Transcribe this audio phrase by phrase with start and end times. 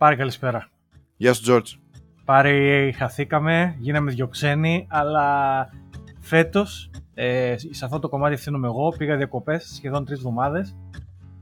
[0.00, 0.68] Πάρε καλησπέρα.
[1.16, 1.72] Γεια σου, Τζόρτζ.
[2.24, 5.68] Πάρε, χαθήκαμε, γίναμε δυο ξένοι, αλλά
[6.20, 8.88] φέτος ε, σε αυτό το κομμάτι ευθύνομαι εγώ.
[8.98, 10.76] Πήγα διακοπές σχεδόν τρεις εβδομάδες.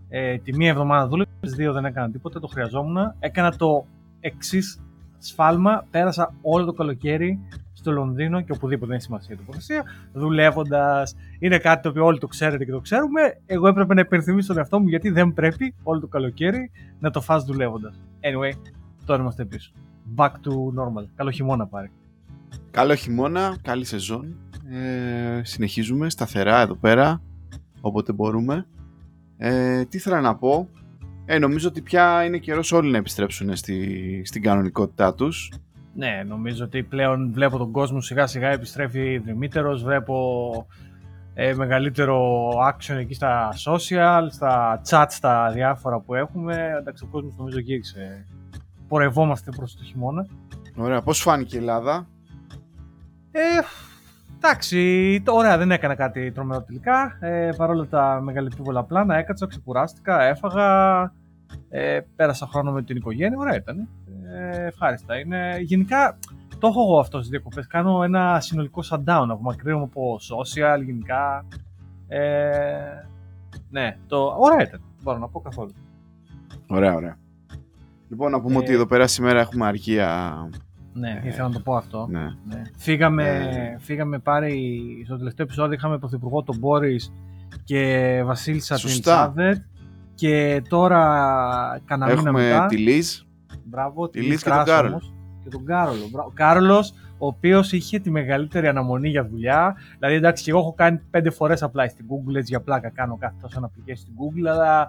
[0.08, 2.96] Ε, τη μία εβδομάδα δούλευα, τις δύο δεν έκανα τίποτα, το χρειαζόμουν.
[3.18, 3.86] Έκανα το
[4.20, 4.82] εξής
[5.18, 5.86] σφάλμα.
[5.90, 7.38] Πέρασα όλο το καλοκαίρι
[7.78, 11.16] στο Λονδίνο και οπουδήποτε δεν έχει σημασία η τοποθεσία, δουλεύοντας.
[11.38, 13.20] Είναι κάτι το οποίο όλοι το ξέρετε και το ξέρουμε.
[13.46, 17.20] Εγώ έπρεπε να υπενθυμίσω τον εαυτό μου γιατί δεν πρέπει όλο το καλοκαίρι να το
[17.20, 18.00] φας δουλεύοντας.
[18.20, 18.52] Anyway,
[19.04, 19.72] τώρα είμαστε πίσω.
[20.16, 21.06] Back to normal.
[21.14, 21.90] Καλό χειμώνα πάρει.
[22.70, 24.36] Καλό χειμώνα, καλή σεζόν.
[24.70, 27.22] Ε, συνεχίζουμε σταθερά εδώ πέρα,
[27.80, 28.66] όποτε μπορούμε.
[29.36, 30.68] Ε, τι ήθελα να πω.
[31.24, 35.52] Ε, νομίζω ότι πια είναι καιρός όλοι να επιστρέψουν στη, στην κανονικότητά τους.
[35.98, 40.66] Ναι, νομίζω ότι πλέον βλέπω τον κόσμο σιγά σιγά επιστρέφει δρυμύτερος, βλέπω
[41.34, 46.76] ε, μεγαλύτερο action εκεί στα social, στα chat, στα διάφορα που έχουμε.
[46.80, 48.26] Εντάξει, ο κόσμος νομίζω γύρισε.
[48.88, 50.26] Πορευόμαστε προς το χειμώνα.
[50.76, 52.06] Ωραία, πώς φάνηκε η Ελλάδα;
[53.30, 53.40] Ε,
[54.36, 57.18] εντάξει, ωραία, δεν έκανα κάτι τρομερό τελικά.
[57.20, 61.00] Ε, παρόλα τα μεγαλεπίβολα πλάνα, έκατσα, ξεκουράστηκα, έφαγα,
[61.68, 63.88] ε, πέρασα χρόνο με την οικογένεια, ωραία ήταν.
[64.38, 65.18] Ε, ευχάριστα.
[65.18, 66.18] Είναι, γενικά,
[66.58, 67.66] το έχω εγώ αυτός στις διακοπές.
[67.66, 71.44] Κάνω ένα συνολικό shutdown, απομακρύνομαι από social, γενικά.
[72.08, 72.20] Ε,
[73.70, 74.80] ναι, το, ωραία ήταν.
[75.02, 75.72] Μπορώ να πω καθόλου.
[76.66, 77.18] Ωραία, ωραία.
[78.08, 80.32] Λοιπόν, να πούμε Ε, ότι εδώ πέρα σήμερα έχουμε αργία.
[80.92, 82.06] Ναι, Ε, ήθελα να το πω αυτό.
[82.10, 82.20] Ναι.
[82.20, 82.62] Ναι.
[82.76, 83.78] Φύγαμε, Ε.
[83.78, 87.12] φύγαμε πάρει, στο τελευταίο επεισόδιο είχαμε πρωθυπουργό τον Μπόρις
[87.64, 89.00] και Βασίλισσα την Σωστά.
[89.34, 89.62] Τσάβετ
[90.14, 90.98] και τώρα
[91.84, 93.20] κανένα μήνα Έχουμε μετά, τη Λίζ.
[93.64, 94.90] Μπράβο, τη τη Λίζ Λίζ και τον Κράσο Κάρολ.
[94.90, 96.08] όμως, και τον Κάρολο.
[96.10, 96.28] Μπράβο.
[96.28, 100.72] Ο Κάρολος, ο οποίος είχε τη μεγαλύτερη αναμονή για δουλειά, δηλαδή εντάξει και εγώ έχω
[100.72, 104.12] κάνει πέντε φορές απλά στην Google, έτσι για πλάκα κάνω κάθε τόσο ένα application στην
[104.14, 104.88] Google, αλλά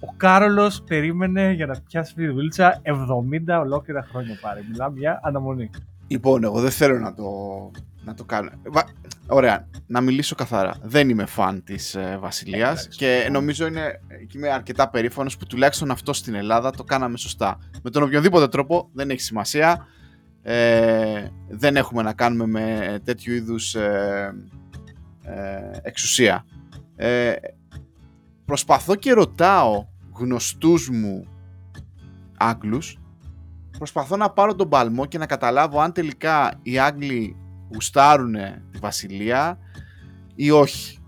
[0.00, 4.64] ο Κάρολος περίμενε για να πιάσει αυτή τη δουλίτσα 70 ολόκληρα χρόνια πάρει.
[4.70, 5.70] Μιλάμε για αναμονή.
[6.06, 7.24] Λοιπόν, εγώ δεν θέλω να το,
[8.04, 8.50] να το κάνω.
[8.70, 8.88] Βα-
[9.26, 10.74] Ωραία, να μιλήσω καθαρά.
[10.82, 13.32] Δεν είμαι φαν της ε, Βασιλείας Εντάξει, και λοιπόν.
[13.32, 17.58] νομίζω είναι, και είμαι αρκετά περήφανος που τουλάχιστον αυτό στην Ελλάδα το κάναμε σωστά.
[17.82, 19.86] Με τον οποιοδήποτε τρόπο δεν έχει σημασία.
[20.42, 24.34] Ε, δεν έχουμε να κάνουμε με τέτοιου είδους ε,
[25.22, 26.44] ε, εξουσία.
[26.96, 27.32] Ε,
[28.44, 31.26] προσπαθώ και ρωτάω γνωστούς μου
[32.36, 32.98] Άγγλους
[33.78, 37.36] προσπαθώ να πάρω τον παλμό και να καταλάβω αν τελικά οι Άγγλοι
[37.72, 38.34] γουστάρουν
[38.70, 39.58] τη Βασιλεία
[40.34, 40.98] ή όχι.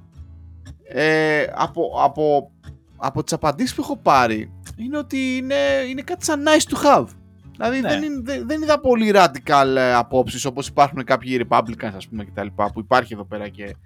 [0.88, 2.50] Ε, από, από,
[2.96, 5.54] από τις απαντήσεις που έχω πάρει είναι ότι είναι,
[5.88, 7.06] είναι κάτι σαν nice to have.
[7.52, 7.88] Δηλαδή Ναι.
[7.88, 12.24] δεν, είναι, δεν, δεν είδα πολύ radical ε, απόψεις όπως υπάρχουν κάποιοι Republicans ας πούμε
[12.24, 13.76] και τα λοιπά που υπάρχει εδώ πέρα και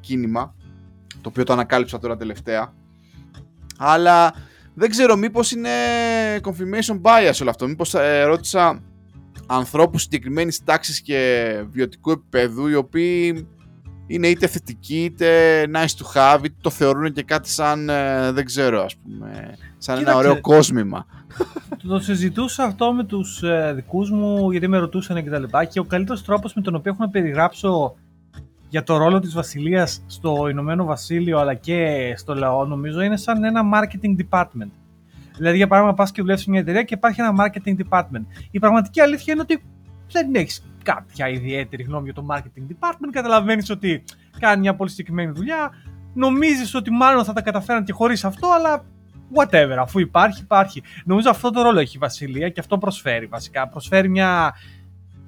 [0.00, 0.54] κίνημα
[1.20, 2.72] το οποίο το ανακάλυψα τώρα τελευταία
[3.78, 4.34] αλλά
[4.74, 5.70] δεν ξέρω μήπως είναι
[6.42, 8.82] confirmation bias όλο αυτό μήπως ε, ρώτησα
[9.56, 13.46] ανθρώπους συγκεκριμένης τάξης και βιωτικού επίπεδου οι οποίοι
[14.06, 15.28] είναι είτε θετικοί είτε
[15.74, 19.94] nice to have είτε το θεωρούν και κάτι σαν ε, δεν ξέρω ας πούμε σαν
[19.94, 20.28] ένα Κοίταξε.
[20.28, 21.06] ωραίο κόσμημα
[21.88, 25.78] Το συζητούσα αυτό με τους ε, δικούς μου γιατί με ρωτούσαν και τα λοιπά και
[25.80, 27.94] ο καλύτερος τρόπος με τον οποίο έχω να περιγράψω
[28.68, 33.44] για το ρόλο της Βασιλείας στο Ηνωμένο Βασίλειο αλλά και στο λαό νομίζω είναι σαν
[33.44, 34.70] ένα marketing department.
[35.42, 38.24] Δηλαδή για παράδειγμα πας και δουλεύεις σε μια εταιρεία και υπάρχει ένα marketing department.
[38.50, 39.62] Η πραγματική αλήθεια είναι ότι
[40.12, 43.10] δεν έχεις κάποια ιδιαίτερη γνώμη για το marketing department.
[43.12, 44.04] Καταλαβαίνεις ότι
[44.38, 45.70] κάνει μια πολύ συγκεκριμένη δουλειά.
[46.14, 48.84] Νομίζεις ότι μάλλον θα τα καταφέραν και χωρίς αυτό αλλά
[49.34, 50.82] whatever, αφού υπάρχει, υπάρχει.
[51.04, 53.68] Νομίζω αυτό το ρόλο έχει η Βασιλεία και αυτό προσφέρει βασικά.
[53.68, 54.54] Προσφέρει μια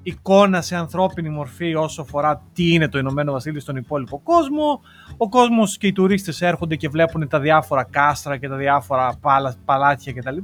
[0.07, 4.81] εικόνα σε ανθρώπινη μορφή όσο αφορά τι είναι το Ηνωμένο Βασίλειο στον υπόλοιπο κόσμο.
[5.17, 9.55] Ο κόσμος και οι τουρίστες έρχονται και βλέπουν τα διάφορα κάστρα και τα διάφορα παλα,
[9.65, 10.37] παλάτια κτλ.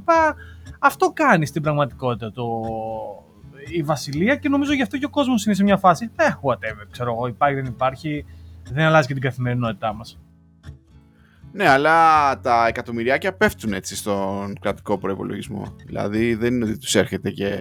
[0.78, 2.44] Αυτό κάνει στην πραγματικότητα το,
[3.68, 6.86] η Βασιλεία και νομίζω γι' αυτό και ο κόσμος είναι σε μια φάση ε, whatever,
[6.90, 8.24] ξέρω εγώ, υπάρχει δεν υπάρχει,
[8.70, 10.18] δεν αλλάζει και την καθημερινότητά μας.
[11.52, 15.76] Ναι, αλλά τα εκατομμυριάκια πέφτουν έτσι στον κρατικό προπολογισμό.
[15.86, 17.58] Δηλαδή δεν είναι ότι τους έρχεται και,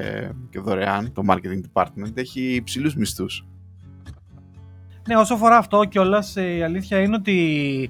[0.50, 2.12] και δωρεάν το marketing department.
[2.14, 3.46] Έχει υψηλούς μισθούς.
[5.08, 7.90] Ναι, όσο αφορά αυτό κιόλας, η αλήθεια είναι ότι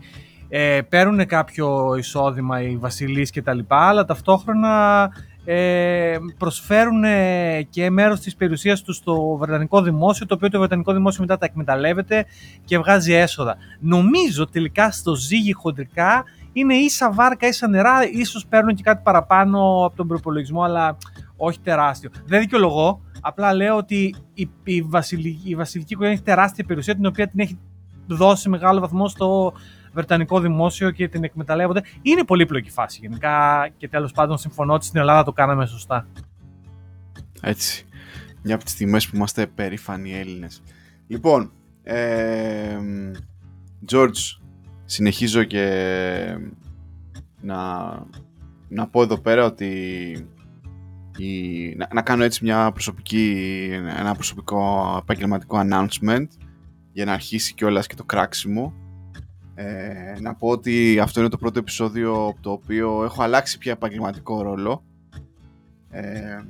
[0.50, 5.10] ε, παίρνουν κάποιο εισόδημα οι βασιλείς και τα λοιπά, αλλά ταυτόχρονα
[5.46, 10.94] ε, προσφέρουν ε, και μέρος της περιουσίας τους στο Βρετανικό Δημόσιο, το οποίο το Βρετανικό
[10.94, 12.26] Δημόσιο μετά τα εκμεταλλεύεται
[12.66, 13.56] και βγάζει έσοδα.
[13.80, 16.24] Νομίζω τελικά στο ζύγι χοντρικά
[16.54, 20.98] είναι ίσα βάρκα, ίσα νερά, ίσως παίρνουν και κάτι παραπάνω από τον προπολογισμό, αλλά
[21.38, 22.10] όχι τεράστιο.
[22.26, 27.06] Δεν δικαιολογώ, απλά λέω ότι η, η, βασιλική, η βασιλική οικογένεια έχει τεράστια περιουσία, την
[27.06, 27.60] οποία την έχει
[28.08, 29.54] δώσει σε μεγάλο βαθμό στο
[29.94, 31.84] Βρετανικό δημόσιο και την εκμεταλλεύονται.
[32.02, 36.08] Είναι πολύπλοκη φάση γενικά και τέλος πάντων συμφωνώ ότι στην Ελλάδα το κάναμε σωστά.
[37.42, 37.86] Έτσι.
[38.44, 40.64] Μια από τις τιμέ που είμαστε περήφανοι Έλληνες.
[41.08, 41.52] Λοιπόν,
[41.84, 42.78] ε,
[43.92, 44.40] George,
[44.86, 46.38] συνεχίζω και
[47.42, 47.58] να,
[48.68, 49.68] να πω εδώ πέρα ότι
[51.18, 56.28] η, να, να, κάνω έτσι μια προσωπική, ένα προσωπικό επαγγελματικό announcement
[56.92, 58.74] για να αρχίσει κιόλας και το κράξιμο.
[59.56, 64.42] Ε, να πω ότι αυτό είναι το πρώτο επεισόδιο το οποίο έχω αλλάξει πια επαγγελματικό
[64.42, 64.84] ρόλο
[65.90, 66.42] ε,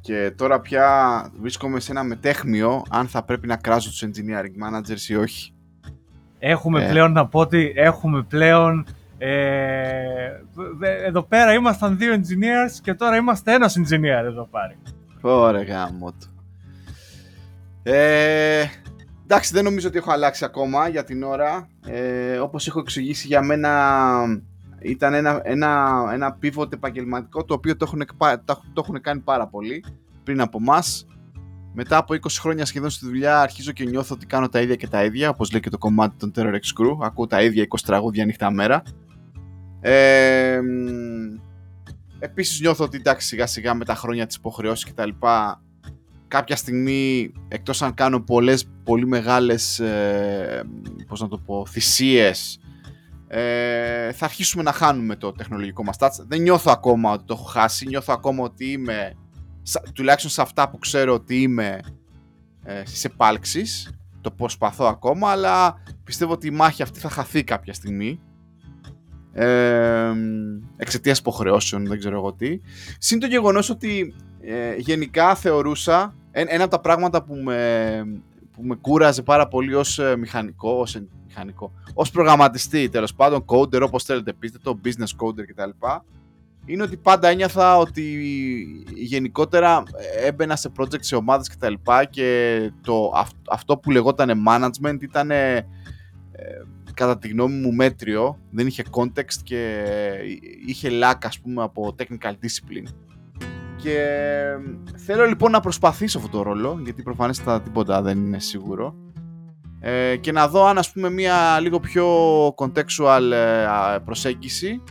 [0.00, 5.08] και τώρα πια βρίσκομαι σε ένα μετέχμιο αν θα πρέπει να κράζω τους engineering managers
[5.08, 5.54] ή όχι.
[6.38, 6.88] Έχουμε ε.
[6.88, 8.86] πλέον να πω ότι έχουμε πλέον
[9.18, 10.40] ε,
[11.04, 14.76] εδώ πέρα ήμασταν δύο engineers και τώρα είμαστε ένας engineer εδώ πάλι.
[15.20, 16.26] Ωραία γάμο του.
[17.82, 18.64] Ε,
[19.32, 21.68] εντάξει, δεν νομίζω ότι έχω αλλάξει ακόμα για την ώρα.
[21.86, 24.24] Ε, όπως έχω εξηγήσει για μένα
[24.80, 28.02] ήταν ένα, ένα, ένα pivot επαγγελματικό το οποίο το έχουν,
[28.72, 29.84] το έχουν κάνει πάρα πολύ
[30.24, 31.06] πριν από εμάς.
[31.74, 34.88] Μετά από 20 χρόνια σχεδόν στη δουλειά αρχίζω και νιώθω ότι κάνω τα ίδια και
[34.88, 36.96] τα ίδια όπως λέει και το κομμάτι των Terror X Crew.
[37.00, 38.82] Ακούω τα ίδια 20 τραγούδια νύχτα μέρα.
[39.80, 40.60] Ε,
[42.18, 45.61] επίσης νιώθω ότι εντάξει σιγά σιγά με τα χρόνια της υποχρεώσης και τα λοιπά
[46.32, 50.64] κάποια στιγμή εκτός αν κάνω πολλές πολύ μεγάλες ε,
[51.08, 52.60] πώς να το πω θυσίες
[53.34, 56.08] ε, θα αρχίσουμε να χάνουμε το τεχνολογικό μας touch.
[56.26, 57.86] Δεν νιώθω ακόμα ότι το έχω χάσει.
[57.86, 59.12] Νιώθω ακόμα ότι είμαι
[59.94, 61.80] τουλάχιστον σε αυτά που ξέρω ότι είμαι
[62.64, 63.90] ε, στις επάλξεις.
[64.20, 68.20] Το προσπαθώ ακόμα αλλά πιστεύω ότι η μάχη αυτή θα χαθεί κάποια στιγμή.
[69.32, 70.12] Ε,
[70.76, 72.60] εξαιτίας υποχρεώσεων, δεν ξέρω εγώ τι.
[72.98, 78.74] Συν το γεγονός ότι ε, γενικά θεωρούσα ένα από τα πράγματα που με, που με
[78.74, 84.04] κούραζε πάρα πολύ ως ε, μηχανικό, ως, ε, μηχανικό, ως προγραμματιστή τέλος πάντων, coder όπως
[84.04, 85.70] θέλετε πείτε το, business coder κτλ.
[86.64, 88.02] Είναι ότι πάντα ένιωθα ότι
[88.94, 89.82] γενικότερα
[90.24, 91.72] έμπαινα σε project, σε ομάδες κτλ.
[91.74, 93.12] Και, και το,
[93.50, 95.30] αυτό που λεγόταν management ήταν
[96.94, 99.84] κατά τη γνώμη μου μέτριο, δεν είχε context και
[100.66, 102.88] είχε lack ας πούμε από technical discipline.
[103.82, 104.06] Και
[104.96, 108.94] θέλω λοιπόν να προσπαθήσω αυτό το ρόλο, γιατί προφανέστατα τίποτα δεν είναι σίγουρο.
[109.80, 112.06] Ε, και να δω αν ας πούμε μια λίγο πιο
[112.46, 114.82] contextual ε, προσέγγιση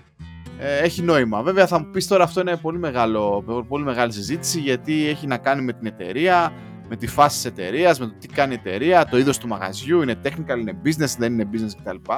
[0.60, 1.42] ε, έχει νόημα.
[1.42, 5.38] Βέβαια θα μου πεις τώρα αυτό είναι πολύ, μεγάλο, πολύ μεγάλη συζήτηση γιατί έχει να
[5.38, 6.54] κάνει με την εταιρεία,
[6.90, 10.02] με τη φάση της εταιρείας, με το τι κάνει η εταιρεία, το είδος του μαγαζιού,
[10.02, 12.12] είναι technical, είναι business, δεν είναι business κτλ.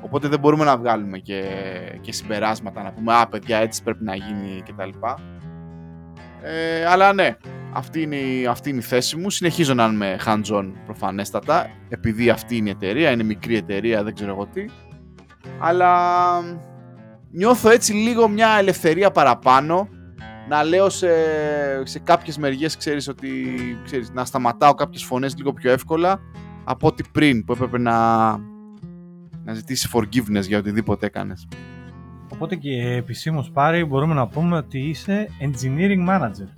[0.00, 1.42] Οπότε δεν μπορούμε να βγάλουμε και,
[2.00, 4.90] και συμπεράσματα να πούμε Α, παιδιά, έτσι πρέπει να γίνει κτλ.
[6.46, 7.36] Ε, αλλά ναι,
[7.72, 8.16] αυτή είναι,
[8.48, 9.30] αυτή είναι η θέση μου.
[9.30, 14.30] Συνεχίζω να είμαι hands-on προφανέστατα, επειδή αυτή είναι η εταιρεία, είναι μικρή εταιρεία, δεν ξέρω
[14.30, 14.64] εγώ τι.
[15.58, 15.90] Αλλά
[17.30, 19.88] νιώθω έτσι λίγο μια ελευθερία παραπάνω
[20.48, 21.08] να λέω σε,
[21.82, 26.20] σε κάποιες μεριές, ξέρεις, ότι ξέρεις, να σταματάω κάποιες φωνές λίγο πιο εύκολα
[26.64, 28.28] από ό,τι πριν που έπρεπε να,
[29.44, 31.48] να ζητήσει forgiveness για οτιδήποτε έκανες.
[32.34, 36.48] Οπότε και επισήμως πάρει μπορούμε να πούμε ότι είσαι engineering manager.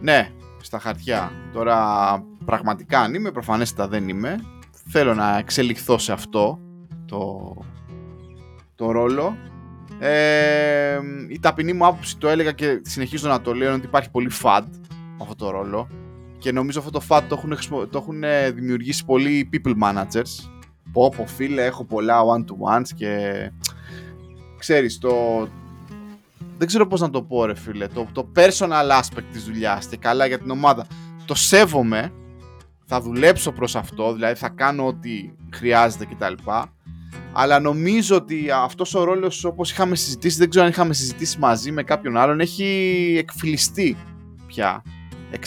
[0.00, 0.30] Ναι,
[0.60, 1.32] στα χαρτιά.
[1.52, 4.36] Τώρα πραγματικά αν είμαι, προφανέστατα δεν είμαι.
[4.88, 6.58] Θέλω να εξελιχθώ σε αυτό
[7.06, 7.54] το,
[8.74, 9.36] το ρόλο
[10.04, 14.30] ε, η ταπεινή μου άποψη το έλεγα και συνεχίζω να το λέω ότι υπάρχει πολύ
[14.42, 14.62] fad
[15.20, 15.88] αυτό το ρόλο
[16.38, 18.22] και νομίζω αυτό το fad το έχουν, το έχουν
[18.54, 20.50] δημιουργήσει πολλοί people managers
[20.92, 23.50] πω πω φίλε έχω πολλά one to ones και
[24.62, 25.48] ξέρεις το
[26.58, 27.86] δεν ξέρω πώς να το πω ρε φίλε.
[27.86, 30.86] Το, το personal aspect της δουλειάς και καλά για την ομάδα.
[31.24, 32.12] Το σέβομαι.
[32.86, 36.50] Θα δουλέψω προς αυτό δηλαδή θα κάνω ό,τι χρειάζεται κτλ
[37.32, 41.72] αλλά νομίζω ότι αυτός ο ρόλος όπως είχαμε συζητήσει, δεν ξέρω αν είχαμε συζητήσει μαζί
[41.72, 43.96] με κάποιον άλλον, έχει εκφυλιστεί
[44.46, 44.82] πια.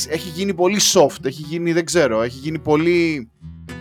[0.08, 3.30] Έχει γίνει πολύ soft, έχει γίνει, δεν ξέρω, έχει γίνει πολύ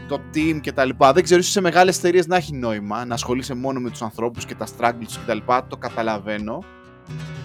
[0.08, 1.12] το team και τα λοιπά.
[1.12, 4.44] Δεν ξέρω, ίσως σε μεγάλες εταιρείες να έχει νόημα, να ασχολείσαι μόνο με τους ανθρώπους
[4.44, 6.64] και τα struggles και τα λοιπά, το καταλαβαίνω.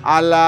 [0.01, 0.43] Αλλά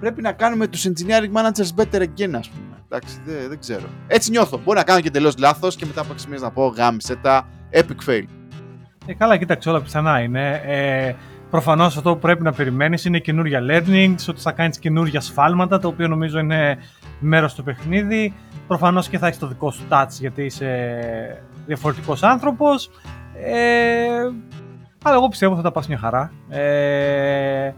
[0.00, 2.84] πρέπει να κάνουμε τους engineering managers better again, ας πούμε.
[2.88, 3.86] Εντάξει, δεν, δεν ξέρω.
[4.06, 4.60] Έτσι νιώθω.
[4.64, 7.48] Μπορεί να κάνω και τελείω λάθος και μετά από 6 μήνες να πω γάμισε τα
[7.72, 8.24] epic fail.
[9.06, 10.60] Ε, καλά, κοίταξε, όλα πιθανά είναι.
[10.64, 11.14] Ε,
[11.50, 15.88] Προφανώς αυτό που πρέπει να περιμένεις είναι καινούργια learnings, ότι θα κάνεις καινούργια σφάλματα, το
[15.88, 16.78] οποίο νομίζω είναι
[17.20, 18.34] μέρος του παιχνίδι.
[18.66, 22.90] Προφανώς και θα έχεις το δικό σου touch, γιατί είσαι διαφορετικός άνθρωπος.
[23.44, 24.30] Ε,
[25.02, 26.32] αλλά εγώ πιστεύω θα τα πας μια χαρά.
[26.48, 27.72] Ε,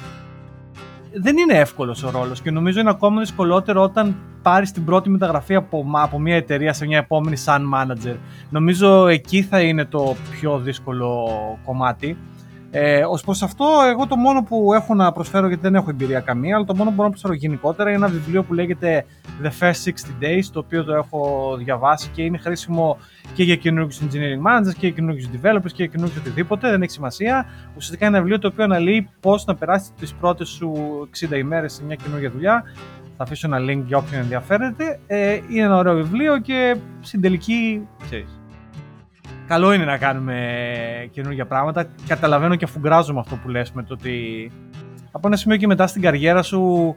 [1.14, 5.54] δεν είναι εύκολος ο ρόλος και νομίζω είναι ακόμα δυσκολότερο όταν πάρεις την πρώτη μεταγραφή
[5.54, 8.16] από, από μια εταιρεία σε μια επόμενη σαν manager.
[8.50, 11.28] Νομίζω εκεί θα είναι το πιο δύσκολο
[11.64, 12.16] κομμάτι.
[12.74, 16.20] Ε, Ω προς αυτό, εγώ το μόνο που έχω να προσφέρω, γιατί δεν έχω εμπειρία
[16.20, 19.04] καμία, αλλά το μόνο που μπορώ να προσφέρω γενικότερα είναι ένα βιβλίο που λέγεται
[19.42, 22.98] The First 60 Days, το οποίο το έχω διαβάσει και είναι χρήσιμο
[23.34, 26.90] και για καινούργιους engineering managers και για καινούργιους developers και για καινούργιους οτιδήποτε, δεν έχει
[26.90, 27.46] σημασία.
[27.76, 30.72] Ουσιαστικά είναι ένα βιβλίο το οποίο αναλύει πώς να περάσει τις πρώτες σου
[31.30, 32.62] 60 ημέρες σε μια καινούργια δουλειά.
[33.16, 35.00] Θα αφήσω ένα link για όποιον ενδιαφέρεται.
[35.06, 38.41] Ε, είναι ένα ωραίο βιβλίο και στην τελική, ξέρεις,
[39.52, 40.36] καλό είναι να κάνουμε
[41.10, 41.86] καινούργια πράγματα.
[42.06, 44.50] Καταλαβαίνω και αφουγκράζομαι αυτό που λες με το ότι
[45.10, 46.96] από ένα σημείο και μετά στην καριέρα σου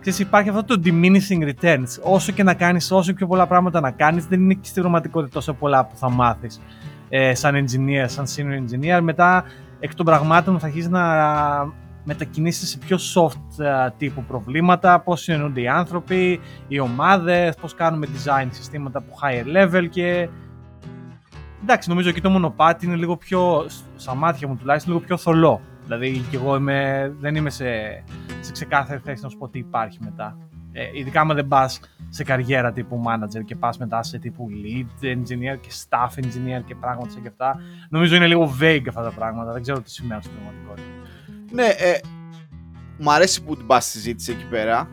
[0.00, 2.02] ξέρεις, υπάρχει αυτό το diminishing returns.
[2.02, 5.32] Όσο και να κάνεις, όσο πιο πολλά πράγματα να κάνεις, δεν είναι και στην πραγματικότητα
[5.32, 6.60] τόσο πολλά που θα μάθεις
[7.08, 9.00] ε, σαν engineer, σαν senior engineer.
[9.02, 9.44] Μετά
[9.80, 11.02] εκ των πραγμάτων θα αρχίσεις να
[12.04, 18.06] μετακινήσεις σε πιο soft uh, τύπου προβλήματα, πώς συνεννούνται οι άνθρωποι, οι ομάδες, πώς κάνουμε
[18.06, 20.28] design συστήματα που higher level και
[21.62, 25.60] εντάξει, νομίζω εκεί το μονοπάτι είναι λίγο πιο, στα μάτια μου τουλάχιστον, λίγο πιο θολό.
[25.84, 27.64] Δηλαδή και εγώ είμαι, δεν είμαι σε,
[28.40, 30.36] σε ξεκάθαρη θέση να σου πω τι υπάρχει μετά.
[30.72, 35.04] Ε, ειδικά άμα δεν πας σε καριέρα τύπου manager και πας μετά σε τύπου lead
[35.04, 37.56] engineer και staff engineer και πράγματα σαν και αυτά.
[37.88, 39.52] Νομίζω είναι λίγο vague αυτά τα πράγματα.
[39.52, 40.88] Δεν ξέρω τι σημαίνει στην πραγματικότητα.
[41.52, 41.98] Ναι, ε,
[42.98, 44.88] μου αρέσει που την πας στη συζήτηση εκεί πέρα.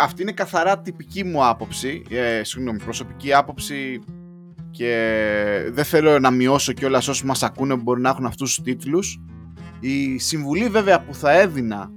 [0.00, 2.02] Αυτή είναι καθαρά τυπική μου άποψη.
[2.10, 4.00] Ε, συγγνώμη, προσωπική άποψη
[4.76, 8.64] και δεν θέλω να μειώσω κιόλας όσοι μας ακούνε που μπορεί να έχουν αυτούς τους
[8.64, 9.20] τίτλους.
[9.80, 11.90] Η συμβουλή βέβαια που θα έδινα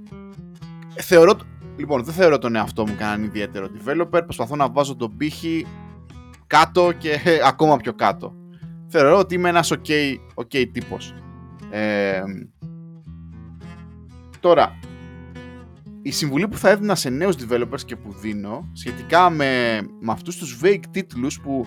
[0.96, 1.36] θεωρώ,
[1.76, 4.20] λοιπόν δεν θεωρώ τον εαυτό μου κανέναν ιδιαίτερο developer.
[4.24, 5.66] Προσπαθώ να βάζω τον πύχη
[6.46, 8.34] κάτω και ακόμα πιο κάτω.
[8.86, 9.90] Θεωρώ ότι είμαι ένας ok,
[10.34, 11.14] okay τύπος.
[11.70, 12.22] Ε,
[14.40, 14.78] τώρα
[16.02, 20.36] η συμβουλή που θα έδινα σε νέους developers και που δίνω σχετικά με, με αυτούς
[20.36, 21.66] τους vague τίτλους που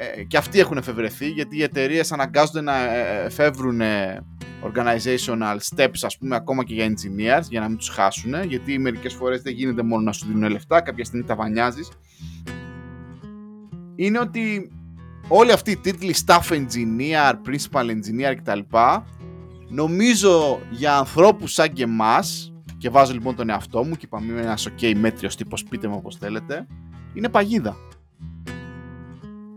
[0.00, 3.80] ε, και αυτοί έχουν εφευρεθεί γιατί οι εταιρείες αναγκάζονται να ε, εφεύρουν
[4.62, 9.14] organizational steps ας πούμε ακόμα και για engineers για να μην τους χάσουν γιατί μερικές
[9.14, 11.88] φορές δεν γίνεται μόνο να σου δίνουν λεφτά κάποια στιγμή τα βανιάζεις.
[13.96, 14.72] Είναι ότι
[15.28, 18.60] όλοι αυτοί οι τίτλοι staff engineer, principal engineer κτλ
[19.68, 24.40] νομίζω για ανθρώπους σαν και εμάς και βάζω λοιπόν τον εαυτό μου και είπαμε είμαι
[24.40, 26.66] ένας ok μέτριος τύπος πείτε μου όπως θέλετε
[27.14, 27.76] είναι παγίδα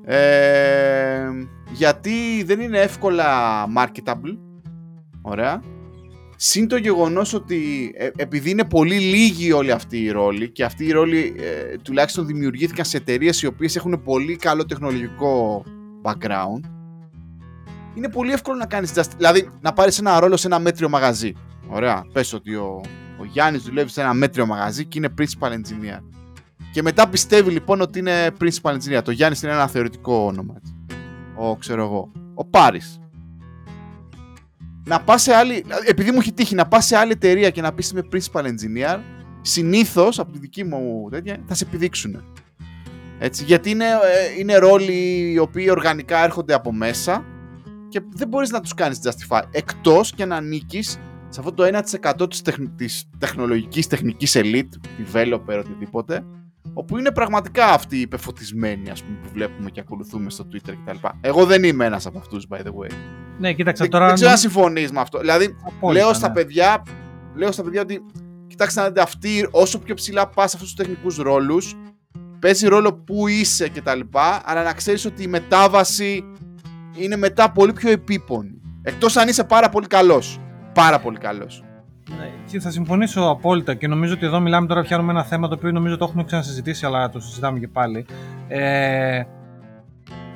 [0.05, 1.29] ε,
[1.71, 3.25] γιατί δεν είναι εύκολα
[3.77, 4.37] marketable.
[5.21, 5.61] Ωραία.
[6.35, 10.85] Συν το γεγονός ότι ε, επειδή είναι πολύ λίγοι όλοι αυτοί οι ρόλοι και αυτοί
[10.85, 15.63] οι ρόλοι ε, τουλάχιστον δημιουργήθηκαν σε εταιρείες οι οποίες έχουν πολύ καλό τεχνολογικό
[16.03, 16.69] background
[17.93, 21.33] είναι πολύ εύκολο να κάνεις just, δηλαδή να πάρεις ένα ρόλο σε ένα μέτριο μαγαζί.
[21.67, 22.05] Ωραία.
[22.13, 22.81] Πες ότι ο,
[23.19, 25.99] ο Γιάννης δουλεύει σε ένα μέτριο μαγαζί και είναι principal engineer.
[26.71, 29.01] Και μετά πιστεύει λοιπόν ότι είναι principal engineer.
[29.03, 30.53] Το Γιάννης είναι ένα θεωρητικό όνομα.
[30.57, 30.73] Έτσι.
[31.35, 32.11] Ο ξέρω εγώ.
[32.33, 32.99] Ο Πάρης.
[34.85, 35.65] Να πα σε άλλη.
[35.85, 38.99] Επειδή μου έχει τύχει να πα σε άλλη εταιρεία και να πεις είμαι principal engineer,
[39.41, 42.23] συνήθως από τη δική μου τέτοια θα σε επιδείξουν.
[43.19, 47.25] Έτσι, γιατί είναι, ε, είναι ρόλοι οι οποίοι οργανικά έρχονται από μέσα
[47.89, 52.29] και δεν μπορείς να τους κάνεις justify εκτός και να ανήκει σε αυτό το 1%
[52.29, 54.69] της, τεχ, της τεχνολογικής τεχνικής elite,
[55.13, 56.23] developer, οτιδήποτε
[56.73, 61.07] όπου είναι πραγματικά αυτοί οι υπεφωτισμένοι ας πούμε, που βλέπουμε και ακολουθούμε στο Twitter κτλ.
[61.21, 62.91] Εγώ δεν είμαι ένας από αυτούς, by the way.
[63.39, 64.05] Ναι, κοίταξε τώρα.
[64.05, 65.19] Δεν ξέρω αν συμφωνείς με αυτό.
[65.19, 65.55] Δηλαδή,
[65.91, 66.33] λέω, στα ναι.
[66.33, 66.83] παιδιά,
[67.35, 68.05] λέω στα παιδιά ότι
[68.47, 71.75] κοιτάξτε να δείτε αυτοί, όσο πιο ψηλά πας σε αυτούς τους τεχνικούς ρόλους,
[72.39, 73.99] παίζει ρόλο που είσαι κτλ.
[74.43, 76.23] Αλλά να ξέρεις ότι η μετάβαση
[76.95, 78.61] είναι μετά πολύ πιο επίπονη.
[78.81, 80.39] Εκτός αν είσαι πάρα πολύ καλός.
[80.73, 81.63] Πάρα πολύ καλός.
[82.17, 85.71] Ναι, θα συμφωνήσω απόλυτα και νομίζω ότι εδώ μιλάμε τώρα πιάνουμε ένα θέμα το οποίο
[85.71, 88.05] νομίζω το έχουμε ξανασυζητήσει αλλά το συζητάμε και πάλι.
[88.47, 89.23] Ε,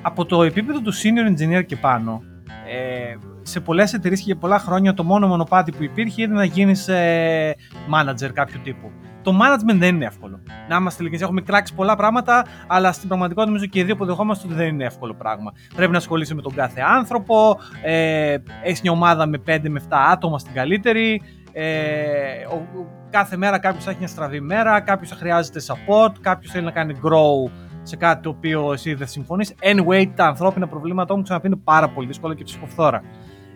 [0.02, 2.22] από το επίπεδο του senior engineer και πάνω,
[2.68, 6.44] ε, σε πολλές εταιρείες και για πολλά χρόνια το μόνο μονοπάτι που υπήρχε ήταν να
[6.44, 7.56] γίνεις ε,
[7.94, 8.92] manager κάποιου τύπου.
[9.22, 10.40] Το management δεν είναι εύκολο.
[10.70, 14.48] Να είμαστε ειλικρινείς, έχουμε κράξει πολλά πράγματα, αλλά στην πραγματικότητα νομίζω και οι δύο αποδεχόμαστε
[14.48, 15.54] ότι δεν είναι εύκολο πράγμα.
[15.76, 19.98] Πρέπει να ασχολείσαι με τον κάθε άνθρωπο, ε, έχεις μια ομάδα με 5 με 7
[20.12, 21.22] άτομα στην καλύτερη,
[21.58, 26.52] ε, ο, κάθε μέρα κάποιος θα έχει μια στραβή μέρα, κάποιος θα χρειάζεται support, κάποιος
[26.52, 29.56] θέλει να κάνει grow σε κάτι το οποίο εσύ δεν συμφωνείς.
[29.62, 33.02] Anyway, τα ανθρώπινα προβλήματα όμως ξαναπεί είναι πάρα πολύ δύσκολα και ψυχοφθόρα.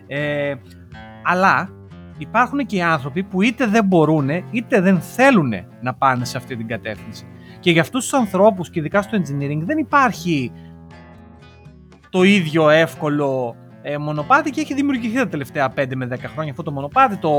[0.06, 0.54] Ε,
[1.24, 1.68] αλλά
[2.18, 6.56] υπάρχουν και οι άνθρωποι που είτε δεν μπορούν είτε δεν θέλουν να πάνε σε αυτή
[6.56, 7.26] την κατεύθυνση.
[7.60, 10.52] Και για αυτούς τους ανθρώπους και ειδικά στο engineering δεν υπάρχει
[12.10, 16.62] το ίδιο εύκολο ε, μονοπάτι και έχει δημιουργηθεί τα τελευταία 5 με 10 χρόνια αυτό
[16.62, 17.30] το μονοπάτι, το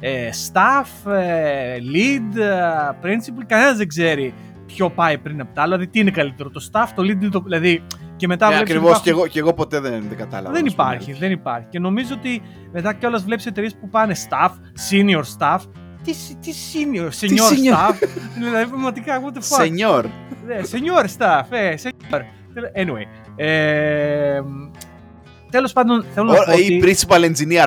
[0.00, 4.34] ε, staff, ε, lead, ε, principal, κανένας δεν ξέρει
[4.66, 5.74] ποιο πάει πριν από τα άλλα.
[5.76, 7.82] Δηλαδή, τι είναι καλύτερο, το staff, το lead, το, δηλαδή.
[8.16, 8.98] Και μετά Ναι, βλέπεις ότι ακριβώς.
[8.98, 10.52] υπάρχουν- Και, εγώ, και εγώ ποτέ δεν, δεν κατάλαβα.
[10.54, 11.66] δεν ας πούμε, υπάρχει, δεν υπάρχει.
[11.70, 12.42] Και νομίζω ότι
[12.72, 14.50] μετά κιόλας βλέπεις εταιρείες που πάνε staff,
[14.90, 15.58] senior staff.
[16.04, 17.74] Τι, τι senior, senior senior?
[17.74, 17.94] staff;
[18.38, 20.04] δηλαδή, πραγματικά, what the fuck; Σενιόρ.
[20.46, 22.20] Ναι, senior staff, ε, senior.
[22.76, 23.06] Anyway.
[23.36, 24.40] Ε,
[25.54, 26.82] Τέλος πάντων, θέλω να πω Ή ότι...
[26.84, 27.66] principal engineer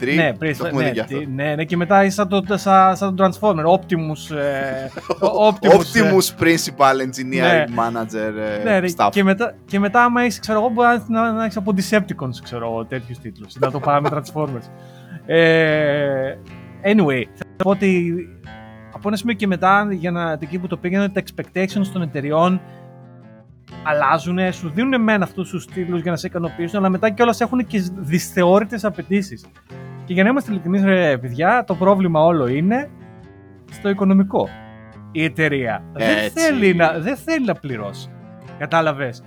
[0.00, 0.14] 3.
[0.14, 1.18] Ναι, το πριν, έχουμε ναι, δει κι αυτό.
[1.18, 4.88] τι- ναι, ναι, και μετά είσαι σαν το, σαν, σαν το Transformer, Optimus, ε,
[5.26, 7.64] ο- Optimus, ε, Optimus principal engineer Ναι.
[7.76, 9.08] manager ε, ναι, ρε, staff.
[9.10, 12.36] και, μετά, και μετά άμα είσαι, ξέρω εγώ, μπορεί να, να, να έχεις από Decepticons,
[12.42, 14.68] ξέρω εγώ, τέτοιους τίτλους, να το πάμε με Transformers.
[15.26, 16.34] Ε,
[16.84, 18.14] anyway, θα πω ότι
[18.94, 22.60] από ένα σημείο και μετά, για να, εκεί που το πήγαινε, τα expectations των εταιριών
[23.82, 27.66] αλλάζουν, σου δίνουν μεν αυτούς τους τίτλους για να σε ικανοποιήσουν, αλλά μετά κιόλας έχουν
[27.66, 29.46] και δυσθεώρητες απαιτήσεις.
[30.04, 32.90] Και για να είμαστε ειλικρινείς ρε παιδιά, το πρόβλημα όλο είναι
[33.70, 34.48] στο οικονομικό.
[35.12, 36.30] Η εταιρεία δεν Έτσι.
[36.30, 38.10] θέλει, να, δεν θέλει να πληρώσει.
[38.58, 39.22] Κατάλαβες.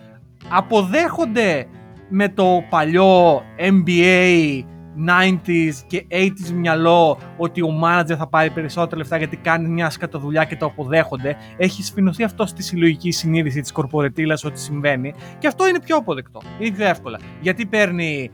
[0.49, 1.65] Αποδέχονται
[2.09, 4.63] με το παλιό NBA
[5.07, 10.43] 90s και 80s μυαλό ότι ο manager θα πάρει περισσότερα λεφτά γιατί κάνει μια σκατοδουλειά
[10.43, 11.35] και το αποδέχονται.
[11.57, 16.41] Έχει σφινωθεί αυτό στη συλλογική συνείδηση της κορπορετήλας ότι συμβαίνει και αυτό είναι πιο αποδεκτό.
[16.59, 17.19] Είναι πιο εύκολα.
[17.41, 18.31] Γιατί παίρνει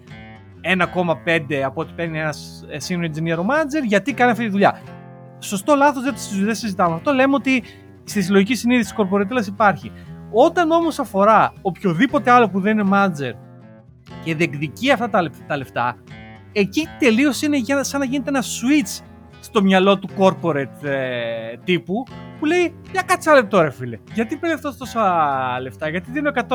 [0.62, 4.82] 1,5 από ό,τι παίρνει ένας senior engineer ο manager, γιατί κάνει αυτή τη δουλειά.
[5.40, 6.96] Σωστό, λάθος δεν, το συζη- δεν συζητάμε.
[6.96, 7.64] Αυτό λέμε ότι
[8.04, 9.92] στη συλλογική συνείδηση της κορπορετήλας υπάρχει.
[10.32, 13.34] Όταν όμως αφορά οποιοδήποτε άλλο που δεν είναι manager
[14.24, 15.96] και διεκδικεί αυτά τα, λεφ- τα λεφτά,
[16.52, 19.04] εκεί τελείως είναι για, σαν να γίνεται ένα switch
[19.40, 22.04] στο μυαλό του corporate ε, τύπου
[22.40, 23.98] που λέει για κάτσε ένα λεπτό ρε φίλε.
[24.14, 25.02] Γιατί παίρνει αυτός τόσα
[25.62, 26.48] λεφτά, γιατί δίνω 150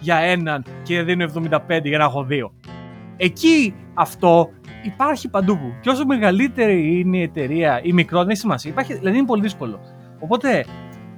[0.00, 2.52] για έναν και δίνω 75 για να έχω δύο.
[3.16, 4.50] Εκεί αυτό
[4.82, 5.58] υπάρχει παντού.
[5.80, 8.70] Και όσο μεγαλύτερη είναι η εταιρεία ή μικρό, δεν έχει σημασία.
[8.70, 9.80] Υπάρχει, δηλαδή είναι πολύ δύσκολο.
[10.18, 10.64] Οπότε,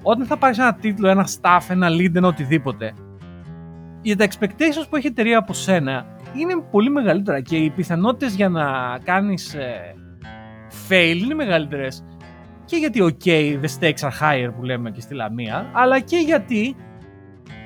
[0.03, 2.93] όταν θα πάρεις ένα τίτλο, ένα staff, ένα lead, ένα οτιδήποτε,
[4.03, 8.35] για τα expectations που έχει η εταιρεία από σένα είναι πολύ μεγαλύτερα και οι πιθανότητες
[8.35, 9.57] για να κάνεις
[10.89, 12.05] fail είναι μεγαλύτερες.
[12.65, 13.27] Και γιατί, OK,
[13.61, 16.77] the stakes are higher που λέμε και στη Λαμία, αλλά και γιατί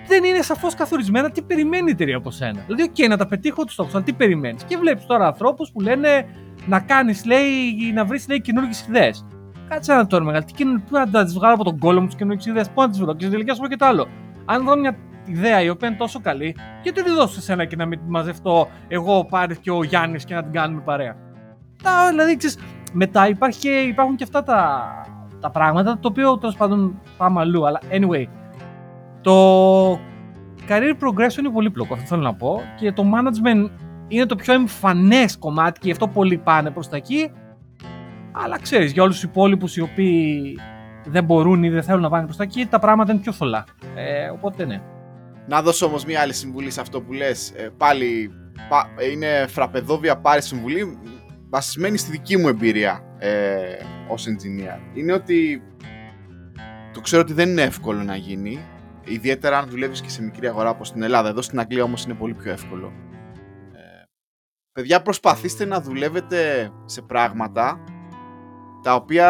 [0.06, 2.64] δεν είναι σαφώς καθορισμένα τι περιμένει η εταιρεία από σένα.
[2.66, 4.64] Δηλαδή, OK, να τα πετύχω τους στόχους, αλλά τι περιμένεις.
[4.64, 6.26] Και βλέπεις τώρα ανθρώπους που λένε
[6.66, 9.26] να κάνεις, λέει, να βρεις, λέει, καινούργιες ιδέες.
[9.68, 10.44] Κάτσε ένα τώρα μεγάλο.
[10.44, 12.88] Τι καινούργιε, πού να τις βγάλω από τον κόλλο μου τις καινούργιες ιδέες, πού να
[12.88, 13.12] τις βρω.
[13.12, 14.08] Και στην τελική σου πω και το άλλο.
[14.44, 17.64] Αν δω μια ιδέα η οποία είναι τόσο καλή, γιατί δεν τη δώσω σε σένα
[17.64, 20.80] και να μην τη μαζευτώ εγώ, ο Πάρης και ο Γιάννης και να την κάνουμε
[20.80, 21.16] παρέα.
[21.82, 22.58] Τα, δηλαδή, ξέρεις,
[22.92, 24.90] μετά υπάρχει και, υπάρχουν και αυτά τα,
[25.40, 27.66] τα πράγματα, το οποίο τέλος πάντων πάμε αλλού.
[27.66, 28.24] Αλλά anyway,
[29.20, 29.92] το
[30.68, 32.60] career progression είναι πολύπλοκο, αυτό θέλω να πω.
[32.76, 33.70] Και το management
[34.08, 37.30] είναι το πιο εμφανές κομμάτι και γι' αυτό πολλοί πάνε προς τα εκεί.
[38.32, 40.58] Αλλά ξέρεις, για όλους τους υπόλοιπους οι οποίοι
[41.06, 43.64] δεν μπορούν ή δεν θέλουν να πάνε προς τα εκεί, τα πράγματα είναι πιο θολά.
[43.94, 44.80] Ε, οπότε ναι.
[45.46, 47.52] Να δώσω όμως μία άλλη συμβουλή σε αυτό που λες.
[47.76, 48.30] πάλι
[48.68, 50.98] πα- ε, είναι φραπεδόβια πάρει συμβουλή
[51.48, 53.76] βασισμένη στη δική μου εμπειρία ε,
[54.08, 54.78] ως engineer.
[54.94, 55.62] Είναι ότι
[56.92, 58.64] το ξέρω ότι δεν είναι εύκολο να γίνει.
[59.04, 61.28] Ιδιαίτερα αν δουλεύεις και σε μικρή αγορά όπως στην Ελλάδα.
[61.28, 62.92] Εδώ στην Αγγλία όμως είναι πολύ πιο εύκολο.
[63.72, 64.02] Ε,
[64.72, 67.84] παιδιά προσπαθήστε να δουλεύετε σε πράγματα
[68.82, 69.28] τα οποία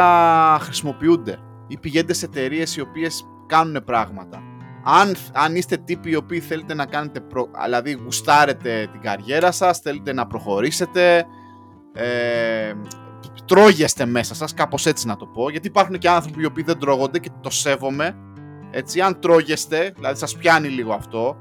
[0.61, 4.43] χρησιμοποιούνται ή πηγαίνετε σε εταιρείες οι οποίες κάνουν πράγματα
[4.85, 9.79] αν, αν είστε τύποι οι οποίοι θέλετε να κάνετε, προ, δηλαδή γουστάρετε την καριέρα σας,
[9.79, 11.27] θέλετε να προχωρήσετε,
[11.93, 12.73] ε,
[13.45, 16.79] τρώγεστε μέσα σας, κάπως έτσι να το πω, γιατί υπάρχουν και άνθρωποι οι οποίοι δεν
[16.79, 18.17] τρώγονται και το σέβομαι,
[18.71, 21.37] έτσι, αν τρώγεστε, δηλαδή σας πιάνει λίγο αυτό,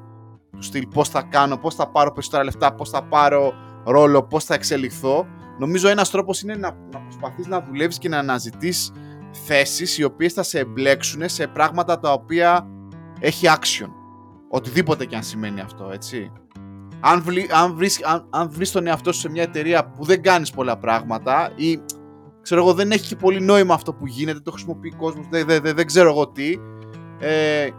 [0.51, 3.53] του στυλ πώς θα κάνω, πώς θα πάρω περισσότερα λεφτά, πώς θα πάρω
[3.85, 5.27] ρόλο, πώς θα εξελιχθώ,
[5.59, 8.91] νομίζω ένας τρόπος είναι να, να προσπαθείς να δουλεύεις και να αναζητείς
[9.45, 12.67] θέσεις οι οποίες θα σε εμπλέξουν σε πράγματα τα οποία
[13.23, 13.89] έχει action.
[14.49, 16.31] Οτιδήποτε και αν σημαίνει αυτό, έτσι.
[16.99, 20.21] Αν, βλή, αν, βρεις, αν, αν βρεις τον εαυτό σου σε μια εταιρεία που δεν
[20.21, 21.79] κάνεις πολλά πράγματα ή
[22.41, 25.45] ξέρω εγώ δεν έχει και πολύ νόημα αυτό που γίνεται, το χρησιμοποιεί ο κόσμος, δεν,
[25.45, 26.55] δεν, δεν, δεν ξέρω εγώ τι,
[27.19, 27.69] ε,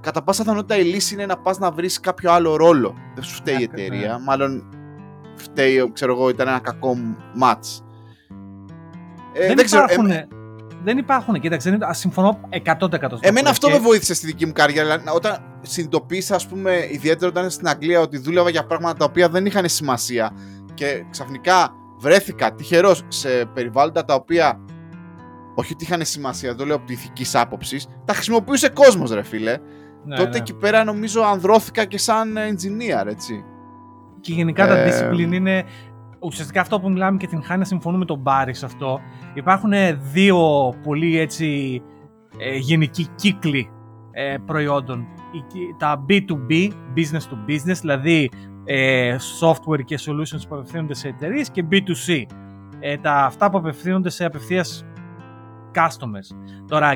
[0.00, 2.94] κατά πάσα πιθανότητα η λύση είναι να πας να βρεις κάποιο άλλο ρόλο.
[3.14, 4.68] Δεν σου φταίει η Ναι, εταιρεία, μάλλον
[5.36, 6.96] φταίει, ξέρω εγώ, ήταν ένα κακό
[7.42, 7.82] match.
[9.32, 10.28] Ε, δεν, δεν ξέρω, υπάρχουν, ε,
[10.84, 14.46] δεν υπάρχουν, κοίταξε, δεν- ας, συμφωνώ 100% στο Εμένα αυτό και- με βοήθησε στη δική
[14.46, 14.98] μου καριέρα.
[14.98, 19.04] Δηλαδή, Όταν συνειδητοποίησα, ας πούμε, ιδιαίτερα όταν ήταν στην Αγγλία, ότι δούλευα για πράγματα τα
[19.04, 20.32] οποία δεν είχαν σημασία
[20.74, 24.60] και ξαφνικά βρέθηκα τυχερός σε περιβάλλοντα τα οποία
[25.54, 29.56] όχι ότι είχαν σημασία, το λέω από τη ηθικής άποψης, τα χρησιμοποιούσε κόσμος, ρε φίλε.
[30.04, 30.36] Ναι, Τότε ναι.
[30.36, 33.44] εκεί πέρα νομίζω ανδρώθηκα και σαν engineer, έτσι.
[34.20, 35.64] Και γενικά τα Ε, discipline είναι.
[36.20, 39.00] Ουσιαστικά αυτό που μιλάμε και την χάνει να συμφωνούμε με τον Μπάρι σε αυτό.
[39.34, 39.72] Υπάρχουν
[40.12, 40.38] δύο
[40.82, 41.80] πολύ έτσι
[42.38, 43.70] ε, γενική κύκλη
[44.10, 45.06] ε, προϊόντων.
[45.78, 48.30] Τα B2B, business to business, δηλαδή
[48.64, 52.22] ε, software και solutions που απευθύνονται σε εταιρείες και B2C,
[52.80, 54.84] ε, τα, αυτά που απευθύνονται σε απευθείας
[55.74, 56.36] customers.
[56.66, 56.94] Τώρα,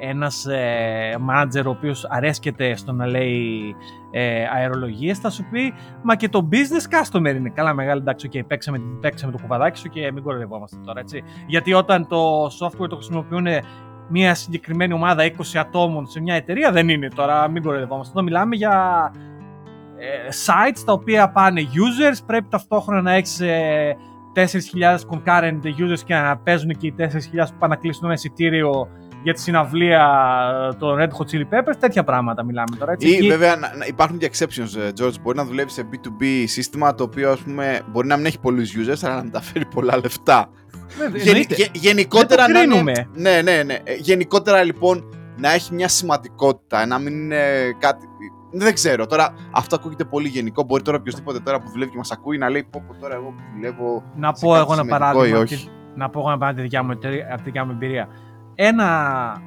[0.00, 3.74] ένας ε, manager ο οποίος αρέσκεται στο να λέει
[4.10, 8.46] ε, αερολογίες θα σου πει μα και το business customer είναι καλά μεγάλη εντάξει okay,
[8.46, 11.22] παίξαμε, παίξαμε το κουβαδάκι σου και μην κοροϊδευόμαστε τώρα έτσι.
[11.46, 13.46] Γιατί όταν το software το χρησιμοποιούν
[14.08, 18.12] μια συγκεκριμένη ομάδα 20 ατόμων σε μια εταιρεία δεν είναι τώρα μην κοροϊδευόμαστε.
[18.12, 19.10] Εδώ μιλάμε για
[19.96, 23.96] ε, sites τα οποία πάνε users πρέπει ταυτόχρονα να έχεις ε,
[24.34, 24.44] 4.000
[25.10, 27.04] concurrent users και να παίζουν και οι 4.000
[27.50, 28.88] που πάνε να κλείσουν ένα εισιτήριο
[29.22, 30.06] για τη συναυλία
[30.78, 32.92] των Red Hot Chili Peppers, τέτοια πράγματα μιλάμε τώρα.
[32.92, 33.08] Έτσι.
[33.08, 33.28] Ή και...
[33.28, 33.56] βέβαια
[33.88, 35.20] υπάρχουν και exceptions, ε, George.
[35.22, 38.72] Μπορεί να δουλεύει σε B2B σύστημα το οποίο ας πούμε, μπορεί να μην έχει πολλούς
[38.76, 40.50] users, αλλά να μεταφέρει πολλά λεφτά.
[41.14, 43.74] Γεν, γε, γενικότερα να είναι, ναι, ναι, ναι.
[43.84, 45.04] Ε, γενικότερα λοιπόν
[45.36, 47.42] να έχει μια σημαντικότητα, να μην είναι
[47.78, 48.06] κάτι.
[48.54, 49.06] Δεν ξέρω.
[49.06, 50.62] Τώρα αυτό ακούγεται πολύ γενικό.
[50.62, 53.28] Μπορεί τώρα οποιοδήποτε τώρα που δουλεύει και μας ακούει να λέει: Πω, πω τώρα εγώ
[53.28, 54.02] που δουλεύω.
[54.16, 55.44] Να πω εγώ ένα παράδειγμα.
[55.94, 56.92] Να πω εγώ ένα παράδειγμα
[57.30, 58.08] από τη δικιά μου εμπειρία
[58.54, 59.42] ένα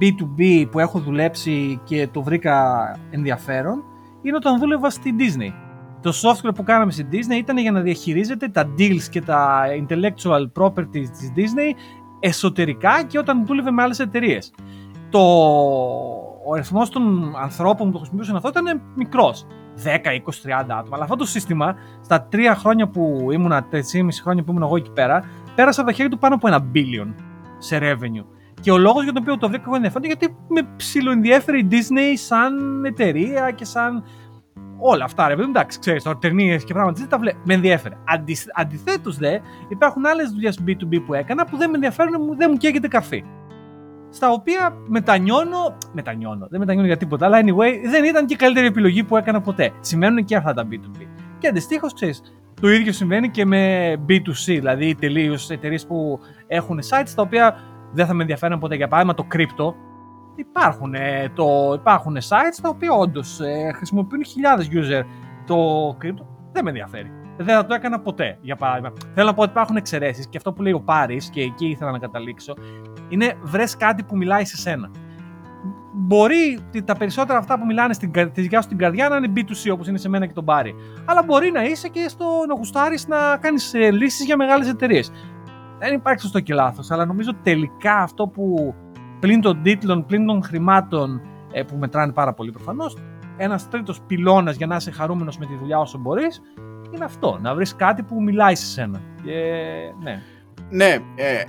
[0.00, 2.76] B2B που έχω δουλέψει και το βρήκα
[3.10, 3.84] ενδιαφέρον
[4.22, 5.52] είναι όταν δούλευα στη Disney.
[6.02, 10.62] Το software που κάναμε στη Disney ήταν για να διαχειρίζεται τα deals και τα intellectual
[10.62, 11.76] properties της Disney
[12.20, 14.52] εσωτερικά και όταν δούλευε με άλλες εταιρείες.
[15.10, 15.20] Το...
[16.48, 19.46] Ο αριθμός των ανθρώπων που το χρησιμοποιούσαν αυτό ήταν μικρός.
[19.84, 19.98] 10, 20, 30
[20.58, 20.88] άτομα.
[20.90, 23.78] Αλλά αυτό το σύστημα στα τρία χρόνια που ήμουνα, 3,5
[24.22, 25.22] χρόνια που ήμουν εγώ εκεί πέρα,
[25.54, 27.14] πέρασα από τα χέρια του πάνω από ένα billion
[27.58, 28.26] σε revenue.
[28.60, 32.14] Και ο λόγος για τον οποίο το βρήκα εγώ ενδιαφέρον γιατί με ψιλοενδιαφέρει η Disney
[32.14, 34.04] σαν εταιρεία και σαν
[34.78, 35.28] όλα αυτά.
[35.28, 37.38] Ρε εντάξει, ξέρεις τώρα ταινίες και πράγματα δεν τα βλέπω.
[37.44, 37.96] Με ενδιαφέρει.
[38.04, 39.38] Αντι, Αντιθέτως, δε,
[39.68, 43.24] υπάρχουν άλλες δουλειές B2B που έκανα που δεν με ενδιαφέρουν, δεν μου καίγεται καρφί.
[44.10, 45.76] Στα οποία μετανιώνω.
[45.92, 49.40] Μετανιώνω, δεν μετανιώνω για τίποτα, αλλά anyway, δεν ήταν και η καλύτερη επιλογή που έκανα
[49.40, 49.72] ποτέ.
[49.80, 51.06] Σημαίνουν και αυτά τα B2B.
[51.38, 52.22] Και αντιστοίχως, ξέρεις,
[52.60, 57.56] το ίδιο συμβαίνει και με B2C, δηλαδή τελείως εταιρείες που έχουν sites τα οποία
[57.92, 58.74] δεν θα με ενδιαφέρουν ποτέ.
[58.74, 59.74] Για παράδειγμα, το crypto.
[60.36, 65.02] Υπάρχουν, ε, το, υπάρχουν sites τα οποία όντως ε, χρησιμοποιούν χιλιάδες user
[65.46, 65.56] το
[66.02, 66.26] crypto.
[66.52, 67.10] Δεν με ενδιαφέρει.
[67.36, 68.92] Δεν θα το έκανα ποτέ, για παράδειγμα.
[69.14, 71.90] Θέλω να πω ότι υπάρχουν εξαιρέσεις και αυτό που λέει ο Πάρης, και εκεί ήθελα
[71.90, 72.54] να καταλήξω,
[73.08, 74.90] είναι βρες κάτι που μιλάει σε σένα
[75.96, 79.72] μπορεί τα περισσότερα αυτά που μιλάνε στην τη δικιά σου την καρδιά να είναι B2C
[79.72, 80.74] όπως είναι σε μένα και τον Πάρη.
[81.04, 85.12] Αλλά μπορεί να είσαι και στο να γουστάρεις να κάνεις ε, λύσεις για μεγάλες εταιρείες.
[85.78, 88.74] Δεν υπάρχει σωστό και λάθος, αλλά νομίζω τελικά αυτό που
[89.20, 91.20] πλην των τίτλων, πλην των χρημάτων
[91.52, 92.96] ε, που μετράνε πάρα πολύ προφανώς,
[93.36, 96.42] ένας τρίτος πυλώνας για να είσαι χαρούμενος με τη δουλειά όσο μπορείς,
[96.90, 97.38] είναι αυτό.
[97.40, 99.00] Να βρεις κάτι που μιλάει σε σένα.
[99.24, 99.32] Και,
[100.02, 100.22] ναι.
[100.70, 101.42] Ναι, ε,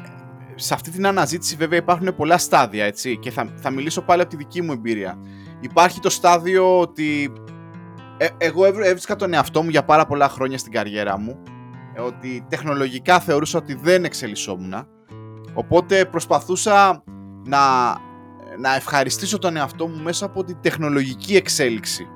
[0.60, 4.30] σε αυτή την αναζήτηση βέβαια υπάρχουν πολλά στάδια, έτσι, και θα, θα μιλήσω πάλι από
[4.30, 5.20] τη δική μου εμπειρία.
[5.60, 7.34] Υπάρχει το στάδιο ότι
[8.17, 11.39] ε, εγώ έβρισκα τον εαυτό μου για πάρα πολλά χρόνια στην καριέρα μου,
[11.96, 14.88] ε, ότι τεχνολογικά θεωρούσα ότι δεν εξελισσόμουν,
[15.54, 17.04] οπότε προσπαθούσα
[17.46, 17.60] να,
[18.60, 22.08] να ευχαριστήσω τον εαυτό μου μέσα από την τεχνολογική εξέλιξη,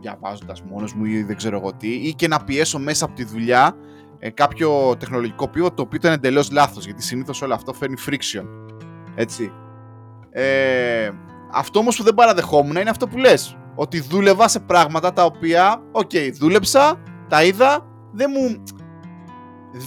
[0.00, 3.24] διαβάζοντας μόνος μου ή δεν ξέρω εγώ τι, ή και να πιέσω μέσα από τη
[3.24, 3.89] δουλειά ε,
[4.28, 8.44] κάποιο τεχνολογικό pivot το οποίο ήταν εντελώς λάθος, γιατί συνήθως όλο αυτό φέρνει friction.
[9.14, 9.52] Έτσι.
[10.30, 11.10] Ε,
[11.52, 13.56] αυτό όμως που δεν παραδεχόμουν είναι αυτό που λες.
[13.74, 18.62] Ότι δούλευα σε πράγματα τα οποία, OK, okay, δούλεψα, τα είδα, δεν μου.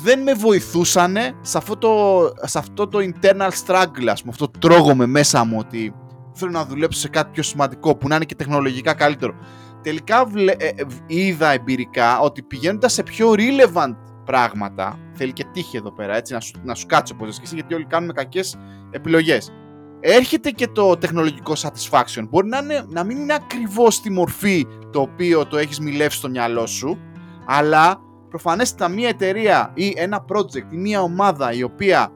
[0.03, 4.31] Δεν με βοηθούσαν σε αυτό το, σε αυτό το internal struggle, ας πούμε.
[4.31, 5.93] Αυτό τρώγομαι μέσα μου ότι
[6.33, 9.35] θέλω να δουλέψω σε κάτι πιο σημαντικό που να είναι και τεχνολογικά καλύτερο.
[9.81, 14.99] Τελικά βλε, ε, ε, είδα εμπειρικά ότι πηγαίνοντας σε πιο relevant πράγματα.
[15.13, 17.73] Θέλει και τύχη εδώ πέρα, έτσι, να σου, να σου κάτσει όπως και εσύ, γιατί
[17.73, 18.57] όλοι κάνουμε κακές
[18.91, 19.51] επιλογές.
[19.99, 22.27] Έρχεται και το τεχνολογικό satisfaction.
[22.29, 26.29] Μπορεί να, είναι, να μην είναι ακριβώς στη μορφή το οποίο το έχεις μιλεύσει στο
[26.29, 26.97] μυαλό σου,
[27.45, 32.11] αλλά προφανέστατα μια εταιρεία ή ένα project ή μια ομάδα η οποία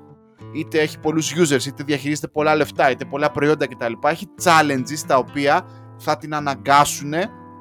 [0.53, 3.93] είτε έχει πολλούς users, είτε διαχειρίζεται πολλά λεφτά, είτε πολλά προϊόντα κτλ.
[4.07, 5.65] Έχει challenges τα οποία
[5.97, 7.13] θα την αναγκάσουν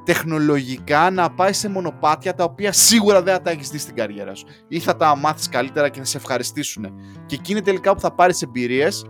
[0.06, 4.34] τεχνολογικά να πάει σε μονοπάτια τα οποία σίγουρα δεν θα τα έχεις δει στην καριέρα
[4.34, 4.46] σου.
[4.68, 6.92] Ή θα τα μάθεις καλύτερα και θα σε ευχαριστήσουν.
[7.26, 9.04] Και εκεί είναι τελικά που θα πάρεις εμπειρίες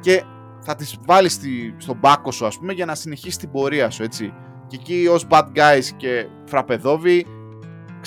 [0.00, 0.22] και
[0.60, 1.40] θα τις βάλεις
[1.76, 4.32] στον πάκο σου, ας πούμε, για να συνεχίσεις την πορεία σου, έτσι.
[4.66, 7.26] Και εκεί ως bad guys και φραπεδόβοι,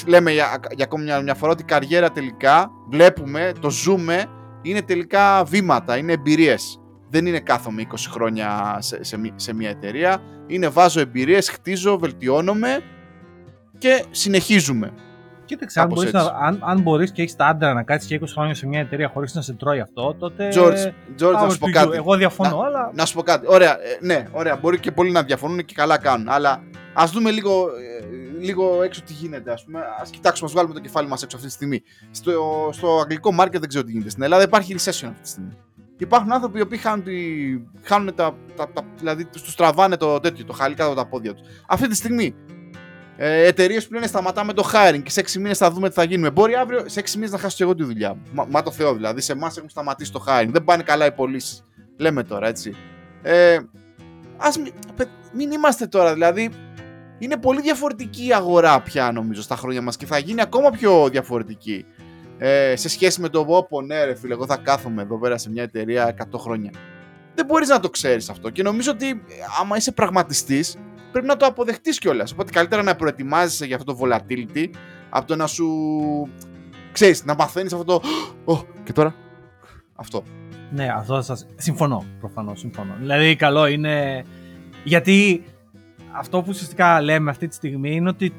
[0.08, 4.26] λέμε για, για ακόμη μια, μια φορά ότι η καριέρα τελικά βλέπουμε, το ζούμε,
[4.62, 6.80] είναι τελικά βήματα, είναι εμπειρίες.
[7.10, 12.82] Δεν είναι κάθομαι 20 χρόνια σε, σε, σε μια εταιρεία είναι βάζω εμπειρίες, χτίζω, βελτιώνομαι
[13.78, 14.94] και συνεχίζουμε.
[15.46, 16.34] Κοίταξε, αν Κάπως μπορείς, έτσι.
[16.34, 18.80] να, αν, αν μπορείς και έχεις τα άντρα να κάτσεις και 20 χρόνια σε μια
[18.80, 20.50] εταιρεία χωρίς να σε τρώει αυτό, τότε...
[20.54, 21.72] George, George, να power σου πω to you.
[21.72, 21.96] κάτι.
[21.98, 22.92] Εγώ διαφωνώ, αλλά...
[22.94, 23.46] Να σου πω κάτι.
[23.50, 24.56] Ωραία, ε, ναι, ωραία.
[24.56, 26.30] Μπορεί και πολλοί να διαφωνούν και καλά κάνουν.
[26.30, 26.64] Αλλά
[26.94, 28.06] ας δούμε λίγο, ε,
[28.40, 29.52] λίγο έξω τι γίνεται.
[29.52, 29.80] Α πούμε.
[30.02, 31.82] Ας κοιτάξουμε, ας βγάλουμε το κεφάλι μας έξω αυτή τη στιγμή.
[32.12, 32.32] Στο,
[32.72, 34.10] στο αγγλικό market δεν ξέρω τι γίνεται.
[34.10, 35.58] Στην Ελλάδα υπάρχει recession αυτή τη στιγμή.
[35.98, 37.14] Υπάρχουν άνθρωποι οι οποίοι χάνουν, τη,
[37.82, 41.34] χάνουν τα, τα, τα, δηλαδή του τραβάνε το τέτοιο, το χαλί κάτω από τα πόδια
[41.34, 41.48] τους.
[41.68, 42.36] Αυτή τη στιγμή
[43.18, 46.04] ε, εταιρείες που λένε σταματάμε το hiring και σε 6 μήνες θα δούμε τι θα
[46.04, 46.30] γίνουμε.
[46.32, 48.22] Μπορεί αύριο σε 6 μήνες να χάσω και εγώ τη δουλειά μου.
[48.34, 49.22] Μα, μα το Θεό δηλαδή.
[49.22, 50.50] Σε εμάς έχουν σταματήσει το hiring.
[50.50, 51.64] Δεν πάνε καλά οι πωλήσεις.
[51.98, 52.76] Λέμε τώρα έτσι.
[53.22, 53.58] Ε,
[54.38, 56.52] ας μην, παι- μην είμαστε τώρα δηλαδή.
[57.18, 61.10] Είναι πολύ διαφορετική η αγορά πια νομίζω στα χρόνια μας και θα γίνει ακόμα πιο
[61.10, 61.86] διαφορετική
[62.38, 65.50] ε, σε σχέση με το πω ναι ρε φίλε εγώ θα κάθομαι εδώ πέρα σε
[65.50, 66.72] μια εταιρεία 100 χρόνια.
[67.36, 69.16] Δεν μπορείς να το ξέρεις αυτό και νομίζω ότι ε,
[69.62, 70.78] άμα είσαι πραγματιστής
[71.12, 72.32] πρέπει να το αποδεχτείς κιόλας.
[72.32, 74.70] Οπότε καλύτερα να προετοιμάζεσαι για αυτό το volatility
[75.10, 75.68] από το να σου
[76.92, 78.02] ξέρεις, να μαθαίνεις αυτό το
[78.46, 79.16] «Ω, και τώρα
[79.96, 80.24] αυτό.
[80.72, 81.48] Ναι, αυτό σας...
[81.56, 82.96] συμφωνώ, προφανώς, συμφωνώ.
[83.00, 84.26] Δηλαδή, καλό είναι...
[84.84, 85.44] Γιατί
[86.12, 88.34] αυτό που ουσιαστικά λέμε αυτή τη στιγμή είναι ότι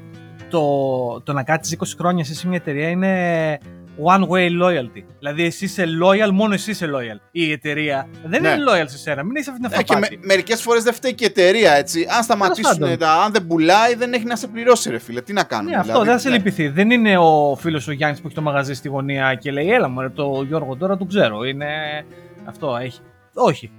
[0.49, 3.59] το, το να κάτσεις 20 χρόνια εσύ σε μια εταιρεία είναι
[4.03, 5.03] one way loyalty.
[5.19, 7.19] Δηλαδή, εσύ είσαι loyal, μόνο εσύ είσαι loyal.
[7.31, 8.49] Η εταιρεία δεν Ναι.
[8.49, 9.23] είναι loyal σε σένα.
[9.23, 10.27] Μην είσαι αυτή την Ε, και με, αυταπάτη.
[10.27, 12.07] μερικές φορές δεν φταίει και η εταιρεία έτσι.
[12.17, 12.97] Αν σταματήσουν πάντων.
[12.97, 13.13] τα.
[13.23, 15.21] Αν δεν πουλάει, δεν έχει να σε πληρώσει, ρε φίλε.
[15.21, 15.69] Τι να κάνουμε.
[15.71, 16.35] Ναι, αυτό δηλαδή, δεν θα σε ναι.
[16.37, 16.67] λυπηθεί.
[16.67, 19.87] Δεν είναι ο φίλος ο Γιάννης που έχει το μαγαζί στη γωνία και λέει: Έλα
[19.89, 21.43] μου, το Γιώργο τώρα του ξέρω.
[21.43, 21.67] Είναι
[22.45, 22.75] αυτό.
[22.81, 22.99] Έχει.
[23.33, 23.71] Όχι.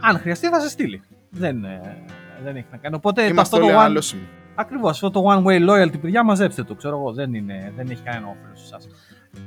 [0.00, 1.02] Αν χρειαστεί θα σε στείλει.
[1.30, 1.96] Δεν, ε,
[2.44, 2.94] δεν έχει να κάνει.
[2.94, 4.22] Οπότε Είμαστε αυτό όλοι το one, αναλώσιμοι.
[4.54, 4.90] Ακριβώς.
[4.90, 6.74] Αυτό το one way loyalty, παιδιά, μαζέψτε το.
[6.74, 7.12] Ξέρω εγώ.
[7.12, 8.88] Δεν, είναι, δεν έχει κανένα όφελος σε εσάς.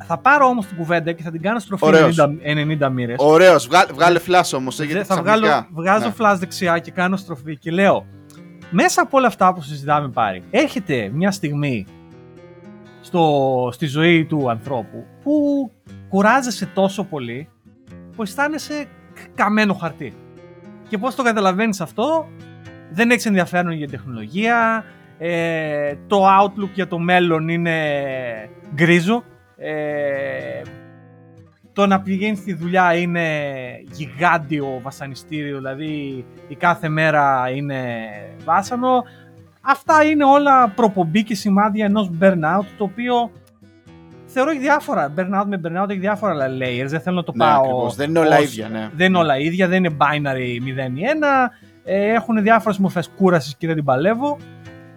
[0.07, 2.15] Θα πάρω όμως την κουβέντα και θα την κάνω στροφή Ωραίος.
[2.19, 3.15] 90, 90 μοίρες.
[3.19, 3.67] Ωραίος.
[3.93, 4.79] Βγάλε φλάσ όμως.
[4.81, 6.13] Γιατί θα βγάλω, ξαφνικά- βγάζω Ναι.
[6.17, 8.05] flash δεξιά και κάνω στροφή και λέω
[8.69, 11.85] μέσα από όλα αυτά που συζητάμε πάρει έρχεται μια στιγμή
[13.01, 15.71] στο, στη ζωή του ανθρώπου που
[16.09, 17.49] κουράζεσαι τόσο πολύ
[18.15, 18.85] που αισθάνεσαι
[19.35, 20.13] καμένο χαρτί.
[20.89, 22.27] Και πώς το καταλαβαίνεις αυτό,
[22.91, 24.85] δεν έχεις ενδιαφέρον για την τεχνολογία,
[25.17, 27.75] ε, το outlook για το μέλλον είναι
[28.73, 29.23] γκρίζο,
[29.63, 30.61] ε,
[31.73, 33.25] το να πηγαίνεις στη δουλειά είναι
[33.91, 37.83] γιγάντιο βασανιστήριο, δηλαδή η κάθε μέρα είναι
[38.45, 39.03] βάσανο.
[39.61, 43.31] Αυτά είναι όλα προπομπή και σημάδια ενός burnout, το οποίο
[44.25, 45.13] θεωρώ έχει διάφορα.
[45.17, 47.59] Burnout με burnout έχει διάφορα layers, δεν θέλω να το Ναι, πάω.
[47.61, 47.95] ακριβώς.
[47.95, 48.89] Δεν είναι όλα ως- ίδια, ναι.
[48.95, 51.51] Δεν είναι όλα ίδια, δεν είναι binary 0 ή 1.
[51.83, 54.37] Ε, έχουν διάφορες μορφές κούρασης και δεν την παλεύω.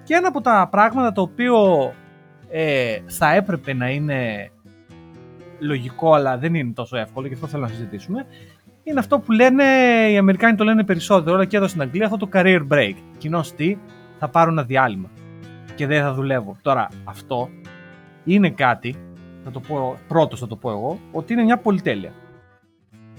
[0.04, 1.56] Και ένα από τα πράγματα το οποίο
[2.50, 4.50] ε, θα έπρεπε να είναι
[5.58, 8.26] λογικό αλλά δεν είναι τόσο εύκολο και αυτό θέλω να συζητήσουμε
[8.88, 9.64] είναι αυτό που λένε,
[10.10, 12.94] οι Αμερικάνοι το λένε περισσότερο, αλλά και εδώ στην Αγγλία, αυτό το career break.
[13.18, 13.76] Κοινώς τι,
[14.18, 15.10] θα πάρω ένα διάλειμμα
[15.74, 16.56] και δεν θα δουλεύω.
[16.62, 17.48] Τώρα, αυτό
[18.24, 18.96] είναι κάτι,
[19.44, 22.12] θα το πω, πρώτος θα το πω εγώ, ότι είναι μια πολυτέλεια.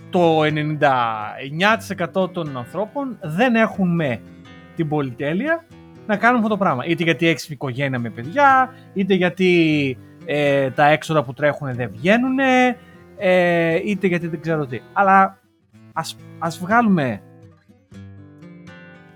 [0.10, 0.42] Το
[2.14, 4.22] 99% των ανθρώπων δεν έχουν με
[4.76, 5.66] την πολυτέλεια
[6.06, 6.86] να κάνουν αυτό το πράγμα.
[6.86, 9.98] Είτε γιατί έχει οικογένεια με παιδιά, είτε γιατί
[10.30, 12.40] ε, τα έξοδα που τρέχουν δεν βγαίνουν,
[13.18, 14.80] ε, είτε γιατί δεν ξέρω τι.
[14.94, 15.40] Αλλά
[15.94, 17.22] ας, ας βγάλουμε...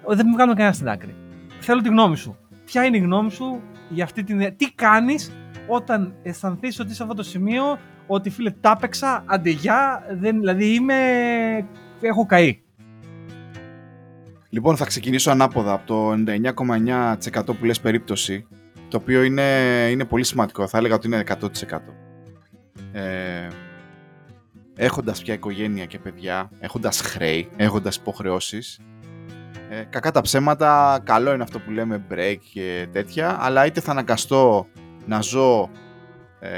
[0.08, 1.16] Δεν μην βγάλουμε κανένα στην άκρη.
[1.60, 2.38] Θέλω τη γνώμη σου.
[2.66, 4.56] Ποια είναι η γνώμη σου για αυτή την...
[4.58, 5.32] Τι κάνεις
[5.68, 10.96] όταν αισθανθείς ότι σε αυτό το σημείο ότι φίλε τα έπαιξα, αντεγιά, δεν, δηλαδή είμαι...
[12.02, 12.62] έχω καεί.
[14.50, 16.24] Λοιπόν, θα ξεκινήσω ανάποδα από το
[17.36, 18.48] 99,9% που λες περίπτωση,
[18.92, 20.68] το οποίο είναι, είναι πολύ σημαντικό.
[20.68, 21.46] Θα έλεγα ότι είναι 100%.
[22.92, 23.48] Ε,
[24.76, 28.80] έχοντας πια οικογένεια και παιδιά, έχοντας χρέη, έχοντας υποχρεώσεις,
[29.70, 33.92] ε, κακά τα ψέματα, καλό είναι αυτό που λέμε break και τέτοια, αλλά είτε θα
[33.92, 34.68] αναγκαστώ
[35.06, 35.70] να ζω
[36.40, 36.50] ε,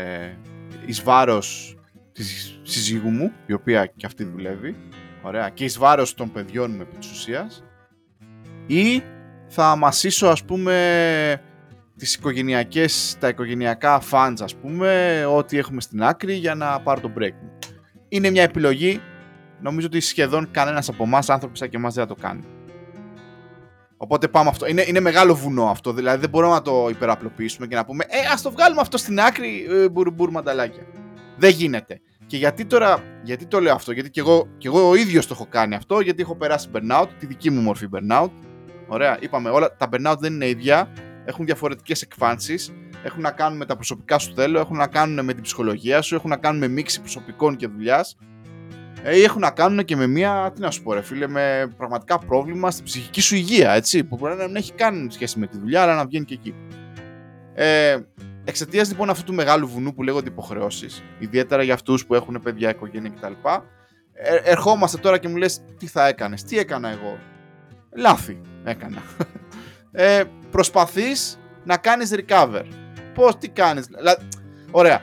[0.86, 1.78] εις βάρος
[2.12, 4.76] της συζύγου μου, η οποία και αυτή δουλεύει,
[5.22, 7.64] ωραία, και εις βάρος των παιδιών μου επί της ουσίας,
[8.68, 9.04] ή
[9.48, 11.42] θα αμασίσω ας πούμε
[11.98, 17.12] τις οικογενειακές, τα οικογενειακά funds ας πούμε, ό,τι έχουμε στην άκρη για να πάρω το
[17.18, 17.52] break μου.
[18.10, 19.02] Είναι μια επιλογή,
[19.62, 22.44] νομίζω ότι σχεδόν κανένας από εμάς άνθρωποι σαν και εμάς δεν θα το κάνει.
[23.98, 24.68] Οπότε πάμε αυτό.
[24.68, 28.34] Είναι, είναι μεγάλο βουνό αυτό, δηλαδή δεν μπορούμε να το υπεραπλοποιήσουμε και να πούμε «Ε,
[28.34, 30.84] ας το βγάλουμε αυτό στην άκρη, ε, μπουρ, μπουρ μανταλάκια».
[31.38, 32.02] Δεν γίνεται.
[32.26, 35.34] Και γιατί τώρα, γιατί το λέω αυτό, γιατί και εγώ, και εγώ ο ίδιος το
[35.34, 38.30] έχω κάνει αυτό, γιατί έχω περάσει burnout, τη δική μου μορφή burnout.
[38.88, 40.90] Ωραία, είπαμε, όλα τα burnout δεν είναι ίδια,
[41.26, 45.34] έχουν διαφορετικές εκφάνσεις, έχουν να κάνουν με τα προσωπικά σου θέλω, έχουν να κάνουν με
[45.34, 48.18] την ψυχολογία σου, έχουν να κάνουν με μίξη προσωπικών και δουλειάς.
[49.04, 51.74] Ε, ή έχουν να κάνουν και με μια, τι να σου πω ρε φίλε, με
[51.78, 55.48] πραγματικά πρόβλημα στην ψυχική σου υγεία, έτσι, που μπορεί να μην έχει καν σχέση με
[55.48, 56.56] τη δουλειά, αλλά να βγαίνει και εκεί.
[57.54, 57.98] Ε,
[58.46, 62.70] Εξαιτίας λοιπόν αυτού του μεγάλου βουνού που λέγονται υποχρεώσεις, ιδιαίτερα για αυτούς που έχουν παιδιά,
[62.70, 63.34] οικογένεια κτλ.,
[64.14, 67.18] ε, ερχόμαστε τώρα και μου λες τι θα έκανες, τι έκανα εγώ;
[67.96, 69.02] Λάθη έκανα.
[69.96, 72.64] Ε, προσπαθείς να κάνεις recover.
[73.14, 73.88] Πώς, τι κάνεις.
[74.72, 75.02] ωραία.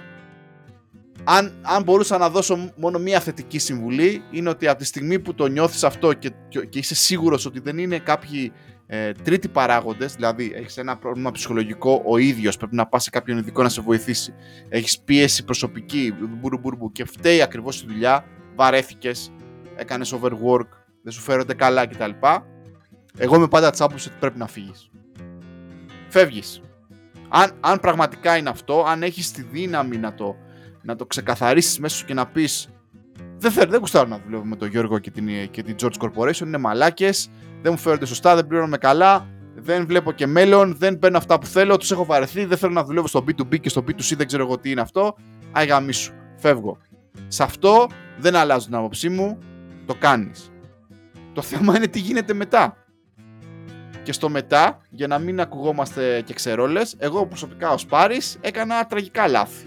[1.24, 5.34] Αν, αν μπορούσα να δώσω μόνο μία θετική συμβουλή είναι ότι από τη στιγμή που
[5.34, 8.52] το νιώθεις αυτό και, και είσαι σίγουρος ότι δεν είναι κάποιοι
[8.86, 13.38] ε, τρίτοι παράγοντες, δηλαδή έχεις ένα πρόβλημα ψυχολογικό ο ίδιος, πρέπει να πας σε κάποιον
[13.38, 14.34] ειδικό να σε βοηθήσει,
[14.68, 16.14] έχεις πίεση προσωπική,
[16.60, 18.24] μπουρου, και φταίει ακριβώς η δουλειά,
[18.54, 19.32] βαρέθηκες,
[19.76, 20.68] έκανες overwork,
[21.02, 22.10] δεν σου φέρονται καλά κτλ.
[23.16, 24.90] Εγώ είμαι πάντα τσάμπο ότι πρέπει να φύγεις.
[26.08, 26.60] Φεύγεις.
[27.28, 30.36] Αν, αν πραγματικά είναι αυτό, αν έχεις τη δύναμη να το,
[30.82, 32.68] να το ξεκαθαρίσεις μέσα σου και να πεις
[33.40, 36.40] δεν, θέλω, δεν κουστάρω να δουλεύω με τον Γιώργο και την, και την George Corporation,
[36.40, 37.30] είναι μαλάκες,
[37.62, 41.46] δεν μου φέρονται σωστά, δεν πληρώνομαι καλά, δεν βλέπω και μέλλον, δεν παίρνω αυτά που
[41.46, 44.42] θέλω, τους έχω βαρεθεί, δεν θέλω να δουλεύω στο B2B και στο B2C, δεν ξέρω
[44.42, 45.16] εγώ τι είναι αυτό.
[45.52, 46.78] Άγια σου, φεύγω.
[47.28, 47.86] Σε αυτό
[48.18, 49.38] δεν αλλάζω την άποψή μου,
[49.86, 50.52] το κάνεις.
[51.32, 52.79] Το θέμα είναι τι γίνεται μετά.
[54.10, 59.28] Και στο μετά, για να μην ακουγόμαστε και ξερόλες, εγώ προσωπικά ως Πάρης έκανα τραγικά
[59.28, 59.66] λάθη.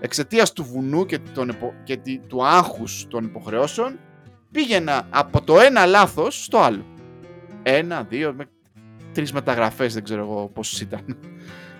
[0.00, 3.98] Εξαιτίας του βουνού και, των και του άγχους των υποχρεώσεων,
[4.50, 6.84] πήγαινα από το ένα λάθος στο άλλο.
[7.62, 8.44] Ένα, δύο, με...
[9.12, 11.16] τρεις μεταγραφές, δεν ξέρω εγώ πόσες ήταν.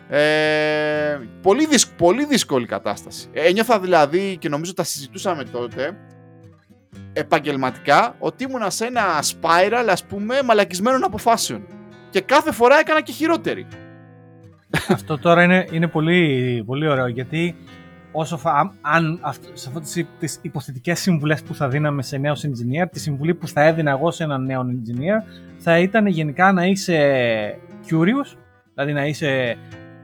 [0.09, 3.29] Ε, πολύ, πολύ δύσκολη κατάσταση.
[3.33, 5.97] Ε, ένιωθα δηλαδή και νομίζω τα συζητούσαμε τότε
[7.13, 11.67] επαγγελματικά ότι ήμουνα σε ένα spiral ας πούμε μαλακισμένων αποφάσεων.
[12.11, 13.67] Και κάθε φορά έκανα και χειρότερη.
[14.89, 17.57] Αυτό τώρα είναι, είναι πολύ, πολύ ωραίο γιατί
[18.13, 19.21] όσο φα, αν
[19.53, 23.63] σε αυτές τις υποθετικές συμβουλές που θα δίναμε σε νέο engineer, τη συμβουλή που θα
[23.63, 27.59] έδινα εγώ σε έναν νέο engineer θα ήταν γενικά να είσαι
[27.91, 28.37] curious,
[28.75, 29.57] δηλαδή να είσαι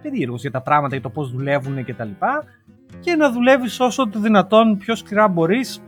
[0.03, 2.45] περίεργος για τα πράγματα, για το πώς δουλεύουν και τα λοιπά
[3.01, 5.83] και να δουλεύεις όσο το δυνατόν πιο σκληρά μπορείς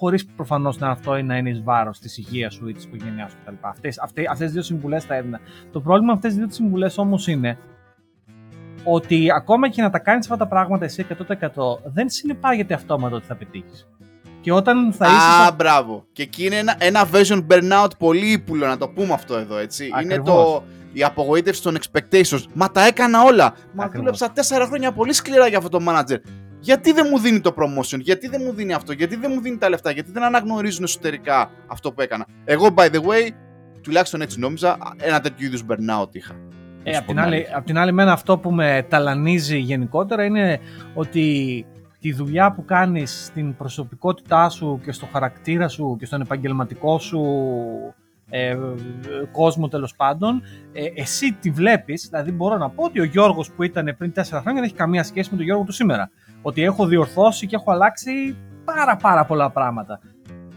[0.00, 3.30] χωρίς προφανώς να αυτό είναι να είναι εις βάρος της υγείας σου ή της οικογένειάς
[3.30, 3.54] σου κτλ.
[3.60, 5.40] Αυτές, αυτές, αυτές τις δύο συμβουλές θα έδινα.
[5.72, 7.58] Το πρόβλημα με αυτές τις δύο συμβουλές όμως είναι
[8.84, 13.26] ότι ακόμα και να τα κάνεις αυτά τα πράγματα εσύ 100% δεν συνεπάγεται αυτόματο ότι
[13.26, 13.88] θα πετύχεις.
[14.40, 15.48] Και όταν θα είσαι.
[15.48, 16.04] Α, μπράβο.
[16.12, 19.90] Και εκεί είναι ένα, ένα version burnout πολύ ύπουλο, να το πούμε αυτό εδώ, έτσι.
[20.02, 22.42] Είναι το, η απογοήτευση των expectations.
[22.52, 23.54] Μα τα έκανα όλα.
[23.72, 26.18] Μα δούλεψα τέσσερα χρόνια πολύ σκληρά για αυτό το manager.
[26.60, 29.58] Γιατί δεν μου δίνει το promotion, γιατί δεν μου δίνει αυτό, γιατί δεν μου δίνει
[29.58, 32.26] τα λεφτά, γιατί δεν αναγνωρίζουν εσωτερικά αυτό που έκανα.
[32.44, 33.28] Εγώ, by the way,
[33.82, 36.34] τουλάχιστον έτσι νόμιζα, ένα τέτοιο είδους burnout είχα.
[36.82, 40.60] Ε, απ' την, άλλη, απ' την άλλη, μένα αυτό που με ταλανίζει γενικότερα είναι
[40.94, 41.66] ότι
[42.00, 47.22] τη δουλειά που κάνεις στην προσωπικότητά σου και στο χαρακτήρα σου και στον επαγγελματικό σου
[48.30, 48.56] ε,
[49.32, 50.42] κόσμο τέλος πάντων,
[50.72, 54.22] ε, εσύ τη βλέπεις, δηλαδή μπορώ να πω ότι ο Γιώργος που ήταν πριν 4
[54.28, 56.10] χρόνια δεν έχει καμία σχέση με τον Γιώργο του σήμερα.
[56.42, 60.00] Ότι έχω διορθώσει και έχω αλλάξει πάρα πάρα πολλά πράγματα.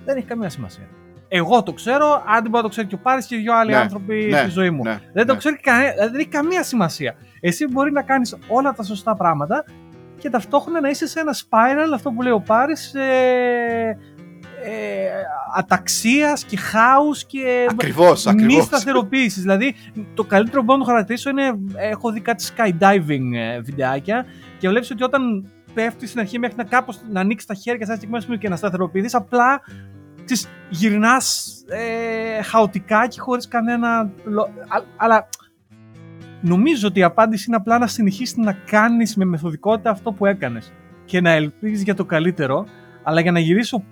[0.05, 0.87] Δεν έχει καμία σημασία.
[1.27, 3.77] Εγώ το ξέρω, αν μπορεί να το ξέρει και ο Πάρης και δύο άλλοι ναι,
[3.77, 4.83] άνθρωποι ναι, στη ζωή μου.
[4.83, 7.15] Ναι, δεν το ξέρει κανένα, δεν έχει καμία σημασία.
[7.39, 9.65] Εσύ μπορεί να κάνεις όλα τα σωστά πράγματα
[10.17, 13.97] και ταυτόχρονα να είσαι σε ένα spiral, αυτό που λέει ο Πάρης, ε,
[14.63, 15.09] ε,
[15.55, 19.41] αταξίας και χάους και ακριβώς, μη σταθεροποίησης.
[19.41, 19.75] δηλαδή
[20.13, 24.25] το καλύτερο που μπορώ να το χαρακτηρίσω είναι έχω δει κάτι skydiving ε, βιντεάκια
[24.57, 27.91] και βλέπεις ότι όταν πέφτει στην αρχή μέχρι να κάπως να ανοίξει τα χέρια σε
[27.91, 29.61] ένα συγκεκριμένο σημείο και να σταθεροποιηθεί, απλά
[30.25, 34.11] τις γυρνάς ε, χαοτικά και χωρίς κανένα...
[34.97, 35.29] Αλλά
[36.41, 40.73] νομίζω ότι η απάντηση είναι απλά να συνεχίσεις να κάνεις με μεθοδικότητα αυτό που έκανες
[41.05, 42.65] και να ελπίζεις για το καλύτερο,
[43.03, 43.83] αλλά για να γυρίσω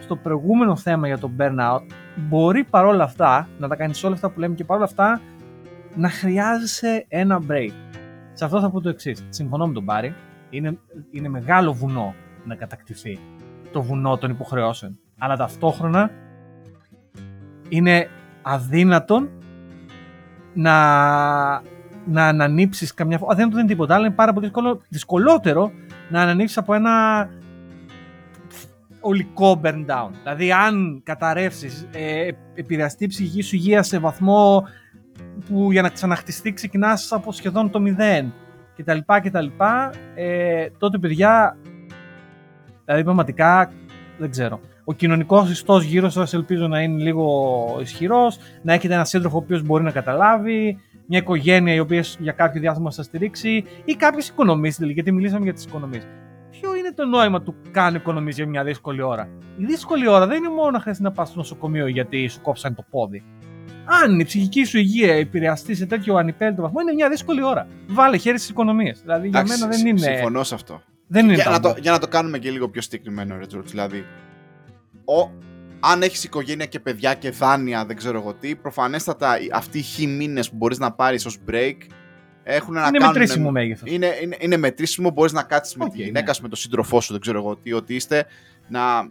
[0.00, 1.80] στο προηγούμενο θέμα για το burnout,
[2.16, 5.20] μπορεί παρόλα αυτά να τα κάνεις όλα αυτά που λέμε και παρόλα αυτά
[5.94, 7.72] να χρειάζεσαι ένα break.
[8.32, 9.26] Σε αυτό θα πω το εξής.
[9.28, 10.14] Συμφωνώ με τον Πάρη.
[10.50, 10.78] Είναι,
[11.10, 13.18] είναι μεγάλο βουνό να κατακτηθεί.
[13.72, 14.98] Το βουνό των υποχρεώσεων.
[15.18, 16.10] Αλλά ταυτόχρονα
[17.68, 18.08] είναι
[18.42, 19.28] αδύνατον
[20.54, 20.72] να,
[22.06, 23.32] να ανανύψεις καμιά φορά.
[23.32, 24.04] Αδύνατο δεν είναι τίποτα άλλο.
[24.04, 25.72] Είναι πάρα πολύ δύσκολο, δυσκολότερο
[26.10, 27.28] να ανανύψεις από ένα
[29.00, 30.10] ολικό burn down.
[30.22, 34.64] Δηλαδή αν καταρρεύσεις, ε, επηρεαστεί η ψυχική σου υγεία σε βαθμό
[35.48, 38.32] που για να ξαναχτιστεί ξεκινάς από σχεδόν το μηδέν
[38.76, 38.98] κτλ.
[39.22, 39.46] κτλ
[40.14, 41.56] ε, τότε παιδιά,
[42.84, 43.72] δηλαδή πραγματικά
[44.18, 44.60] δεν ξέρω.
[44.84, 49.40] Ο κοινωνικός ιστός γύρω σας ελπίζω να είναι λίγο ισχυρός, να έχετε ένα σύντροφο ο
[49.40, 54.28] οποίος μπορεί να καταλάβει, μια οικογένεια η οποία για κάποιο διάστημα σας στηρίξει ή κάποιες
[54.28, 56.06] οικονομίες, δηλαδή, γιατί μιλήσαμε για τις οικονομίες.
[56.50, 60.36] Ποιο είναι το νόημα του κάνει οικονομίες για μια δύσκολη ώρα; Η δύσκολη ώρα δεν
[60.36, 63.22] είναι μόνο να χρειάζεται να πας στο νοσοκομείο γιατί σου κόψαν το πόδι
[64.02, 67.66] Αν η ψυχική σου υγεία επηρεαστεί σε τέτοιο ανυπέλτο βαθμό, είναι μια δύσκολη ώρα.
[67.86, 69.00] Βάλε χέρι στις οικονομίες.
[69.00, 70.00] Δηλαδή για Εντάξει, μένα δεν συ- είναι.
[70.14, 70.82] Συμφωνώ σε αυτό.
[71.06, 71.74] Δεν είναι για, να ταμπού.
[71.74, 74.04] το, για να το κάνουμε και λίγο πιο συγκεκριμένο, ρε George, δηλαδή.
[75.04, 75.30] Ο,
[75.80, 79.82] αν έχεις οικογένεια και παιδιά και δάνεια, δεν ξέρω εγώ τι, προφανέστατα οι- αυτοί οι
[79.82, 81.76] χι μήνες που μπορείς να πάρεις ως break
[82.42, 83.12] έχουν να Είναι κάνουν.
[83.18, 83.92] μετρήσιμο μέγεθος.
[83.92, 86.04] Είναι, είναι, είναι μετρήσιμο, μπορείς να κάτσεις με Οκ, τη ναι.
[86.04, 88.26] γυναίκα σου, με τον σύντροφό σου, δεν ξέρω εγώ τι, ότι είστε,
[88.68, 89.10] να,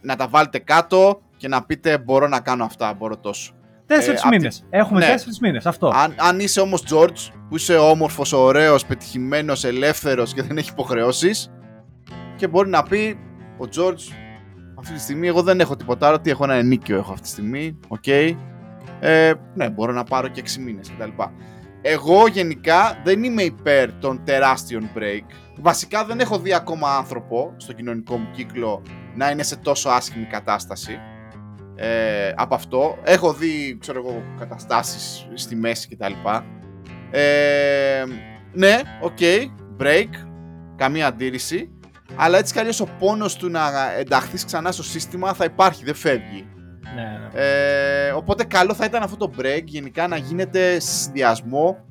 [0.00, 3.54] να τα βάλετε κάτω και να πείτε μπορώ να κάνω αυτά, μπορώ τόσο.
[3.94, 4.64] Τέσσερις απ' τη- μήνες.
[4.70, 5.06] Έχουμε Ναι.
[5.06, 5.66] τέσσερις μήνες.
[5.66, 5.88] Αυτό.
[5.94, 11.50] Αν, αν είσαι όμως George, που είσαι όμορφος, ωραίος, πετυχημένος, ελεύθερος και δεν έχεις υποχρεώσεις,
[12.36, 13.18] και μπορεί να πει
[13.58, 14.12] ο George,
[14.78, 16.20] αυτή τη στιγμή εγώ δεν έχω τίποτα άλλο.
[16.20, 17.78] Τι έχω ένα ενοίκιο έχω αυτή τη στιγμή.
[17.88, 18.06] Οκ.
[19.00, 21.10] Ε, ναι, μπορώ να πάρω και 6 μήνες κτλ.
[21.82, 25.24] Εγώ γενικά δεν είμαι υπέρ των τεράστιων break.
[25.60, 28.82] Βασικά δεν έχω δει ακόμα άνθρωπο στο κοινωνικό μου κύκλο
[29.14, 30.98] να είναι σε τόσο άσχημη κατάσταση
[31.82, 32.98] ε, από αυτό.
[33.02, 36.12] Έχω δει, ξέρω εγώ, καταστάσεις στη μέση κτλ.
[37.10, 38.04] Ε,
[38.52, 39.18] ναι, OK,
[39.80, 40.08] break,
[40.76, 41.70] καμία αντίρρηση.
[42.16, 45.94] Αλλά έτσι κι αλλιώς ο πόνος του να ενταχθείς ξανά στο σύστημα θα υπάρχει, δεν
[45.94, 46.46] φεύγει.
[46.94, 47.40] Ναι, ναι.
[48.06, 51.84] Ε, οπότε καλό θα ήταν αυτό το break γενικά να γίνεται σε συνδυασμό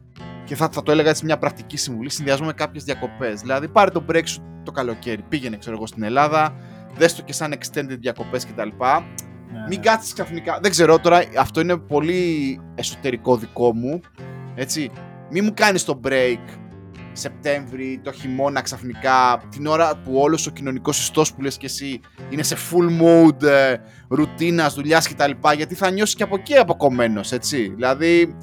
[0.46, 3.42] και θα, θα το έλεγα έτσι μια πρακτική συμβουλή, συνδυασμό με κάποιες διακοπές.
[3.42, 6.56] Δηλαδή πάρε το break σου το καλοκαίρι, πήγαινε ξέρω εγώ στην Ελλάδα,
[6.98, 8.70] δες το και σαν extended διακοπές κτλ.
[9.54, 9.86] Ναι, Μην ναι.
[9.86, 10.60] κάτσεις ξαφνικά.
[10.62, 14.00] Δεν ξέρω τώρα, αυτό είναι πολύ εσωτερικό δικό μου.
[14.56, 14.92] Έτσι.
[15.30, 16.62] Μην μου κάνεις το break
[17.14, 22.00] Σεπτέμβρη, το χειμώνα ξαφνικά, την ώρα που όλος ο κοινωνικός ιστός που λες και εσύ
[22.30, 23.76] είναι σε full mode ε,
[24.10, 25.32] ρουτίνας, δουλειάς κτλ.
[25.56, 27.74] Γιατί θα νιώσεις και από εκεί αποκομμένος, έτσι.
[27.76, 28.36] Δηλαδή,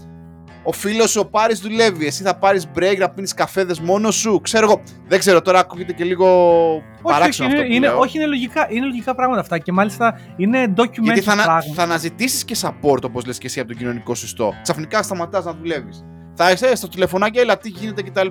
[0.62, 4.40] ο φίλος σου ο Πάρης δουλεύει, εσύ θα πάρεις break να πίνεις καφέδες μόνος σου.
[4.40, 6.26] Ξέρω εγώ, δεν ξέρω, τώρα ακούγεται και λίγο
[6.74, 7.98] Όχι, όχι, παράξενο αυτό είναι, που είναι, λέω.
[7.98, 11.74] όχι είναι, λογικά, είναι λογικά πράγματα αυτά και μάλιστα είναι documented Γιατί θα, ανα- πράγματα.
[11.74, 14.54] θα αναζητήσεις και support, όπως λες και εσύ, από τον κοινωνικό σου ιστό.
[14.62, 16.04] Ξαφνικά σταματάς να δουλεύεις.
[16.34, 18.26] Θα είσαι στο τηλεφωνάκι, έλα, τι γίνεται κτλ.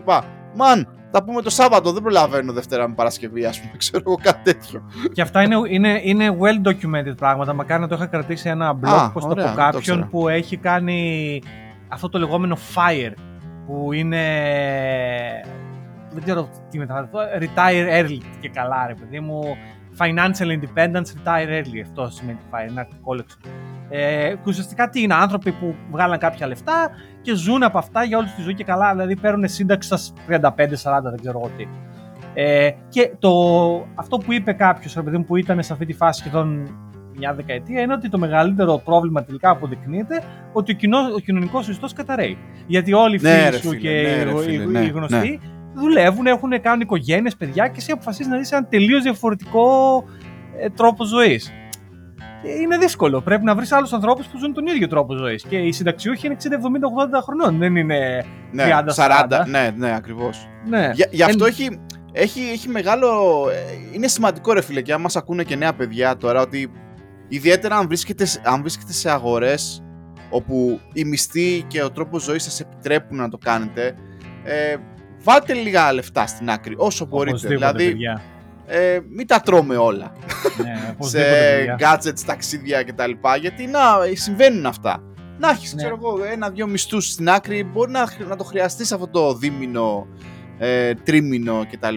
[0.56, 4.54] Μαν, θα πούμε το Σάββατο, δεν προλαβαίνω Δευτέρα με Παρασκευή, ας πούμε, ξέρω εγώ κάτι
[4.54, 4.82] τέτοιο.
[5.14, 7.54] Και αυτά είναι, είναι, είναι well documented πράγματα.
[7.54, 10.06] Μακάρι να το είχα κρατήσει ένα blog Α, post ωραία, από δεν το κάποιον ήξερα.
[10.12, 11.42] που έχει κάνει
[11.88, 13.14] αυτό το λεγόμενο FIRE.
[13.66, 14.24] Που είναι.
[16.12, 17.10] Δεν ξέρω τι μεταφράζει.
[17.40, 19.42] Retire early και καλά, ρε παιδί μου.
[19.98, 21.82] Financial independence, retire early.
[21.84, 22.70] Αυτό σημαίνει FIRE.
[22.70, 23.38] Είναι αρκικόλεξο.
[23.90, 26.90] Ε, που ουσιαστικά τι είναι, άνθρωποι που βγάλαν κάποια λεφτά
[27.22, 28.92] και ζουν από αυτά για όλη τη ζωή και καλά.
[28.92, 30.50] Δηλαδή παίρνουν σύνταξη στα 35-40,
[31.04, 31.68] δεν ξέρω εγώ τι.
[32.34, 33.32] Ε, και το,
[33.96, 36.78] αυτό που είπε κάποιος, ρε παιδί μου, που ήταν σε αυτή τη φάση σχεδόν
[37.18, 41.94] μια δεκαετία, είναι ότι το μεγαλύτερο πρόβλημα τελικά αποδεικνύεται ότι ο, κοινό, ο κοινωνικός ιστός
[41.94, 42.38] καταραίει.
[42.68, 44.66] Γιατί όλοι οι Ναι, φίλοι ρε σου φίλε, και ναι, οι, ρε οι- φίλε, οι
[44.66, 45.40] ναι, γνωστοί
[45.74, 50.04] δουλεύουν, έχουν κάνει οικογένειες, παιδιά και εσύ αποφασίζεις να δεις ένα τελείως διαφορετικό
[50.60, 51.52] ε, τρόπο ζωής.
[52.62, 53.22] Είναι δύσκολο.
[53.22, 55.44] Πρέπει να βρεις άλλους ανθρώπους που ζουν τον ίδιο τρόπο ζωής.
[55.50, 57.58] Και οι συνταξιούχοι είναι 60, 70, 80 χρονών.
[57.58, 58.26] Δεν είναι.
[58.52, 58.94] Ναι, 30,
[59.42, 60.48] 40, ναι, ναι, ακριβώς.
[60.70, 60.92] Ναι.
[60.94, 61.80] Για, γι' αυτό Εν- έχει,
[62.12, 63.08] έχει, έχει μεγάλο.
[63.50, 66.72] ε, Είναι σημαντικό, ρε φίλε, και αν μα ακούνε και νέα παιδιά τώρα, ότι
[67.28, 69.84] ιδιαίτερα αν βρίσκεται, σε- αν βρίσκεται σε αγορές
[70.30, 73.96] όπου οι μισθοί και ο τρόπος ζωής σας επιτρέπουν να το κάνετε,
[74.44, 74.76] ε,
[75.24, 77.30] βάλτε λίγα λεφτά στην άκρη όσο μπορείτε.
[77.30, 78.22] Οπωσδήποτε, Δηλαδή, παιδιά.
[78.66, 80.12] ε, μην τα τρώμε όλα
[80.64, 81.78] Ναι, σε οπωσδήποτε, παιδιά.
[81.80, 83.12] gadgets, ταξίδια κτλ.
[83.40, 83.80] Γιατί να,
[84.14, 85.04] συμβαίνουν αυτά.
[85.40, 85.82] Να έχεις, Ναι.
[85.82, 90.08] ξέρω εγώ, ένα-δυο μισθούς στην άκρη, μπορεί να, να το χρειαστείς αυτό το δίμηνο,
[90.58, 91.96] ε, τρίμηνο κτλ.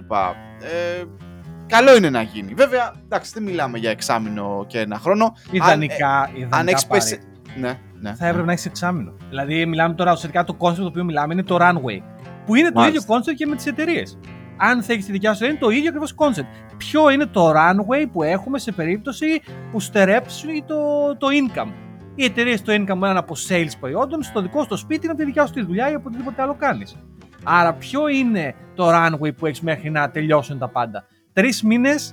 [0.62, 1.03] Ε,
[1.70, 2.54] καλό είναι να γίνει.
[2.54, 5.32] Βέβαια, εντάξει, δεν μιλάμε για εξάμηνο και ένα χρόνο.
[5.50, 7.20] Ιδανικά, ιδανικά Αν έχεις πάρει, πέσει.
[7.56, 8.14] Ναι, ναι.
[8.14, 9.12] θα έπρεπε να έχεις εξάμεινο.
[9.28, 12.02] Δηλαδή, μιλάμε τώρα ουσιαστικά το concept το οποίο μιλάμε είναι το runway.
[12.46, 13.14] Που είναι το Μάλιστα.
[13.14, 14.18] ίδιο concept και με τις εταιρείες.
[14.56, 16.74] Αν θα έχεις τη δικιά σου, είναι το ίδιο ακριβώς concept.
[16.76, 19.26] Ποιο είναι το runway που έχουμε σε περίπτωση
[19.72, 20.76] που στερέψει το,
[21.18, 21.72] το income;
[22.14, 25.20] Οι εταιρείες το income είναι από sales προϊόντων, στο δικό σου το σπίτι είναι από
[25.20, 26.96] τη δικιά σου τη δουλειά ή από οτιδήποτε άλλο κάνεις.
[27.44, 32.12] Άρα, ποιο είναι το runway που έχεις μέχρι να τελειώσουν τα πάντα; Τρεις μήνες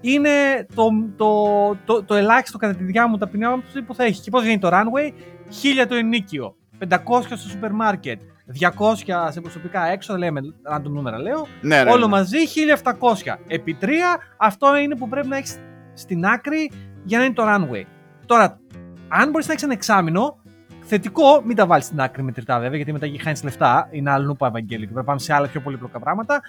[0.00, 4.20] είναι το, το, το, το, ελάχιστο κατά τη δικιά μου ταπεινή άποψη που θα έχει.
[4.20, 5.12] Και πώς γίνει το runway,
[5.82, 6.56] 1000 το ενίκιο,
[6.88, 8.20] 500 στο σούπερ μάρκετ,
[8.78, 8.94] 200
[9.30, 10.40] σε προσωπικά έξοδα, λέμε
[10.72, 12.10] random νούμερα λέω, ναι, ρε, όλο ναι.
[12.10, 12.38] μαζί
[13.24, 13.34] 1700.
[13.46, 13.86] Επί 3,
[14.36, 15.58] αυτό είναι που πρέπει να έχεις
[15.94, 16.70] στην άκρη
[17.04, 17.84] για να είναι το runway.
[18.26, 18.60] Τώρα,
[19.08, 20.38] αν μπορείς να έχεις ένα εξάμεινο,
[20.80, 24.46] θετικό, μην τα βάλεις στην άκρη μετρητά βέβαια, γιατί μετά χάνεις λεφτά, είναι άλλο νούπα
[24.46, 26.40] Ευαγγέλιο και πρέπει να πάμε σε άλλα πιο πολύπλοκα πράγματα.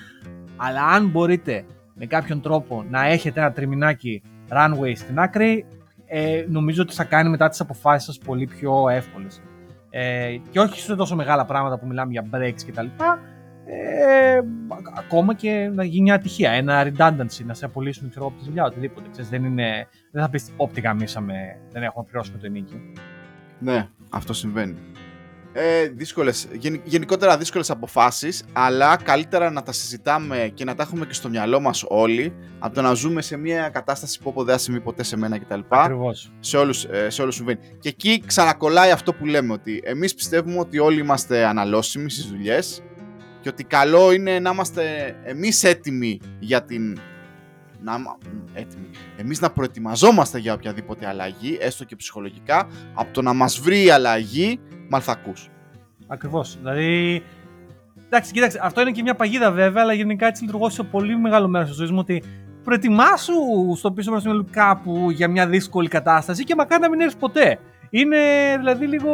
[0.55, 5.65] Αλλά αν μπορείτε με κάποιον τρόπο να έχετε ένα τριμινάκι runway στην άκρη,
[6.05, 9.41] ε, νομίζω ότι θα κάνει μετά τις αποφάσεις σας πολύ πιο εύκολες.
[9.89, 12.85] Ε, και όχι σε τόσο μεγάλα πράγματα που μιλάμε για breaks κτλ.
[13.65, 14.43] Ε, α-
[14.97, 18.63] ακόμα και να γίνει μια ατυχία, ένα redundancy, να σε απολύσουν ξέρω, από τη δουλειά,
[18.65, 19.07] οτιδήποτε.
[19.11, 21.33] Ξέρεις, δεν, είναι, δεν θα πεις όπτι γαμίσαμε,
[21.71, 22.77] δεν έχουμε πληρώσει το ενίκιο.
[23.59, 24.75] Ναι, Αυτό συμβαίνει.
[25.55, 31.05] Ε, δύσκολες, γεν, γενικότερα δύσκολες αποφάσεις, αλλά καλύτερα να τα συζητάμε και να τα έχουμε
[31.05, 34.57] και στο μυαλό μας όλοι, από το να ζούμε σε μια κατάσταση που δεν θα
[34.57, 35.59] συμβεί ποτέ σε μένα κτλ.
[35.69, 36.31] Ακριβώς.
[36.39, 37.59] Σε όλους, ε, σε όλους συμβαίνει.
[37.79, 42.81] Και εκεί ξανακολλάει αυτό που λέμε, ότι εμείς πιστεύουμε ότι όλοι είμαστε αναλώσιμοι στις δουλειές
[43.41, 46.99] και ότι καλό είναι να είμαστε εμείς έτοιμοι για την
[47.83, 47.93] να,
[48.53, 48.89] έτοιμοι.
[49.17, 53.89] Εμείς να προετοιμαζόμαστε για οποιαδήποτε αλλαγή, έστω και ψυχολογικά, από το να μας βρει η
[53.89, 54.59] αλλαγή
[54.93, 55.49] μαλθακούς.
[56.07, 56.57] Ακριβώς.
[56.57, 57.23] Δηλαδή,
[58.05, 61.47] εντάξει, κοίταξε, αυτό είναι και μια παγίδα βέβαια, αλλά γενικά έτσι λειτουργώ σε πολύ μεγάλο
[61.47, 62.23] μέρος της ζωής μου ότι
[62.63, 63.33] προετοιμάσου
[63.75, 67.59] στο πίσω μέρος του κάπου για μια δύσκολη κατάσταση και μακάρι να μην έρθεις ποτέ.
[67.89, 68.17] Είναι
[68.57, 69.11] δηλαδή λίγο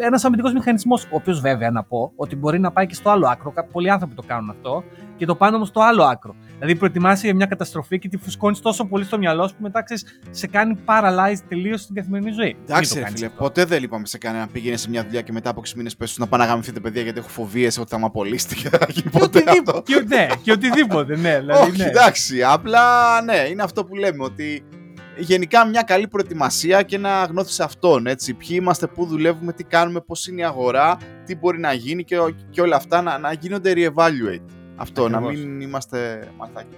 [0.00, 3.26] ένας αμυντικός μηχανισμός, ο οποίος βέβαια να πω ότι μπορεί να πάει και στο άλλο
[3.28, 3.52] άκρο.
[3.72, 4.84] Πολλοί άνθρωποι το κάνουν αυτό
[5.16, 6.34] και το πάνε όμως στο άλλο άκρο.
[6.64, 9.82] Δηλαδή προετοιμάσει για μια καταστροφή και τη φουσκώνεις τόσο πολύ στο μυαλό σου που μετά
[9.82, 12.56] ξέρεις, σε κάνει paralyzed τελείως στην καθημερινή ζωή.
[12.62, 15.62] Εντάξει, ρε φίλε, ποτέ δεν είπαμε σε κανένα πήγαινε σε μια δουλειά και μετά από
[15.64, 18.54] 6 μήνες πέσου να πάνε να γαμηθείτε παιδιά γιατί έχω φοβίες ότι θα με απολύσετε
[18.54, 19.44] και θα γίνει ποτέ.
[19.48, 19.82] Αυτό.
[19.84, 21.38] Και, ναι, και οτιδήποτε, ναι.
[21.40, 21.84] Δηλαδή, Όχι, ναι.
[21.84, 24.64] εντάξει, απλά ναι, είναι αυτό που λέμε ότι
[25.16, 28.06] γενικά μια καλή προετοιμασία και να γνώθεις αυτόν.
[28.06, 28.34] Έτσι.
[28.34, 30.96] Ποιοι είμαστε, πού δουλεύουμε, τι κάνουμε, πώς είναι η αγορά,
[31.26, 32.16] τι μπορεί να γίνει και,
[32.50, 34.63] και όλα αυτά να, να γίνονται re-evaluate.
[34.76, 36.76] Αυτό, να μην είμαστε μαθάκι.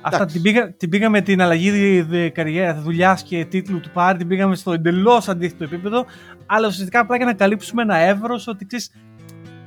[0.00, 4.54] Αυτά την, πήγα, την πήγαμε την αλλαγή καριέρα, δουλειάς και τίτλου του Πάρη, την πήγαμε
[4.54, 6.04] στο εντελώς αντίθετο επίπεδο.
[6.46, 8.90] Αλλά ουσιαστικά απλά για να καλύψουμε ένα εύρος ότι ξέρεις,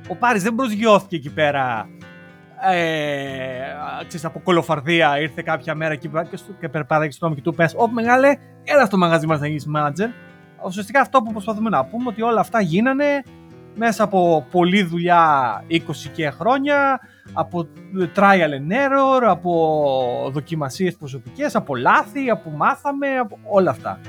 [0.08, 1.88] ο Πάρης δεν προσγειώθηκε εκεί πέρα
[2.60, 6.10] ε, ξέρεις, από κολοφαρδία ήρθε κάποια μέρα και,
[6.60, 10.08] και περπάταγε στον και του πες «Ω μεγάλε, έλα στο μαγαζί μας να γίνεις manager».
[10.66, 13.22] Ουσιαστικά αυτό που προσπαθούμε να πούμε ότι όλα αυτά γίνανε
[13.78, 15.76] μέσα από πολλή δουλειά 20
[16.12, 17.00] και χρόνια,
[17.32, 17.68] από
[18.16, 24.00] trial and error, από δοκιμασίες προσωπικές, από λάθη, από μάθαμε, από όλα αυτά.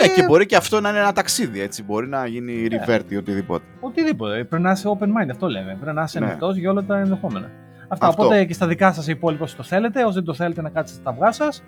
[0.00, 0.24] Ναι, και...
[0.26, 1.82] μπορεί και αυτό να είναι ένα ταξίδι, έτσι.
[1.82, 2.88] Μπορεί να γίνει yeah.
[2.88, 3.64] revert ή οτιδήποτε.
[3.80, 4.44] Οτιδήποτε.
[4.44, 5.76] Πρέπει να είσαι open mind, αυτό λέμε.
[5.80, 6.26] Πρέπει να είσαι ναι.
[6.26, 7.50] ανοιχτός για όλα τα ενδεχόμενα.
[7.88, 8.06] Αυτά.
[8.06, 8.22] Αυτό.
[8.22, 10.04] Οπότε και στα δικά σας υπόλοιπα όσοι το θέλετε.
[10.04, 11.62] Όσοι δεν το θέλετε να κάτσετε στα αυγά σας.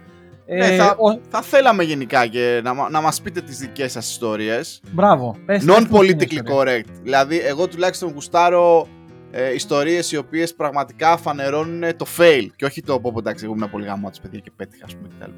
[0.47, 1.21] Ναι, ε, θα, ο...
[1.29, 4.81] θα θέλαμε γενικά και να, να μας πείτε τις δικές σας ιστορίες.
[4.93, 5.37] Μπράβο.
[5.49, 6.91] Non-politically correct.
[7.03, 8.89] Δηλαδή, εγώ τουλάχιστον γουστάρω
[9.31, 13.71] ε, ιστορίες οι οποίες πραγματικά φανερώνουν το fail και όχι το πω εντάξει εγώ ήμουν
[13.71, 15.31] πολύ γαμό της παιδιά και πέτυχα ας πούμε κτλ.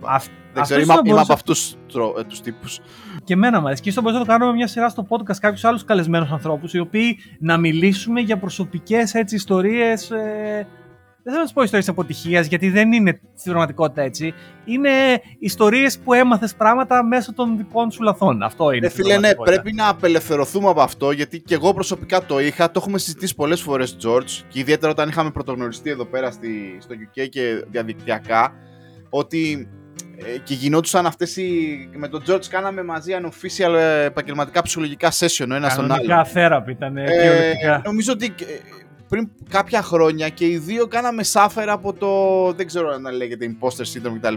[0.55, 1.73] Δεν ξέρω, είμαι, είμαι από αυτούς
[2.19, 2.81] ε, τους τύπους.
[3.25, 5.65] Και εμένα μου αρέσει και ίσως μπορούμε να το κάνουμε μια σειρά στο podcast κάποιους
[5.65, 10.67] άλλους καλεσμένους ανθρώπους οι οποίοι να μιλήσουμε για προσωπικές έτσι ιστορίες ε,
[11.31, 14.35] δεν θέλω να σου πω ιστορίες αποτυχίας, γιατί δεν είναι στην πραγματικότητα έτσι.
[14.65, 14.91] Είναι
[15.39, 18.43] ιστορίες που έμαθες πράγματα μέσω των δικών σου λαθών.
[18.43, 18.87] Αυτό είναι.
[18.87, 22.71] Ε, φίλε, ναι, πρέπει να απελευθερωθούμε από αυτό, γιατί και εγώ προσωπικά το είχα.
[22.71, 26.95] Το έχουμε συζητήσει πολλές φορές, George, και ιδιαίτερα όταν είχαμε πρωτογνωριστεί εδώ πέρα στη, στο
[26.95, 28.53] UK και διαδικτυακά,
[29.11, 29.69] ότι
[30.17, 31.89] ε, και γινόντουσαν αυτές οι.
[31.97, 36.07] Με τον George κάναμε μαζί unofficial ε, επαγγελματικά ψυχολογικά session ο ένας τον άλλο.
[36.07, 36.97] Κανονικά therapy ήταν.
[36.97, 37.53] Ε,
[37.85, 38.79] νομίζω ότι ε,
[39.09, 43.83] πριν κάποια χρόνια και οι δύο κάναμε σάφερ από το, δεν ξέρω αν λέγεται imposter
[43.83, 44.35] syndrome κτλ.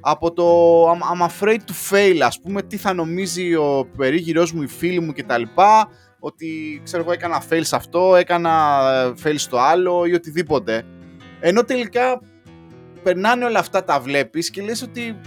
[0.00, 4.66] Από το I'm, afraid to fail, ας πούμε, τι θα νομίζει ο περίγυρός μου, οι
[4.66, 5.42] φίλοι μου κτλ.
[6.20, 10.84] Ότι, ξέρω εγώ, έκανα fail σε αυτό, έκανα ε, fail στο άλλο ή οτιδήποτε.
[11.40, 12.20] Ενώ τελικά
[13.02, 15.20] περνάνε όλα αυτά, τα βλέπεις και λες ότι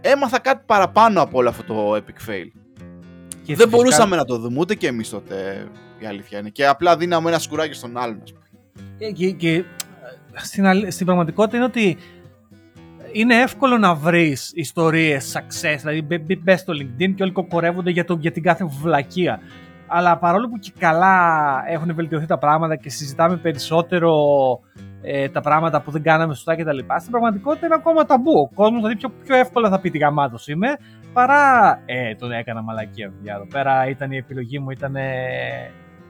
[0.00, 2.57] έμαθα κάτι παραπάνω από όλο αυτό το epic fail.
[3.48, 5.66] Και δεν μπορούσαμε να το δούμε ούτε και εμείς τότε
[5.98, 6.48] η αλήθεια είναι.
[6.48, 8.46] Και απλά δίναμε ένα σκουράκι στον άλλον, ας πούμε.
[9.12, 9.64] Και, και, ε,
[10.34, 11.96] στην, στην πραγματικότητα είναι ότι
[13.12, 15.76] είναι εύκολο να βρεις ιστορίες success.
[15.78, 16.06] Δηλαδή,
[16.42, 19.40] μπε στο LinkedIn και όλοι κοκορεύονται για, το, για την κάθε βλακεία.
[19.86, 24.12] Αλλά παρόλο που και καλά έχουν βελτιωθεί τα πράγματα και συζητάμε περισσότερο
[25.02, 26.78] ε, τα πράγματα που δεν κάναμε σωστά κτλ.
[26.98, 28.32] Στην πραγματικότητα είναι ακόμα ταμπού.
[28.32, 30.68] Ο κόσμος δηλαδή πιο, πιο εύκολα θα πει τι γαμάτος είμαι
[31.18, 33.88] παρά ε, τον έκανα μαλακία παιδιά εδώ πέρα.
[33.88, 34.96] Ήταν η επιλογή μου, ήταν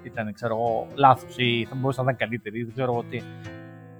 [0.03, 3.21] ήταν, ξέρω εγώ, λάθος ή θα μπορούσε να ήταν καλύτερη, δεν ξέρω εγώ τι.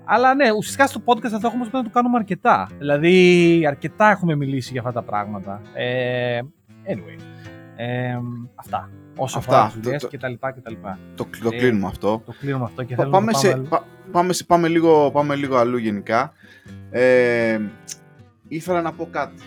[0.05, 2.69] Αλλά ναι, ουσιαστικά στο podcast αυτό έχουμε να το κάνουμε αρκετά.
[2.79, 5.61] Δηλαδή, αρκετά έχουμε μιλήσει για αυτά τα πράγματα.
[5.75, 6.41] Ε,
[6.87, 7.19] anyway.
[7.77, 8.19] Ε,
[8.55, 8.91] αυτά.
[9.17, 10.99] Όσο αυτά, αφορά δουλειές και τα λοιπά και τα λοιπά.
[11.15, 12.23] Το, το κλείνουμε αυτό.
[12.27, 16.33] Το κλείνουμε αυτό και πάμε, πάμε, σε, πά, πάμε, πάμε, λίγο, πάμε λίγο αλλού γενικά.
[16.91, 17.61] Ε,
[18.49, 19.43] ήθελα να πω κάτι.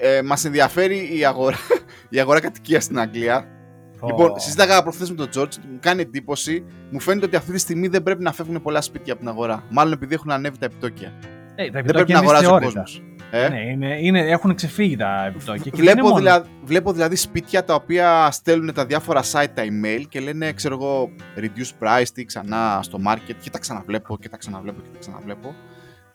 [0.00, 1.56] Ε, μας ενδιαφέρει η αγορά,
[2.08, 3.56] η αγορά κατοικίας στην Αγγλία
[4.04, 7.88] Λοιπόν, συζήταγα προχθές με τον Τζορτζ, μου κάνει εντύπωση, μου φαίνεται ότι αυτή τη στιγμή
[7.88, 9.64] δεν πρέπει να φεύγουν πολλά σπίτια από την αγορά.
[9.70, 11.12] Μάλλον επειδή έχουν ανέβει τα επιτόκια.
[11.54, 13.02] Ε, τα επιτόκια δεν πρέπει να αγοράζει ο κόσμος.
[13.30, 15.72] Ε; Ναι, είναι, είναι, έχουν ξεφύγει τα επιτόκια.
[15.74, 20.52] Βλέπω, δηλα, βλέπω δηλαδή σπίτια τα οποία στέλνουν τα διάφορα site τα email και λένε,
[20.52, 24.88] ξέρω εγώ, reduce price, τι ξανά στο market και τα ξαναβλέπω και τα ξαναβλέπω και
[24.92, 25.54] τα ξαναβλέπω.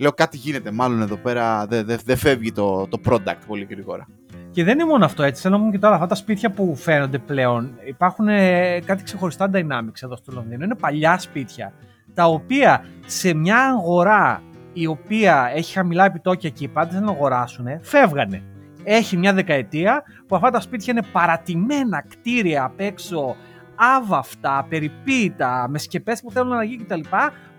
[0.02, 4.08] Λέω κάτι γίνεται, μάλλον εδώ πέρα δεν δε, δε φεύγει το, το product πολύ γρήγορα.
[4.52, 5.42] Και δεν είναι μόνο αυτό έτσι.
[5.42, 7.72] Θέλω να πούμε και τώρα αυτά τα σπίτια που φαίνονται πλέον.
[7.86, 10.64] Υπάρχουν ε, κάτι ξεχωριστά dynamics εδώ στο Λονδίνο.
[10.64, 11.74] Είναι παλιά σπίτια.
[12.14, 14.42] Τα οποία σε μια αγορά
[14.74, 18.44] η οποία έχει χαμηλά επιτόκια και οι πάντες δεν αγοράσουν, φεύγανε.
[18.84, 23.36] Έχει μια δεκαετία που αυτά τα σπίτια είναι παρατημένα κτίρια απ' έξω,
[23.76, 27.02] άβαυτα, περιποίητα, με σκεπές που θέλουν να γίνει κτλ.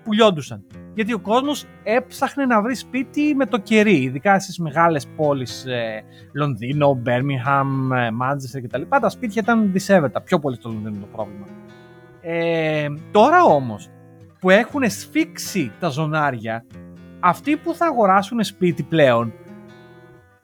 [0.05, 0.64] που λιόντουσαν.
[0.95, 6.05] Γιατί ο κόσμος έψαχνε να βρει σπίτι με το κερί, ειδικά στις μεγάλες πόλεις ε,
[6.32, 8.82] Λονδίνο, Μπέρμιχαμ, Μάντζεστερ κτλ.
[9.01, 11.47] Τα σπίτια ήταν δισέβετα, πιο πολύ στο Λονδίνο το πρόβλημα.
[12.20, 13.88] Ε, τώρα όμως
[14.40, 16.64] που έχουν σφίξει τα ζωνάρια,
[17.20, 19.32] αυτοί που θα αγοράσουν σπίτι πλέον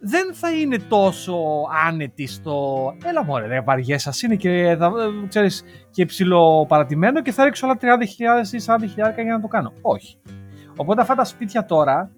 [0.00, 1.36] δεν θα είναι τόσο
[1.86, 4.92] άνετοι στο «Έλα μωρέ, ρε, βαριές είναι και, θα,
[5.28, 9.72] ξέρεις, και ψηλό παρατημένο και θα ρίξω άλλα 30.000 ή 40.000 για να το κάνω».
[9.80, 10.18] Όχι.
[10.80, 12.10] Οπότε αυτά τα σπίτια τώρα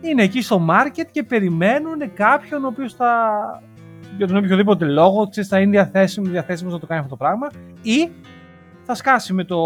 [0.00, 3.30] είναι εκεί στο market και περιμένουν κάποιον ο οποίος θα,
[4.16, 7.50] για τον οποιοδήποτε λόγο, ξέρεις, θα είναι διαθέσιμο, διαθέσιμος να το κάνει αυτό το πράγμα
[7.82, 8.10] ή
[8.82, 9.58] θα σκάσει με, το,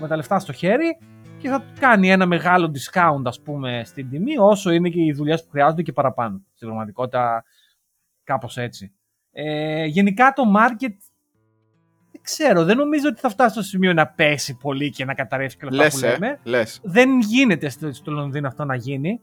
[0.00, 0.98] με τα λεφτά στο χέρι
[1.38, 5.44] και θα κάνει ένα μεγάλο discount ας πούμε στην τιμή όσο είναι και οι δουλειές
[5.44, 6.42] που χρειάζονται και παραπάνω.
[6.54, 7.44] Στην πραγματικότητα
[8.24, 8.92] κάπως έτσι.
[9.32, 10.96] Ε, γενικά το market
[12.20, 15.56] δεν ξέρω, δεν νομίζω ότι θα φτάσει στο σημείο να πέσει πολύ και να καταρρεύσει
[15.56, 16.38] και όλα αυτά που ε, λέμε.
[16.44, 16.80] λες.
[16.82, 19.20] Δεν γίνεται στο, στο Λονδίνο αυτό να γίνει.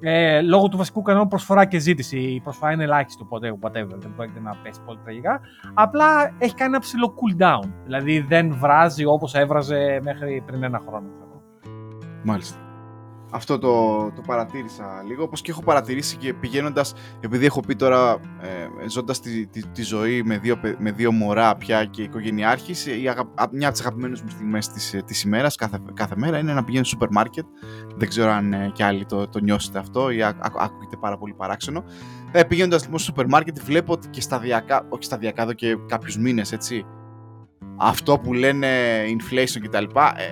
[0.00, 2.18] Ε, λόγω του βασικού κανόνου προσφορά και ζήτηση.
[2.18, 5.40] Η προσφορά είναι ελάχιστη, οπότε whatever, δεν πρόκειται να πέσει πολύ τραγικά.
[5.74, 7.70] Απλά έχει κάνει ένα ψηλό cool down.
[7.84, 11.08] Δηλαδή δεν βράζει όπως έβραζε μέχρι πριν ένα χρόνο.
[12.22, 12.67] Μάλιστα.
[13.30, 18.20] Αυτό το, το παρατήρησα λίγο, όπως και έχω παρατηρήσει και πηγαίνοντας, επειδή έχω πει τώρα,
[18.40, 23.08] ε, ζώντας τη, τη, τη, ζωή με δύο, με δύο μωρά πια και οικογενειάρχης, η
[23.08, 26.64] αγα, μια από τις αγαπημένες μου στιγμές της, της ημέρας, κάθε, κάθε μέρα, είναι να
[26.64, 27.44] πηγαίνω στο σούπερ μάρκετ.
[27.96, 31.84] Δεν ξέρω αν ε, κι άλλοι το, το νιώσετε αυτό ή ακούγεται πάρα πολύ παράξενο.
[32.32, 36.18] Ε, πηγαίνοντας λοιπόν στο σούπερ μάρκετ βλέπω ότι και σταδιακά, όχι σταδιακά εδώ και κάποιους
[36.18, 36.86] μήνες, έτσι,
[37.76, 38.68] αυτό που λένε
[39.06, 39.84] inflation κτλ.
[39.84, 40.24] Ε,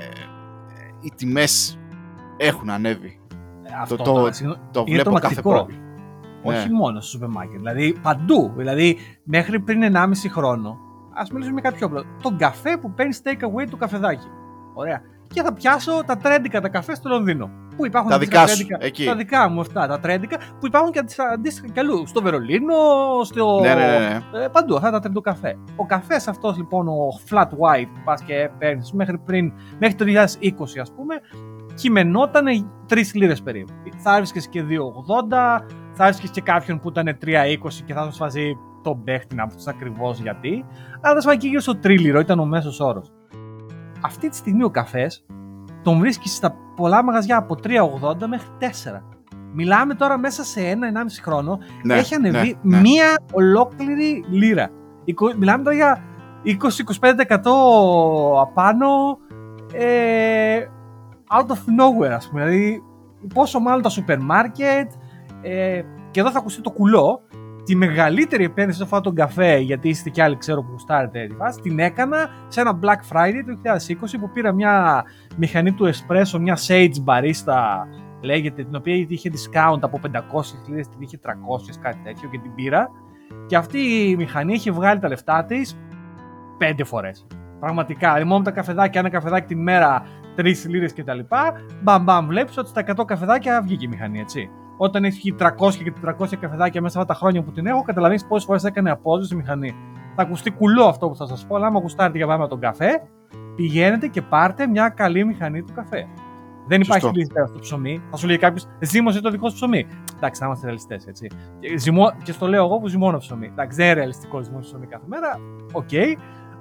[1.01, 1.79] οι τιμές
[2.37, 3.21] έχουν ανέβει.
[3.63, 5.81] Ε, Αυτό το, τώρα, το, το βλέπω κάθε πρωί.
[6.43, 6.75] Όχι Ναι.
[6.75, 8.53] μόνο στο σούπερ μάρκετ, δηλαδή παντού.
[8.57, 10.77] Δηλαδή μέχρι πριν 1,5 χρόνο,
[11.15, 12.05] ας μιλήσουμε για κάποιο απλό.
[12.23, 14.27] Τον καφέ που παίρνεις take away του καφεδάκι.
[14.75, 15.01] Ωραία.
[15.33, 17.51] Και θα πιάσω τα trendικα τα καφέ στο Λονδίνο.
[17.77, 19.05] Που υπάρχουν Τα αντίστοιχα δικά σου, trendικα- εκεί.
[19.05, 22.07] Τα δικά μου αυτά, τα trendικα, που υπάρχουν και αντίστοιχα- αντίστοιχα κι αλλού.
[22.07, 22.75] Στο Βερολίνο,
[23.23, 23.61] στο.
[23.61, 23.99] Ναι, ναι, ναι.
[24.39, 24.45] ναι.
[24.45, 25.59] Ε, παντού, αυτά τα trendy καφέ.
[25.77, 30.05] Ο καφές αυτός λοιπόν, ο flat white που πας και παίρνεις μέχρι, πριν, μέχρι το
[30.05, 31.15] 2020, ας πούμε,
[31.77, 32.45] κειμενόταν
[32.89, 33.73] 3 λίρες περίπου.
[33.97, 38.57] Θα έβρισκε και 2,80, θα έβρισκε και κάποιον που ήταν 3,20 και θα σου βάζει
[38.83, 40.65] τον παίχτη να πεις ακριβώς γιατί.
[41.01, 43.13] Αλλά θα σου και γύρω στο τρίλιρο, ήταν ο μέσος όρος.
[44.01, 45.25] Αυτή τη στιγμή ο καφές
[45.83, 48.65] τον βρίσκει στα πολλά μαγαζιά από 3,80 μέχρι 4.
[49.53, 52.81] Μιλάμε τώρα μέσα σε ένα-ενάμιση χρόνο Ναι, έχει ανεβεί ναι, ναι.
[52.81, 54.71] μία ολόκληρη λίρα.
[55.05, 56.03] Εικο- Μιλάμε τώρα για
[56.45, 59.19] 20-25% απάνω
[59.75, 60.59] ε,
[61.31, 62.45] out of nowhere ας πούμε.
[62.45, 62.83] Δηλαδή
[63.35, 64.93] πόσο μάλλον τα σούπερ μάρκετ
[65.43, 67.23] ε, και εδώ θα ακουστεί το κουλό
[67.65, 71.35] τη μεγαλύτερη επένδυση σε αυτό τον καφέ, γιατί είστε κι άλλοι ξέρω που γουστάρετε τη
[71.35, 73.71] φάση, την έκανα σε ένα Black Friday το
[74.15, 75.05] 2020 που πήρα μια
[75.37, 77.55] μηχανή του espresso, μια Sage Barista
[78.21, 80.09] λέγεται, την οποία είχε discount από 500
[80.69, 81.31] λίρες, την είχε 300
[81.81, 82.91] κάτι τέτοιο και την πήρα
[83.47, 85.79] και αυτή η μηχανή έχει βγάλει τα λεφτά της
[86.59, 87.27] πέντε φορές.
[87.61, 90.03] Πραγματικά, δηλαδή μόνο τα καφεδάκια, ένα καφεδάκι την μέρα,
[90.37, 91.19] 3 λίρες κτλ.
[91.83, 94.51] Μπαμ, μπαμ, βλέπεις ότι στα 100 καφεδάκια βγήκε η μηχανή, έτσι.
[94.77, 98.47] Όταν έχει 300 και 400 καφεδάκια μέσα αυτά τα χρόνια που την έχω, καταλαβαίνεις πόσες
[98.47, 99.75] φορές έκανε απόδοση η μηχανή.
[100.17, 103.03] Θα ακουστεί κουλό αυτό που θα σας πω, αλλά άμα γουστάρετε για πάμε τον καφέ,
[103.57, 106.07] πηγαίνετε και πάρτε μια καλή μηχανή του καφέ.
[106.69, 107.19] Δεν υπάρχει Σωστό.
[107.19, 108.03] λύση πέρα στο ψωμί.
[108.11, 109.87] Θα σου λέει κάποιος, ζήμωσε το δικό σου ψωμί.
[110.17, 111.31] Εντάξει, να είμαστε ρεαλιστές, έτσι.
[111.61, 113.47] Και, ζυμώ, και στο λέω εγώ που ζυμώνω ψωμί.
[113.47, 115.41] Εντάξει, δεν είναι ρεαλιστικό ζυμώνω ψωμί κάθε μέρα.
[115.73, 115.91] Οκ.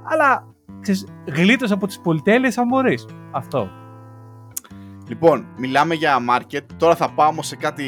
[0.03, 0.47] αλλά
[0.81, 3.05] ξέρεις, γλίτωσε από τις πολυτέλειες αν μπορείς.
[3.31, 3.69] Αυτό.
[5.07, 6.61] Λοιπόν, μιλάμε για market.
[6.77, 7.85] Τώρα θα πάω όμως σε κάτι.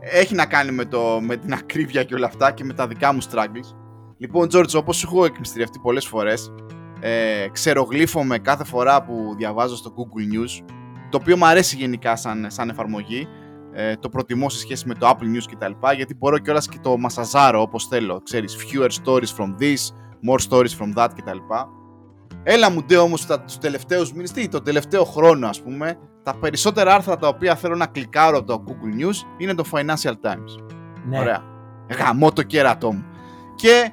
[0.00, 3.12] Έχει να κάνει με, το, με την ακρίβεια και όλα αυτά και με τα δικά
[3.12, 3.74] μου struggles.
[4.18, 6.52] Λοιπόν, George, όπως σου έχω εκμυστηρευτεί πολλές φορές,
[7.00, 10.64] ε, ξερογλύφομαι κάθε φορά που διαβάζω στο Google News.
[11.10, 13.28] Το οποίο μου αρέσει γενικά σαν, σαν εφαρμογή.
[13.72, 15.72] Ε, το προτιμώ σε σχέση με το Apple News κτλ.
[15.96, 18.20] Γιατί μπορώ κιόλας και το μασαζάρω όπως θέλω.
[18.22, 19.92] Ξέρεις, fewer stories from this,
[20.28, 21.38] more stories from that κτλ.
[22.48, 26.34] Έλα μου ντε όμως τα, τους τελευταίους μήνες, τι, το τελευταίο χρόνο ας πούμε, τα
[26.34, 30.62] περισσότερα άρθρα τα οποία θέλω να κλικάρω από το Google News είναι το Financial Times.
[31.08, 31.18] Ναι.
[31.18, 31.42] Ωραία.
[31.98, 33.04] Γαμώ το κέρατό μου.
[33.54, 33.90] Και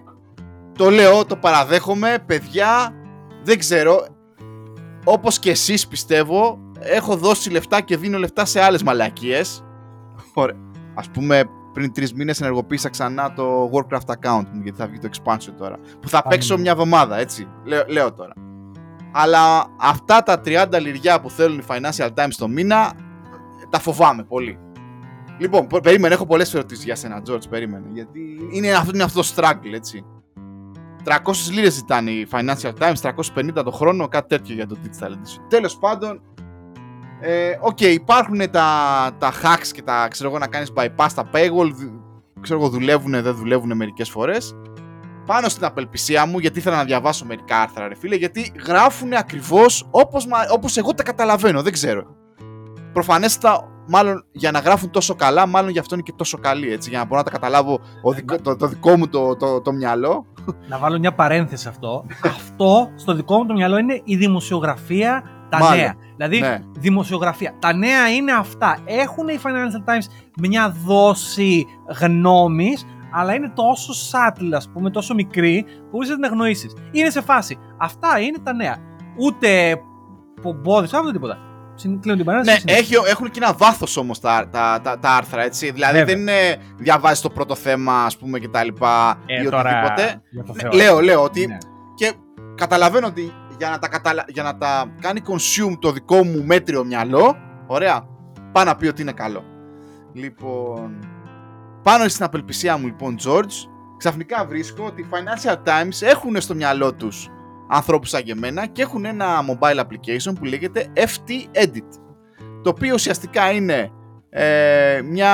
[0.78, 2.94] το λέω, το παραδέχομαι, παιδιά,
[3.44, 4.06] δεν ξέρω,
[5.04, 9.64] όπως και εσείς πιστεύω, έχω δώσει λεφτά και δίνω λεφτά σε άλλες μαλακίες.
[10.34, 10.58] Ωραία.
[10.96, 11.44] Ας πούμε,
[11.74, 15.78] πριν τρεις μήνες ενεργοποίησα ξανά το Warcraft account μου, γιατί θα βγει το expansion τώρα.
[16.02, 16.62] Που θα Πάλι παίξω ναι.
[16.62, 17.48] μια εβδομάδα, έτσι.
[17.64, 18.34] Λέω, λέω τώρα.
[19.12, 22.92] Αλλά αυτά τα 30 λιριά που θέλουν οι Financial Times το μήνα,
[23.70, 24.58] τα φοβάμαι πολύ.
[25.38, 27.50] Λοιπόν, πο- περίμενε, έχω πολλές ερωτήσεις για σένα, George.
[27.50, 27.86] Περίμενε.
[27.94, 28.20] Γιατί
[28.52, 30.06] είναι αυτό, είναι αυτό το struggle, έτσι.
[31.04, 31.12] 300
[31.52, 35.46] λίρες ζητάνε οι Financial Times, 350 το χρόνο, κάτι τέτοιο για το Digital Edition.
[35.48, 36.22] Τέλος πάντων,
[37.26, 38.68] ε, οκ, υπάρχουν τα,
[39.18, 42.02] τα hacks και τα ξέρω εγώ να κάνεις bypass τα paywall, δου-
[42.42, 44.56] ξέρω εγώ δουλεύουν, δεν δουλεύουν μερικές φορές.
[45.26, 49.88] Πάνω στην απελπισία μου, γιατί ήθελα να διαβάσω μερικά άρθρα ρε φίλε, γιατί γράφουν ακριβώς
[49.92, 52.04] όπως, μα- όπως εγώ τα καταλαβαίνω, δεν ξέρω.
[52.94, 56.90] Προφανέστατα, μάλλον για να γράφουν τόσο καλά, μάλλον γι' αυτό είναι και τόσο καλή, έτσι,
[56.90, 59.72] για να μπορώ να τα καταλάβω ο δικό- το, το δικό μου το, το, το
[59.72, 60.26] μυαλό.
[60.68, 62.06] Να βάλω μια παρένθεση σε αυτό.
[62.36, 65.24] αυτό στο δικό μου το μυαλό είναι η δημοσιογραφία
[65.58, 65.78] τα Μάλλον.
[65.78, 65.94] νέα.
[66.16, 66.60] Δηλαδή, Ναι.
[66.80, 67.54] δημοσιογραφία.
[67.60, 68.78] Τα νέα είναι αυτά.
[68.86, 70.06] Έχουν οι Financial Times
[70.40, 71.66] μια δόση
[72.00, 76.74] γνώμης, αλλά είναι τόσο subtle, ας πούμε, τόσο μικρή, που μπορείς να την αγνοήσεις.
[76.92, 77.58] Είναι σε φάση.
[77.78, 78.76] Αυτά είναι τα νέα.
[79.20, 79.76] Ούτε
[80.42, 81.38] πομπόδι, ούτε τίποτα.
[81.76, 82.60] Συν- Κλείνω την Ναι, παρένθεση.
[82.60, 82.96] συνέχισε.
[82.96, 85.72] έχει, έχουν και ένα βάθος όμως τα, τα, τα, τα άρθρα, έτσι.
[85.72, 86.14] Δηλαδή Βέβαια.
[86.16, 90.22] δεν είναι διαβάζεις το πρώτο θέμα, ας πούμε, και τα λοιπά Ε, ή τώρα, οτιδήποτε.
[90.32, 90.72] για το Ναι, Θεό.
[90.72, 91.48] λέω, λέω ότι.
[91.48, 91.58] Ναι.
[91.96, 92.12] Και
[92.56, 93.32] καταλαβαίνω ότι
[93.64, 94.26] για να, τα καταλα...
[94.28, 97.36] για να τα κάνει consume το δικό μου μέτριο μυαλό,
[97.68, 98.08] ωραία,
[98.52, 99.44] πάει να πει ότι είναι καλό.
[100.14, 101.08] Λοιπόν.
[101.84, 106.94] Πάνω στην απελπισία μου, λοιπόν, George, ξαφνικά βρίσκω ότι οι Financial Times έχουν στο μυαλό
[106.94, 107.30] τους
[107.70, 111.88] ανθρώπους σαν και εμένα και έχουν ένα mobile application που λέγεται FT Edit
[112.64, 113.92] το οποίο ουσιαστικά είναι
[114.30, 115.32] ε, μια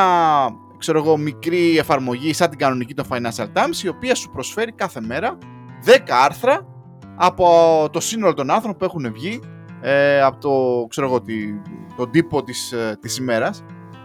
[0.78, 5.02] ξέρω εγώ, μικρή εφαρμογή σαν την κανονική των Financial Times η οποία σου προσφέρει κάθε
[5.02, 5.38] μέρα
[5.86, 6.79] 10 άρθρα
[7.22, 9.40] από το σύνολο των άρθρων που έχουν βγει
[9.82, 11.34] ε, από το, ξέρω εγώ, τη,
[11.98, 13.64] τον τύπο της, ε, της ημέρας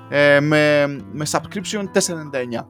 [0.08, 2.64] ε, με, με subscription 4,99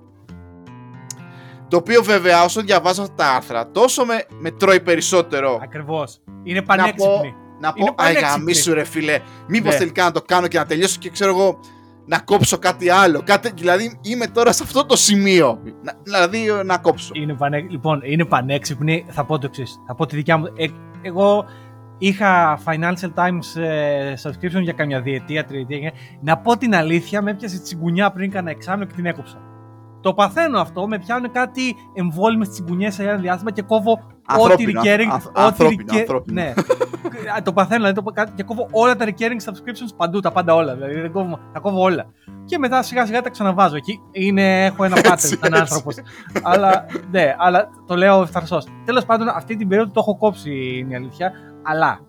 [1.68, 6.20] το οποίο βέβαια όσο διαβάζω αυτά τα άρθρα τόσο με, με τρώει περισσότερο Ακριβώς.
[6.42, 7.34] Είναι πανέξυπνη.
[7.60, 8.28] να πω, Είναι α, πανέξυπνη.
[8.30, 9.78] γαμίσου ρε φίλε, μήπως Ναι.
[9.78, 11.58] τελικά να το κάνω και να τελειώσω και ξέρω εγώ
[12.06, 13.22] να κόψω κάτι άλλο.
[13.24, 15.58] Κάτι, δηλαδή είμαι τώρα σε αυτό το σημείο.
[15.82, 17.10] Να, δηλαδή να κόψω.
[17.14, 17.60] Είναι πανέ...
[17.70, 19.04] Λοιπόν, είναι πανέξυπνη.
[19.08, 19.80] Θα πω το εξής.
[19.86, 20.44] Θα πω τη δικιά μου.
[20.56, 20.66] Ε,
[21.02, 21.44] εγώ
[21.98, 25.92] είχα Financial Times ε, subscription για καμιά διετία, τριετία.
[26.20, 29.38] Να πω την αλήθεια, με έπιασε τσιγκουνιά πριν κάνα εξάμεινο και την έκοψα.
[30.00, 34.80] Το παθαίνω αυτό, με πιάνουν κάτι εμβόλυμες τσιγκουνιές σε ένα διάστημα και κόβω ό,τι Ανθρώπινο,
[34.84, 35.08] recurring.
[35.12, 36.40] ανθ- ό,τι ανθρώπινο, recur- ανθρώπινο.
[36.40, 36.52] Ναι.
[37.36, 40.32] Α, το παθαίνω, δηλαδή το, πω κάτι- και κόβω όλα τα recurring subscriptions παντού, τα
[40.32, 40.74] πάντα όλα.
[40.74, 42.06] Δηλαδή δεν κόβω, τα κόβω όλα.
[42.44, 43.76] Και μετά σιγά σιγά τα ξαναβάζω.
[43.76, 45.60] Εκεί είναι, έχω ένα pattern Έτσι, σαν έτσι.
[45.60, 45.96] άνθρωπος.
[46.42, 48.62] αλλά, ναι, αλλά το λέω ευθαρσώ.
[48.84, 51.32] Τέλος πάντων, αυτή την περίοδο το έχω κόψει είναι η αλήθεια.
[51.62, 52.00] Αλλά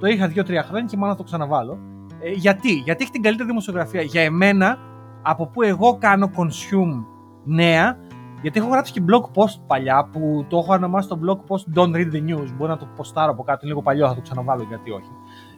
[0.00, 1.78] το είχα δύο-τρία χρόνια και μάλλον θα το ξαναβάλω.
[2.20, 4.02] Ε, γιατί, γιατί έχει την καλύτερη δημοσιογραφία.
[4.02, 4.78] Για εμένα,
[5.22, 7.04] από που εγώ κάνω consume
[7.44, 7.96] νέα,
[8.42, 11.94] γιατί έχω γράψει και blog post παλιά που το έχω ονομάσει το blog post Don't
[11.96, 12.48] Read the News.
[12.56, 15.10] Μπορεί να το ποστάρω από κάτω, είναι λίγο παλιό, θα το ξαναβάλω γιατί όχι.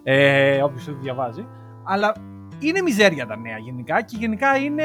[0.03, 1.47] Ε, Όποιος το διαβάζει.
[1.85, 2.13] Αλλά
[2.59, 4.85] είναι μιζέρια τα νέα γενικά και γενικά είναι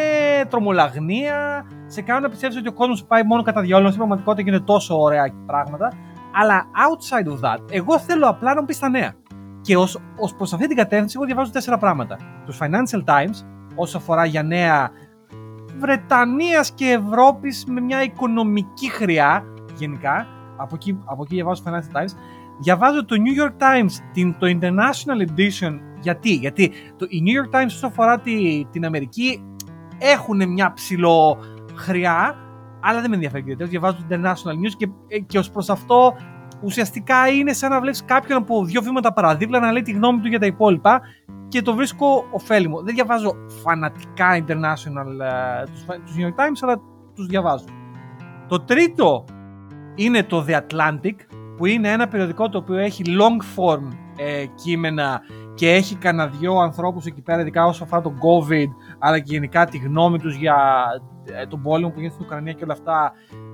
[0.49, 1.65] τρομολαγνία.
[1.85, 4.95] Σε κάνουν να πιστεύεις ότι ο κόσμος πάει μόνο κατά διόλου, στην πραγματικότητα γίνεται τόσο
[4.95, 5.91] ωραία πράγματα.
[6.41, 9.13] Αλλά outside of that, εγώ θέλω απλά να μου πεις τα νέα.
[9.61, 12.17] Και ως προς αυτή την κατεύθυνση, εγώ διαβάζω τέσσερα πράγματα.
[12.45, 14.89] Τους Financial Times, όσο αφορά για νέα
[15.77, 19.43] Βρετανίας και Ευρώπης με μια οικονομική χρειά
[19.77, 20.27] γενικά.
[20.57, 22.13] Από εκεί, από εκεί διαβάζω το Financial Times.
[22.59, 25.79] Διαβάζω το New York Times, την, το International Edition.
[25.99, 29.43] Γιατί, γιατί το, η New York Times όσο αφορά τη, την Αμερική
[29.97, 31.37] έχουν μια ψηλό
[31.75, 32.35] χρειά,
[32.81, 33.69] αλλά δεν με ενδιαφέρει ιδιαίτερα.
[33.69, 36.13] Διαβάζω το International News και, ε, και ως προς αυτό
[36.65, 40.27] ουσιαστικά είναι σαν να βλέπεις κάποιον από δύο βήματα παραδίπλα να λέει τη γνώμη του
[40.27, 41.01] για τα υπόλοιπα
[41.47, 42.81] και το βρίσκω ωφέλιμο.
[42.81, 46.81] Δεν διαβάζω φανατικά international ε, τους, τους New York Times, αλλά
[47.15, 47.65] τους διαβάζω.
[48.47, 49.25] Το τρίτο
[49.95, 51.15] είναι το The Atlantic,
[51.57, 53.87] που είναι ένα περιοδικό το οποίο έχει long form
[54.17, 55.21] ε, κείμενα
[55.53, 58.67] και έχει κανένα δυο ανθρώπους εκεί πέρα, ειδικά όσο αφορά τον COVID,
[58.99, 60.85] αλλά και γενικά τη γνώμη τους για
[61.25, 63.11] ε, τον πόλεμο που γίνεται στην Ουκρανία και όλα αυτά.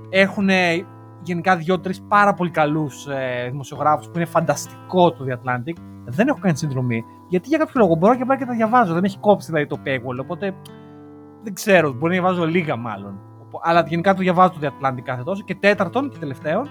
[0.10, 0.50] Έχουν
[1.24, 5.76] γενικά δύο-τρεις πάρα πολύ καλούς ε, δημοσιογράφους που είναι φανταστικό το The Atlantic.
[6.06, 8.92] Δεν έχω κάνει συνδρομή, γιατί για κάποιο λόγο μπορώ και απλά και τα διαβάζω.
[8.94, 10.56] Δεν με έχει κόψει δηλαδή το paywall, οπότε
[11.44, 13.20] δεν ξέρω, μπορεί να διαβάζω λίγα μάλλον.
[13.64, 15.44] Αλλά γενικά το διαβάζω το The Atlantic κάθε τόσο.
[15.44, 16.62] Και τέταρτον και τελευταίο,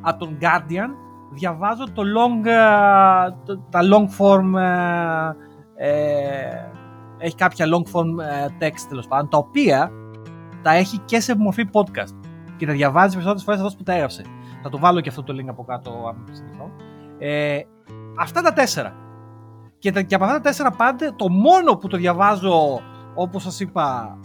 [0.00, 0.90] από τον Guardian
[1.30, 4.60] διαβάζω το long, ε, το- τα long form
[5.76, 6.70] ε, ε,
[7.18, 9.90] έχει κάποια long form ε, text τέλος πάντων τα οποία
[10.62, 12.21] τα έχει και σε μορφή podcast
[12.62, 14.22] και τα διαβάζεις περισσότερες φορές αυτός που τα έγραψε
[14.62, 16.70] θα το βάλω και αυτό το link από κάτω αν ψηφίσω
[17.18, 17.60] ε,
[18.18, 18.94] αυτά τα τέσσερα
[19.78, 22.80] και, τα, και από αυτά τα τέσσερα πάντα το μόνο που το διαβάζω
[23.14, 24.18] όπως σας είπα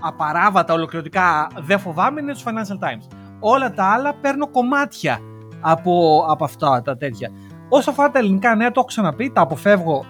[0.00, 3.16] απαράβατα, ολοκληρωτικά δεν φοβάμαι είναι τους Financial Times.
[3.40, 5.18] Όλα τα άλλα παίρνω κομμάτια
[5.60, 7.30] από, από αυτά τα τέτοια.
[7.68, 10.04] Όσο αφορά τα ελληνικά νέα, το έχω ξαναπεί, τα αποφεύγω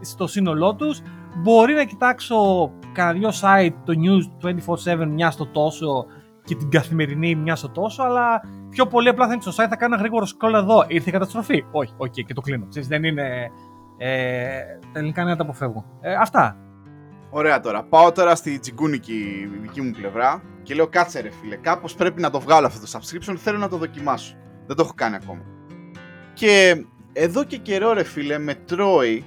[0.00, 1.00] στο σύνολό τους.
[1.42, 4.48] Μπορεί να κοιτάξω κανένα δυο site, το News
[5.02, 6.06] 24-7 μια στο τόσο
[6.44, 9.76] και την καθημερινή μια στο τόσο, αλλά πιο πολύ απλά θα είναι στο site, θα
[9.76, 10.84] κάνω ένα γρήγορο scroll εδώ.
[10.88, 12.66] Ήρθε η καταστροφή; Όχι, οκ, okay, και το κλείνω.
[12.68, 13.50] Ξέρεις, δεν είναι.
[13.98, 14.60] Ε,
[14.92, 15.84] τα ελληνικά νέα τα αποφεύγω.
[16.00, 16.56] Ε, αυτά.
[17.30, 17.82] Ωραία τώρα.
[17.82, 22.30] Πάω τώρα στη τσιγκούνικη δική μου πλευρά και λέω κάτσε ρε φίλε, κάπως πρέπει να
[22.30, 24.36] το βγάλω αυτό το subscription, θέλω να το δοκιμάσω.
[24.66, 25.42] Δεν το έχω κάνει ακόμα.
[26.32, 29.24] Και εδώ και καιρό ρε φίλε με τρώει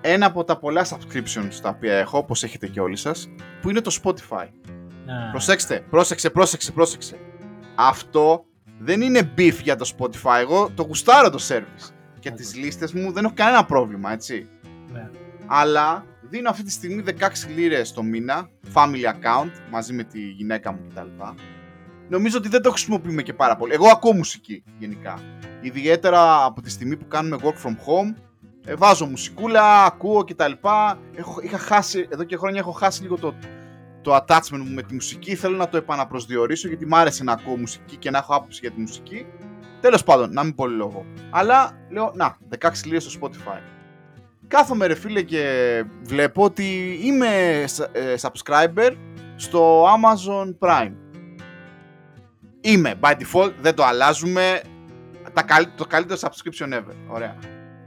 [0.00, 3.28] ένα από τα πολλά subscriptions τα οποία έχω, όπως έχετε και όλοι σας,
[3.60, 4.46] που είναι το Spotify.
[5.30, 7.16] Προσέξτε, πρόσεξε, πρόσεξε, πρόσεξε.
[7.74, 8.44] Αυτό
[8.78, 11.90] δεν είναι beef για το Spotify, εγώ το γουστάρω το service.
[12.18, 12.36] Και okay.
[12.36, 14.48] τις λίστες μου δεν έχω κανένα πρόβλημα, έτσι.
[14.92, 15.10] Ναι.
[15.46, 17.12] Αλλά δίνω αυτή τη στιγμή 16
[17.56, 21.22] λίρες το μήνα, family account, μαζί με τη γυναίκα μου κτλ.
[22.08, 23.72] Νομίζω ότι δεν το χρησιμοποιούμε και πάρα πολύ.
[23.72, 25.18] Εγώ ακούω μουσική γενικά.
[25.60, 28.14] Ιδιαίτερα από τη στιγμή που κάνουμε work from home,
[28.64, 30.52] ε, βάζω μουσικούλα, ακούω κτλ.
[31.14, 33.34] Έχω, είχα χάσει, εδώ και χρόνια έχω χάσει λίγο το,
[34.04, 35.34] το attachment μου με τη μουσική.
[35.34, 38.70] Θέλω να το επαναπροσδιορίσω γιατί μου άρεσε να ακούω μουσική και να έχω άποψη για
[38.70, 39.26] τη μουσική.
[39.80, 41.06] Τέλος πάντων, να μην πω λόγο.
[41.30, 43.58] Αλλά λέω, να, 16 λίρες στο Spotify.
[44.48, 48.90] Κάθομαι ρε φίλε και βλέπω ότι είμαι ε, subscriber
[49.36, 50.92] στο Amazon Prime.
[52.60, 54.60] Είμαι, by default, δεν το αλλάζουμε.
[55.76, 56.94] το καλύτερο subscription ever.
[57.08, 57.36] Ωραία.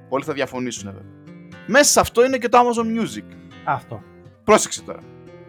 [0.09, 1.01] Πολλοί θα διαφωνήσουν εδώ.
[1.67, 3.25] Μέσα σε αυτό είναι και το Amazon Music.
[3.63, 4.01] Αυτό.
[4.43, 4.99] Πρόσεξε τώρα.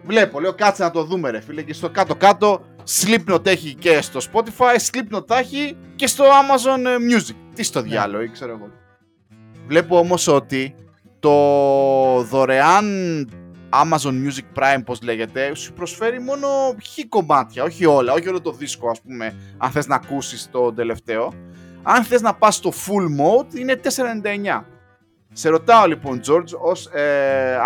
[0.09, 4.21] Βλέπω, λέω κάτσε να το δούμε ρε φίλε και στο κάτω-κάτω Slipknot έχει και στο
[4.33, 7.35] Spotify, Slipknot έχει και στο Amazon ε, Music.
[7.55, 7.89] Τι στο ναι.
[7.89, 8.71] διάλογο, ή ξέρω εγώ.
[9.67, 10.75] Βλέπω όμως ότι
[11.21, 11.33] το
[12.23, 12.87] δωρεάν
[13.71, 16.49] Amazon Music Prime, πώς λέγεται, σου προσφέρει μόνο
[16.83, 20.73] χι κομμάτια, όχι όλα, όχι όλο το δίσκο, ας πούμε, αν θες να ακούσεις το
[20.73, 21.33] τελευταίο.
[21.83, 24.65] Αν θες να πας στο full mode, είναι 4,99.
[25.33, 27.57] Σε ρωτάω λοιπόν, George, ως, ε,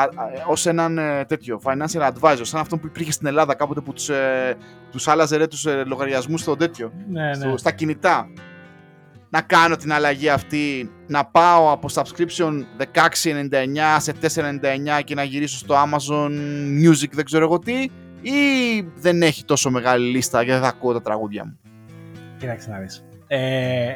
[0.49, 4.09] ως έναν ε, τέτοιο financial advisor, σαν αυτό που υπήρχε στην Ελλάδα κάποτε που τους,
[4.09, 4.57] ε,
[4.91, 7.35] τους άλλαζε ρε, τους ε, λογαριασμούς στο τέτοιο, ναι, ναι.
[7.35, 8.31] Στο, στα κινητά.
[9.29, 12.53] Να κάνω την αλλαγή αυτή, να πάω από subscription
[12.95, 16.31] 16,99 σε 4,99 και να γυρίσω στο Amazon
[16.85, 17.89] Music, δεν ξέρω εγώ τι,
[18.23, 18.41] ή
[18.95, 21.59] δεν έχει τόσο μεγάλη λίστα γιατί δεν θα ακούω τα τραγούδια μου;
[22.39, 23.05] Κοίταξε να δεις.
[23.27, 23.93] Ε,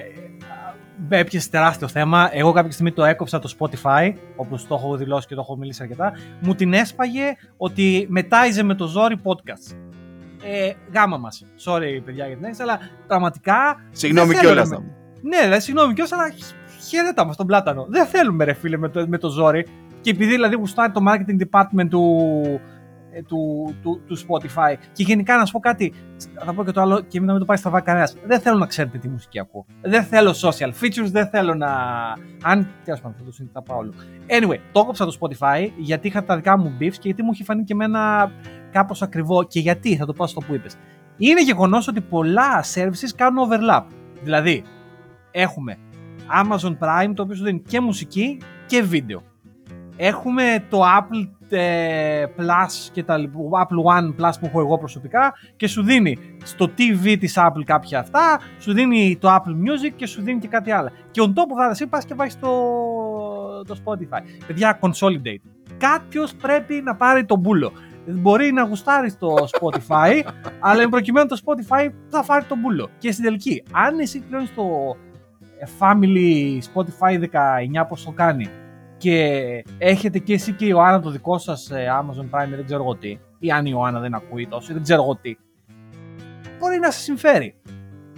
[1.09, 2.29] έπιασε τεράστιο θέμα.
[2.33, 5.83] Εγώ κάποια στιγμή το έκοψα το Spotify, όπως το έχω δηλώσει και το έχω μιλήσει
[5.83, 6.13] αρκετά.
[6.41, 9.77] Μου την έσπαγε ότι μετάιζε με το ζόρι podcast.
[10.45, 11.45] Ε, γάμα μας.
[11.65, 13.77] Sorry παιδιά για την έξι, αλλά πραγματικά...
[13.91, 14.69] Συγγνώμη κιόλας.
[15.23, 16.33] Ναι, δηλαδή, συγγνώμη κιόλας, αλλά
[16.89, 17.87] χαιρέτα μας τον πλάτανο.
[17.89, 19.67] Δεν θέλουμε ρε φίλε με το, με το ζόρι.
[20.01, 22.21] Και επειδή δηλαδή γουστάρει το marketing department του,
[22.53, 22.61] ε,
[23.23, 24.75] του, του, του Spotify.
[24.93, 25.93] Και γενικά να σου πω κάτι,
[26.45, 28.17] θα πω και το άλλο και μην να το πάει στα κανένας.
[28.27, 29.67] Δεν θέλω να ξέρετε τι μουσική ακούω.
[29.83, 31.69] Δεν θέλω social features, δεν θέλω να.
[32.43, 32.69] Αν.
[32.85, 33.93] Τέλο πάντων, θα το συνειδητά όλο.
[34.27, 37.45] Anyway, το έκοψα το Spotify γιατί είχα τα δικά μου beefs και γιατί μου είχε
[37.45, 38.33] φανεί και εμένα
[38.71, 39.43] κάπως ακριβό.
[39.43, 40.77] Και γιατί, θα το πω στο που είπες.
[41.17, 43.85] Είναι γεγονός ότι πολλά services κάνουν overlap.
[44.23, 44.65] Δηλαδή,
[45.31, 45.79] έχουμε
[46.45, 49.23] Amazon Prime το οποίο σου δίνει και μουσική και βίντεο.
[49.97, 51.36] Έχουμε το Apple ε,
[52.37, 53.17] Plus και τα
[53.51, 57.99] Apple One Plus που έχω εγώ προσωπικά και σου δίνει στο TV της Apple κάποια
[57.99, 60.91] αυτά, σου δίνει το Apple Music και σου δίνει και κάτι άλλο.
[61.11, 62.51] Και on top of that εσύ πας και βάζεις το,
[63.67, 64.21] το Spotify.
[64.47, 65.51] Παιδιά, consolidate.
[65.79, 67.73] Κάποιος πρέπει να πάρει τον μπούλο.
[68.07, 70.23] Μπορεί να γουστάρεις το Spotify,
[70.67, 72.89] αλλά εν προκειμένου το Spotify θα πάρει τον μπούλο.
[72.99, 74.97] Και στην τελική, αν εσύ πλέον το
[75.79, 78.49] Family Spotify 19 πώς το κάνει;
[79.07, 82.83] Και έχετε και εσύ και η Ιωάννα το δικό σας ε, Amazon Prime δεν ξέρω
[82.83, 83.19] εγώ τι.
[83.39, 85.37] Ή αν η Ιωάννα δεν ακούει τόσο δεν ξέρω εγώ τι.
[86.59, 87.55] Μπορεί να σας συμφέρει.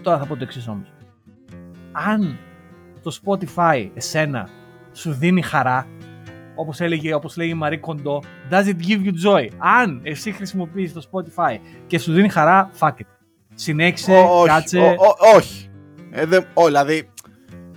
[0.02, 0.92] Τώρα θα πω το εξής όμως.
[1.92, 2.38] Αν
[3.02, 4.48] το Spotify εσένα
[4.92, 5.86] σου δίνει χαρά
[6.54, 8.18] όπως έλεγε, όπως λέει η Marie Kondo
[8.50, 12.92] does it give you joy; Αν εσύ χρησιμοποιείς το Spotify και σου δίνει χαρά fuck
[12.92, 13.06] it.
[13.54, 14.96] Συνέχισε, κάτσε.
[15.36, 15.70] Όχι.
[16.10, 16.24] Ε,
[16.66, 17.08] δηλαδή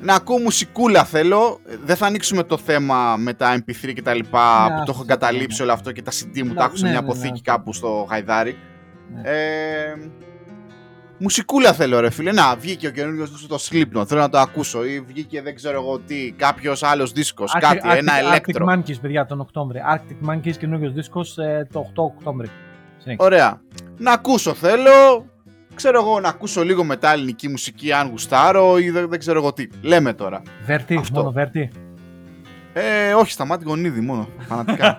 [0.01, 1.59] να ακούω μουσικούλα θέλω.
[1.83, 5.05] Δεν θα ανοίξουμε το θέμα με τα MP3 και τα λοιπά ναι, που το έχω
[5.05, 5.63] καταλήψει ναι.
[5.63, 8.57] όλο αυτό και τα CD μου τα έχω σε μια αποθήκη κάπου στο Γαϊδάρι.
[9.23, 9.33] Ε,
[11.17, 12.31] μουσικούλα θέλω ρε φίλε.
[12.31, 14.85] Να, βγήκε ο καινούριο του το Slipknot, θέλω να το ακούσω.
[14.85, 18.65] Ή βγήκε δεν ξέρω εγώ τι, κάποιος άλλος δίσκος, κάτι, Arctic, ένα ηλέκτρο.
[18.69, 19.81] Arctic Monkeys, παιδιά, τον Οκτώβρη.
[19.93, 22.49] Arctic Monkeys καινούριο δίσκος ε, το 8 Οκτώβρη.
[23.17, 23.61] Ωραία.
[23.97, 25.25] Να ακούσω θέλω,
[25.81, 29.53] ξέρω εγώ να ακούσω λίγο μετά ελληνική μουσική αν γουστάρω ή δεν, δεν ξέρω εγώ
[29.53, 29.67] τι.
[29.81, 30.41] Λέμε τώρα.
[30.65, 31.69] Βέρτι, μόνο Βέρτι.
[32.73, 34.27] Ε, όχι, σταμάτη γονίδι μόνο.
[34.39, 34.95] Φανατικά.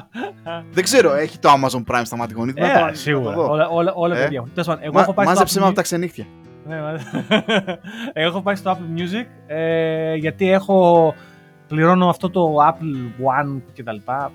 [0.74, 2.62] Δεν ξέρω, έχει το Amazon Prime σταμάτη γονίδι.
[2.62, 3.34] Ε, Να το- να σίγουρα.
[3.34, 3.50] το δω.
[3.50, 4.20] Όλα, όλα, όλα Ε.
[4.22, 4.50] παιδιά έχουν.
[4.52, 6.24] Τέλος πάντων, Εγώ Μα- έχω πάει στο Μάζεψε Apple με από Music- τα ξενύχτια.
[6.66, 7.00] Ναι, μα-
[8.12, 11.14] Εγώ έχω πάει στο Apple Music ε, γιατί έχω
[11.68, 14.32] πληρώνω αυτό το Apple One και τα λοιπά.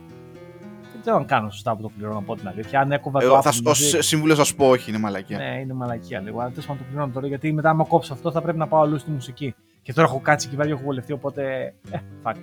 [1.06, 2.80] Δεν ξέρω αν κάνω σωστά που το πληρώνω από την αλήθεια.
[2.80, 5.38] Αν έκοβα το Εγώ Apple θα, Music, ως σύμβουλος θα σου πω, όχι, είναι μαλακία.
[5.38, 6.40] ναι, είναι μαλακία λίγο.
[6.40, 8.82] Αλλά τέλος πάντων το πληρώνω τώρα γιατί μετά άμα κόψω αυτό θα πρέπει να πάω
[8.82, 9.56] αλλού στη μουσική.
[9.82, 11.74] Και τώρα έχω κάτσει εκεί πέρα και έχω βολευτεί οπότε.
[11.92, 12.34] Ε, fuck.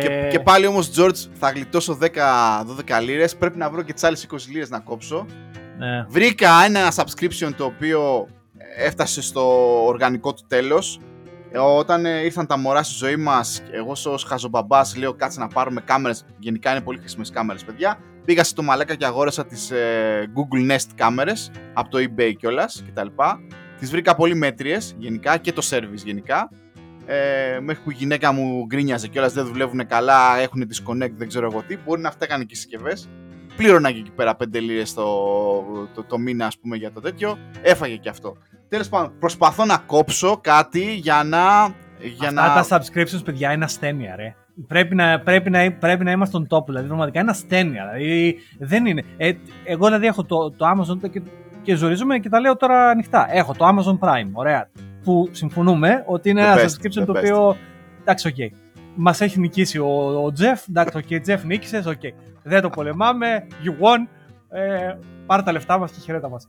[0.00, 3.36] Και, Ε, και πάλι όμως, George, θα γλιτώσω 10-12 λίρες.
[3.36, 5.26] Πρέπει να βρω και τις άλλες 20 λίρες να κόψω.
[5.78, 6.04] ναι.
[6.08, 8.28] Βρήκα ένα subscription το οποίο
[8.78, 9.42] έφτασε στο
[9.86, 11.00] οργανικό του τέλος.
[11.56, 15.48] Ε, Όταν ε, ήρθαν τα μωρά στη ζωή μας, εγώ ως χαζομπαμπάς λέω κάτσε να
[15.48, 16.24] πάρουμε κάμερες.
[16.38, 17.98] Γενικά είναι πολύ χρήσιμες κάμερες, παιδιά.
[18.24, 23.06] Πήγα στο μαλάκα και αγόρασα τις ε, Google Nest κάμερες από το eBay κιόλας κτλ.
[23.78, 26.50] Τις βρήκα πολύ μέτριες γενικά και το service γενικά.
[27.06, 31.46] Ε, μέχρι που η γυναίκα μου γκρίνιαζε κιόλας δεν δουλεύουν καλά, έχουν disconnect, δεν ξέρω
[31.52, 31.76] εγώ τι.
[31.76, 33.08] Μπορεί να φταίγανε και οι συσκευές
[33.56, 35.04] πλήρωνα και εκεί πέρα 5 λίρες το,
[35.94, 38.36] το, το μήνα ας πούμε για το τέτοιο, έφαγε και αυτό.
[38.68, 41.38] Τέλος πάντων, προσπαθώ να κόψω κάτι για να...
[42.18, 42.66] Για Αυτά να...
[42.66, 44.34] τα subscriptions, παιδιά, είναι ασθένεια, ρε.
[44.66, 47.84] Πρέπει να, πρέπει να, πρέπει να είμαστε στον τόπο, δηλαδή πραγματικά είναι ασθένεια.
[47.84, 49.02] Δηλαδή, δεν είναι.
[49.16, 49.32] Ε,
[49.64, 51.22] εγώ δηλαδή έχω το, το Amazon και,
[51.62, 53.26] και ζορίζομαι και τα λέω τώρα ανοιχτά.
[53.30, 54.68] Έχω το Amazon Prime, ωραία.
[55.04, 57.16] Που συμφωνούμε ότι είναι The ένα best, subscription the το best.
[57.16, 57.56] οποίο.
[58.00, 58.52] Εντάξει, οκ.
[58.94, 59.86] Μας έχει νικήσει ο,
[60.26, 60.64] ο Jeff.
[60.68, 62.00] Εντάξει, οκ, Jeff νίκησες, οκ.
[62.48, 63.46] Δεν το πολεμάμε.
[63.64, 64.06] You won.
[64.48, 64.94] Ε,
[65.26, 66.48] πάρε τα λεφτά μας και χαιρέτα μας.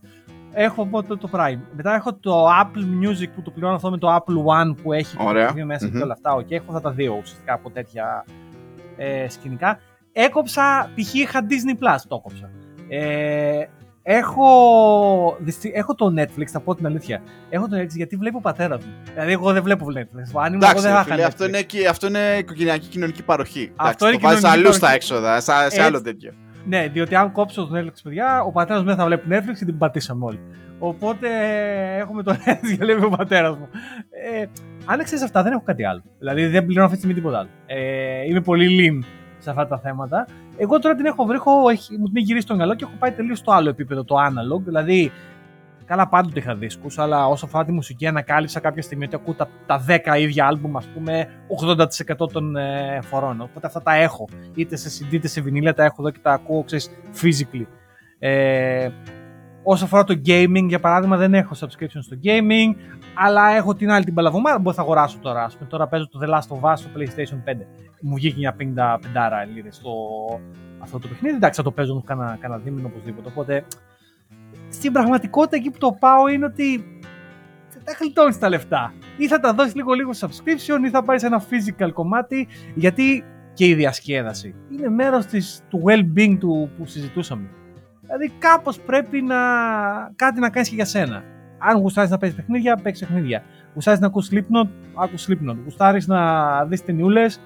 [0.52, 1.58] Έχω από το, το Prime.
[1.72, 4.34] Μετά έχω το Apple Music που το πληρώνω αυτό με το Apple
[4.70, 5.46] One που έχει Ωραία.
[5.46, 5.92] το TV μέσα Μμμ.
[5.96, 6.32] και όλα αυτά.
[6.34, 8.24] Οκ, έχω αυτά τα δύο ουσιαστικά από τέτοια
[8.96, 9.78] ε, σκηνικά.
[10.12, 11.14] Έκοψα, π.χ.
[11.14, 12.50] είχα Disney Plus, το έκοψα.
[12.88, 13.64] Ε,
[14.10, 17.22] έχω, δυστι- έχω το Netflix, θα πω την αλήθεια.
[17.48, 18.92] Έχω το Netflix γιατί βλέπει ο πατέρας μου.
[19.14, 20.40] Δηλαδή, εγώ δεν βλέπω Netflix.
[20.42, 21.48] Αν ήμουν εγώ Εντάξει, δεν ρε θα φίλε, είχα αυτό Netflix.
[21.48, 23.72] είναι, και- αυτό είναι οικογενειακή κοινωνική παροχή.
[23.76, 24.96] Αυτό Εντάξει, είναι το βάζεις κοινωνική αλλού στα παροχή.
[24.96, 25.80] έξοδα, σε, σε Έτσι.
[25.80, 26.32] άλλο τέτοιο.
[26.64, 29.64] Ναι, διότι αν κόψω το Netflix, παιδιά, ο πατέρας μου δεν θα βλέπει Netflix και
[29.64, 30.40] την πατήσαμε όλοι.
[30.78, 33.68] Οπότε ε, έχουμε το Netflix και βλέπει ο πατέρας μου.
[34.40, 34.44] Ε,
[34.84, 36.02] αν ξέρεις αυτά, δεν έχω κάτι άλλο.
[36.18, 37.48] Δηλαδή δεν πληρώνω αυτή τη στιγμή τίποτα άλλο.
[37.66, 38.66] Ε, είμαι πολύ
[39.02, 39.04] lean
[39.48, 40.26] σε αυτά τα θέματα.
[40.56, 42.92] Εγώ τώρα την έχω βρει, έχω, έχει, μου την έχει γυρίσει στο μυαλό και έχω
[42.98, 44.60] πάει τελείως στο άλλο επίπεδο, το analog.
[44.64, 45.12] Δηλαδή,
[45.84, 49.48] καλά πάντοτε είχα δίσκους, αλλά όσο αφορά τη μουσική ανακάλυψα κάποια στιγμή ότι ακούω τα,
[49.66, 51.28] τα 10 ίδια άλμπουμ, ας πούμε,
[52.22, 53.40] 80% των ε, φορών.
[53.40, 54.28] Οπότε αυτά τα έχω.
[54.54, 56.90] Είτε σε CD είτε σε βινίλια τα έχω εδώ και τα ακούω, ξέρεις,
[57.22, 57.66] physically.
[58.18, 58.88] Ε,
[59.62, 62.74] όσο αφορά το gaming, για παράδειγμα, δεν έχω subscription στο gaming,
[63.14, 65.44] αλλά έχω την άλλη την παλαβομάρα που θα αγοράσω τώρα.
[65.44, 67.56] Ας πούμε, τώρα παίζω το The Last of Us στο PlayStation 5.
[68.00, 69.90] Μου βγήκε μια 50 λίρες στο
[70.78, 71.36] αυτό το παιχνίδι.
[71.36, 73.28] Εντάξει, θα το παίζω όμως κάνα, κάνα δίμηνο οπωσδήποτε.
[73.28, 73.64] Οπότε
[74.68, 76.84] στην πραγματικότητα εκεί που το πάω είναι ότι
[77.72, 78.92] δεν τα γλιτώνεις τα λεφτά.
[79.16, 82.48] Ή θα τα δώσεις λίγο λίγο subscription ή θα πάρεις ένα physical κομμάτι.
[82.74, 87.48] Γιατί και η διασκέδαση είναι μέρος της, του well-being του που συζητούσαμε.
[88.00, 89.36] Δηλαδή κάπως πρέπει να
[90.16, 91.22] κάτι να κάνεις και για σένα.
[91.58, 93.42] Αν γουστάρεις να παίζεις παιχνίδια, παίξεις παιχνίδια.
[93.74, 95.56] Γουστάρεις να ακούς Slipknot, άκου Slipknot.
[95.64, 97.40] Γουστάρεις να δεις ταινιούλες,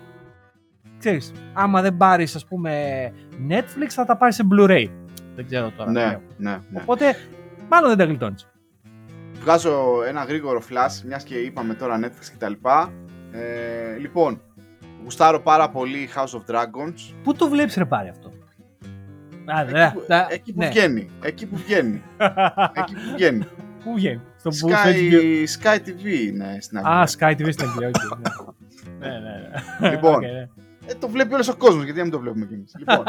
[1.03, 1.33] ξέρεις.
[1.53, 2.73] Άμα δεν πάρεις ας πούμε
[3.49, 4.87] Netflix θα τα πάρεις σε Blu-ray.
[5.35, 5.91] Δεν ξέρω τώρα.
[5.93, 6.21] τι Ναι, λέω.
[6.37, 6.81] ναι, ναι.
[6.83, 7.17] Οπότε
[7.69, 8.47] μάλλον δεν τα γλιτώνεις.
[9.41, 12.53] Βγάζω ένα γρήγορο flash, μιας και είπαμε τώρα Netflix κτλ.
[13.33, 14.41] Ε, λοιπόν,
[15.03, 17.15] γουστάρω πάρα πολύ House of Dragons.
[17.23, 18.29] Πού το βλέπεις ρε παιδί αυτό;
[19.47, 20.69] Α, Εκεί δε, που, τα- εκεί που ναι.
[20.69, 21.09] βγαίνει.
[21.23, 22.03] Εκεί που βγαίνει.
[22.79, 23.45] εκεί που βγαίνει.
[23.85, 25.23] Πού βγαίνει; Στο που- στο Sky, HBO.
[25.63, 27.07] Sky TV είναι στην Α, Αγγλία.
[27.19, 28.31] Sky TV στην Αγγλία, οκ, ναι.
[29.09, 29.31] Ναι, ναι,
[29.81, 29.91] ναι.
[29.91, 30.21] Λοιπόν.
[30.83, 30.93] Οκ, ναι.
[30.93, 32.75] Ε, το βλέπει όλος ο κόσμος, γιατί να μην το βλέπουμε κι εμείς.
[32.79, 33.05] λοιπόν,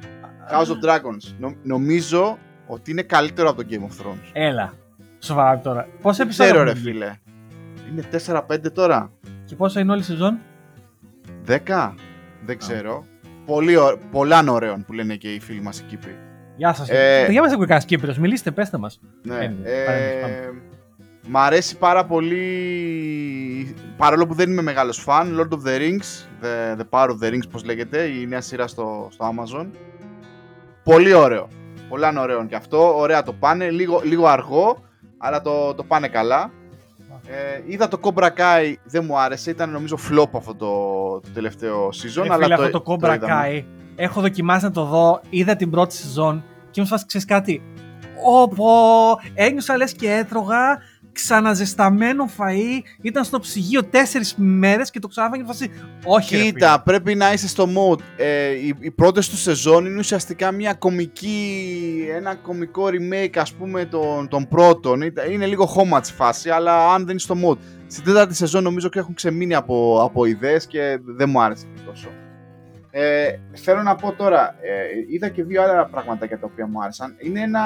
[0.52, 1.34] House of Dragons.
[1.38, 4.30] Νο- νομίζω ότι είναι καλύτερο από το Game of Thrones.
[4.32, 4.72] Έλα.
[5.18, 5.88] Σοβαρά τώρα.
[6.02, 7.14] Πόσα Δεν επεισόδια ξέρω ρε έχουν βγει; φίλε.
[7.90, 8.02] Είναι
[8.56, 9.10] 4-5 τώρα.
[9.44, 10.38] Και πόσα είναι όλη η σεζόν;
[11.46, 11.94] 10.
[12.44, 13.04] Δεν ξέρω.
[13.46, 13.98] Πολύ ω...
[14.10, 16.16] Πολλά ωραίων που λένε και οι φίλοι μας οι Κύπροι.
[16.56, 16.88] Γεια σας.
[16.88, 18.18] Ε, Παιδιά μας ακούει κανένας Κύπρος.
[18.18, 19.00] Μιλήστε, πέστε μας.
[19.22, 19.34] Ναι.
[19.36, 20.62] Anyway, Ε, παρέμβαση,
[21.28, 22.44] μ' αρέσει πάρα πολύ,
[23.96, 27.32] παρόλο που δεν είμαι μεγάλος φαν, Lord of the Rings, the, the Power of the
[27.32, 29.66] Rings πώς λέγεται, η νέα σειρά στο, στο Amazon.
[30.84, 31.48] Πολύ ωραίο.
[31.88, 34.82] Πολλά ωραίο και αυτό, ωραία το πάνε, λίγο, λίγο αργό,
[35.18, 36.50] αλλά το, το πάνε καλά.
[37.26, 40.66] Ε, είδα το Cobra Kai, δεν μου άρεσε, ήταν νομίζω flop αυτό το,
[41.20, 42.22] το τελευταίο season.
[42.22, 43.34] Ρε αλλά φίλε, το, αυτό το Cobra είδαμε.
[43.44, 43.64] Kai
[43.96, 45.20] έχω δοκιμάσει να το δω.
[45.30, 47.62] Είδα την πρώτη σεζόν και μου φάση ξέρεις κάτι.
[48.24, 48.68] Όπω
[49.34, 50.78] ένιωσα λες και έτρωγα
[51.14, 52.82] ξαναζεσταμένο φαΐ.
[53.02, 55.70] Ήταν στο ψυγείο τέσσερις μέρες και το ξανάφαγε και φάση.
[56.04, 56.52] Όχι, ρε φίλε.
[56.52, 57.98] Κοίτα, πρέπει να είσαι στο mode.
[58.16, 61.64] Ε, οι, οι πρώτες του σεζόν είναι ουσιαστικά μια κομική,
[62.14, 65.00] ένα κομικό remake ας πούμε των, των πρώτων.
[65.00, 67.58] Ήταν- Είναι λίγο homage φάση, αλλά αν δεν είσαι στο mode.
[67.86, 72.08] στην τέταρτη σεζόν νομίζω και έχουν ξεμείνει από, από ιδέες και δεν μου άρεσε τόσο.
[72.90, 77.14] Ε, θέλω να πω τώρα, ε, είδα και δύο άλλα πραγματάκια τα οποία μου άρεσαν.
[77.18, 77.62] Είναι ένα,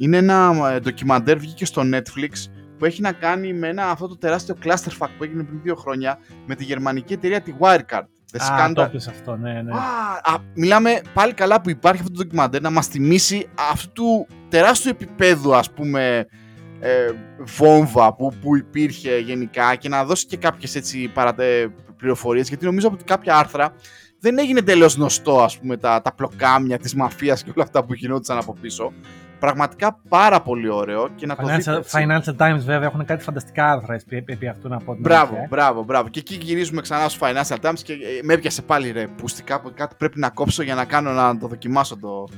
[0.00, 4.16] είναι ένα ε, ντοκιμαντέρ, βγήκε στο Netflix, που έχει να κάνει με ένα, αυτό το
[4.16, 8.04] τεράστιο clusterfuck που έγινε πριν δύο χρόνια με τη γερμανική εταιρεία τη Wirecard.
[8.38, 9.72] Α, το αυτό, ναι, ναι.
[9.72, 14.90] Α, μιλάμε πάλι καλά που υπάρχει αυτό το ντοκιμαντέρ να μας θυμίσει αυτού του τεράστιου
[14.90, 16.26] επίπεδου, ας πούμε,
[16.80, 22.64] ε, βόμβα που, που υπήρχε γενικά και να δώσει και κάποιες έτσι παρατε, πληροφορίες, γιατί
[22.64, 23.74] νομίζω ότι κάποια άρθρα
[24.20, 27.94] δεν έγινε τελείως γνωστό, ας πούμε, τα, τα πλοκάμια της μαφίας και όλα αυτά που
[27.94, 28.92] γινόντουσαν από πίσω.
[29.40, 31.82] Πραγματικά πάρα πολύ ωραίο και να Financial, το δείτε.
[31.92, 34.96] Financial Times βέβαια έχουν κάτι φανταστικά άρθρα επί, επί αυτού να πω.
[34.98, 35.46] Μπράβο, ε.
[35.48, 36.08] μπράβο, μπράβο.
[36.08, 39.94] Και εκεί γυρίζουμε ξανά στο Financial Times και ε, με έπιασε πάλι ρε πουστικά κάτι
[39.98, 42.28] πρέπει να κόψω για να κάνω να το δοκιμάσω το,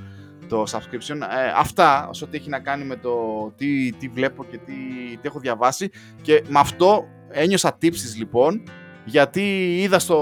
[0.49, 1.17] το subscription.
[1.17, 3.13] Ε, αυτά, όσο ό,τι έχει να κάνει με το
[3.57, 4.73] τι, τι βλέπω και τι,
[5.21, 5.91] τι έχω διαβάσει
[6.23, 8.63] και με αυτό ένιωσα τύψεις λοιπόν
[9.05, 10.19] γιατί είδα στο,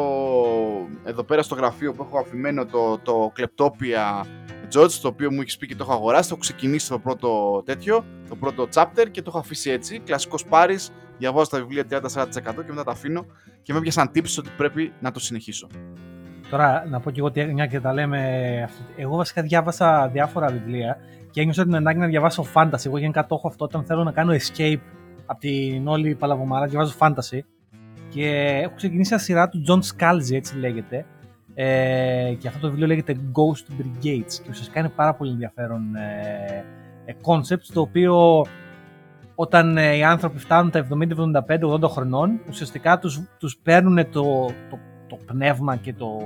[1.04, 4.24] εδώ πέρα στο γραφείο που έχω αφημένο το, το Kleptopia
[4.74, 7.62] George, το οποίο μου έχεις πει και το έχω αγοράσει, το έχω ξεκινήσει το πρώτο
[7.64, 12.00] τέτοιο, το πρώτο chapter και το έχω αφήσει έτσι, κλασικός πάρης, διαβάζω τα βιβλία 30-40%
[12.42, 13.26] και μετά τα αφήνω
[13.62, 15.66] και με έπιασαν τύψεις ότι πρέπει να το συνεχίσω.
[16.50, 18.70] Τώρα, να πω και εγώ ότι μια και τα λέμε.
[18.96, 20.96] Εγώ βασικά διάβασα διάφορα βιβλία
[21.30, 22.86] και ένιωσα την ανάγκη να διαβάσω fantasy.
[22.86, 24.80] Εγώ γενικά το έχω αυτό όταν θέλω να κάνω escape
[25.26, 27.38] από την όλη παλαβομάρα, διαβάζω fantasy.
[28.08, 28.28] Και
[28.62, 31.06] έχω ξεκινήσει μια σειρά του John Scalzi, έτσι λέγεται.
[31.54, 36.64] Ε, και αυτό το βιβλίο λέγεται Ghost Brigades και ουσιαστικά είναι πάρα πολύ ενδιαφέρον ε,
[37.04, 38.44] ε concept το οποίο
[39.34, 40.94] όταν ε, οι άνθρωποι φτάνουν τα 70,
[41.80, 46.18] 75, 80 χρονών ουσιαστικά τους, τους παίρνουν το, το, το πνεύμα και, το,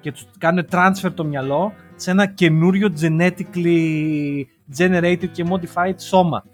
[0.00, 4.42] και τους κάνουν transfer το μυαλό σε ένα καινούριο genetically
[4.78, 6.44] generated και modified σώμα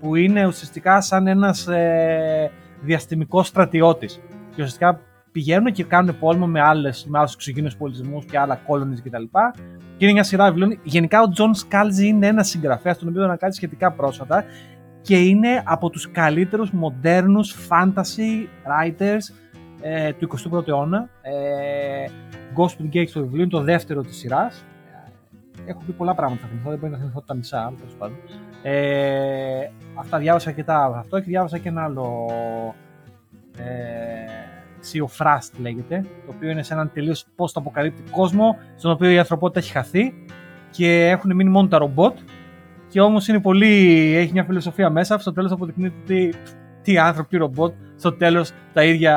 [0.00, 4.20] που είναι ουσιαστικά σαν ένας ε, διαστημικός στρατιώτης.
[4.24, 5.00] Και ουσιαστικά
[5.34, 9.22] πηγαίνουν και κάνουν πόλεμο με, άλλες, με άλλους εξωγήινους πολιτισμούς και άλλα colonies κτλ.
[9.96, 10.78] Και είναι μια σειρά βιβλίων.
[10.82, 14.44] Γενικά ο Τζον Σκάλζι είναι ένας συγγραφέας, τον οποίο ανακάλυψε σχετικά πρόσφατα
[15.00, 19.34] και είναι από τους καλύτερους μοντέρνους fantasy writers
[19.80, 21.08] ε, του 21ου αιώνα.
[21.22, 22.04] Ε,
[22.56, 24.64] Ghost Brigades στο βιβλίο είναι το δεύτερο της σειράς.
[25.66, 28.16] Έχω πει πολλά πράγματα θα θυμηθώ, δεν μπορεί να θυμηθώ τα μισά, τέλος πάντων.
[28.62, 32.26] Ε, αυτά διάβασα αρκετά αυτό και διάβασα και ένα άλλο
[33.58, 34.53] ε,
[34.92, 39.18] Sea of Frost λέγεται, το οποίο είναι σε έναν τελείως post-αποκαλύπτει κόσμο, στον οποίο η
[39.18, 40.14] ανθρωπότητα έχει χαθεί
[40.70, 42.18] και έχουν μείνει μόνο τα ρομπότ
[42.88, 43.66] και όμως είναι πολύ,
[44.16, 46.28] έχει μια φιλοσοφία μέσα, στο τέλος αποδεικνύεται τι,
[46.82, 49.16] τι άνθρωποι, τι ρομπότ, στο τέλος τα ίδια,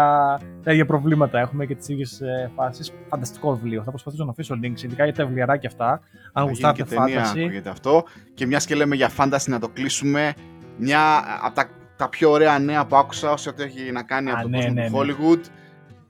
[0.63, 2.91] τα ίδια προβλήματα έχουμε και τις ίδιες ε, φάσεις.
[3.09, 6.01] Φανταστικό βιβλίο, θα προσπαθήσω να αφήσω links, ειδικά για τα βιβλιαράκια αυτά,
[6.33, 7.61] αν γουστάρετε fantasy.
[7.69, 8.03] αυτό
[8.33, 10.33] και μιας και λέμε για fantasy να το κλείσουμε,
[10.77, 14.41] μια από τα τα πιο ωραία νέα που άκουσα όσο ό,τι έχει να κάνει από
[14.41, 15.41] τον ναι, κόσμο ναι, του ναι.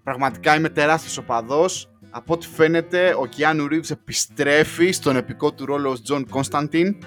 [0.08, 0.18] Hollywood.
[0.18, 1.89] Πραγματικά είμαι τεράστιος οπαδός.
[2.10, 6.97] Από ό,τι φαίνεται, ο Κιάνου Ρίβς επιστρέφει στον επικό του ρόλο ως Τζον Κωνσταντίν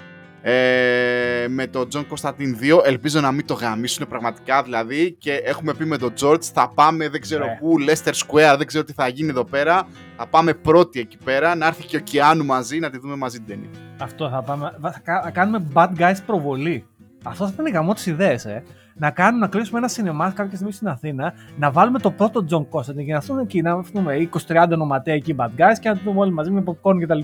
[0.41, 2.85] ε, με τον Τζον Κωνσταντίν 2.
[2.85, 5.15] Ελπίζω να μην το γαμήσουν πραγματικά δηλαδή.
[5.19, 7.57] Και έχουμε πει με τον George, θα πάμε δεν ξέρω ναι.
[7.59, 9.87] πού, Leicester Square, δεν ξέρω τι θα γίνει εδώ πέρα.
[10.17, 13.37] Θα πάμε πρώτοι εκεί πέρα, να έρθει και ο Κιάνου μαζί, να τη δούμε μαζί
[13.37, 13.69] την ταινία.
[13.97, 14.71] Αυτό θα πάμε.
[14.81, 16.85] Θα κάνουμε bad guys προβολή.
[17.23, 18.63] Αυτός θα ήταν γαμό τι ιδέες, ε.
[18.95, 22.77] Να κάνουμε να κλείσουμε ένα σινεμά κάποια στιγμή στην Αθήνα, να βάλουμε το πρώτο John
[22.77, 26.01] Constantine και να έρθουν εκεί, να έχουμε 20-30 ονοματέα εκεί bad guys και να το
[26.05, 27.19] δούμε όλοι μαζί με popcorn κτλ.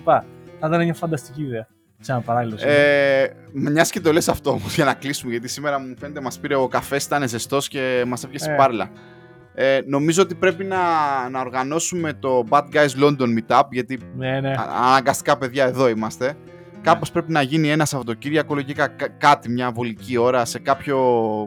[0.59, 1.67] Θα ήταν μια φανταστική ιδέα.
[1.99, 5.79] Σε ένα παράλληλο ε, Μιας και το λες αυτό όμως για να κλείσουμε, γιατί σήμερα
[5.79, 8.55] μου φαίνεται μας πήρε ο καφές, ήταν ζεστός και μας έπιασε ε.
[8.55, 8.89] πάρλα.
[9.53, 10.77] Ε, νομίζω ότι πρέπει να,
[11.29, 14.55] να οργανώσουμε το Bad Guys London Meetup, γιατί ναι, ναι.
[14.89, 16.35] αναγκαστικά παιδιά εδώ είμαστε.
[16.87, 18.87] Κάπως πρέπει να γίνει ένα Σαββατοκύριακο, λογικά
[19.17, 20.97] κάτι, μια βολική ώρα, σε κάποιο,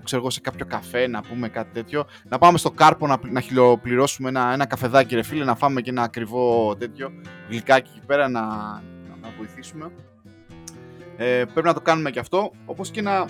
[0.04, 2.04] ξέρω, σε κάποιο καφέ, να πούμε κάτι τέτοιο.
[2.28, 5.90] Να πάμε στο κάρπο να, να χιλιοπληρώσουμε ένα, ένα καφεδάκι, ρε φίλε, να φάμε και
[5.90, 7.12] ένα ακριβό τέτοιο
[7.48, 8.40] γλυκάκι εκεί πέρα να,
[9.20, 9.90] να, βοηθήσουμε.
[11.16, 12.50] Ε, πρέπει να το κάνουμε και αυτό.
[12.64, 13.26] Όπως και να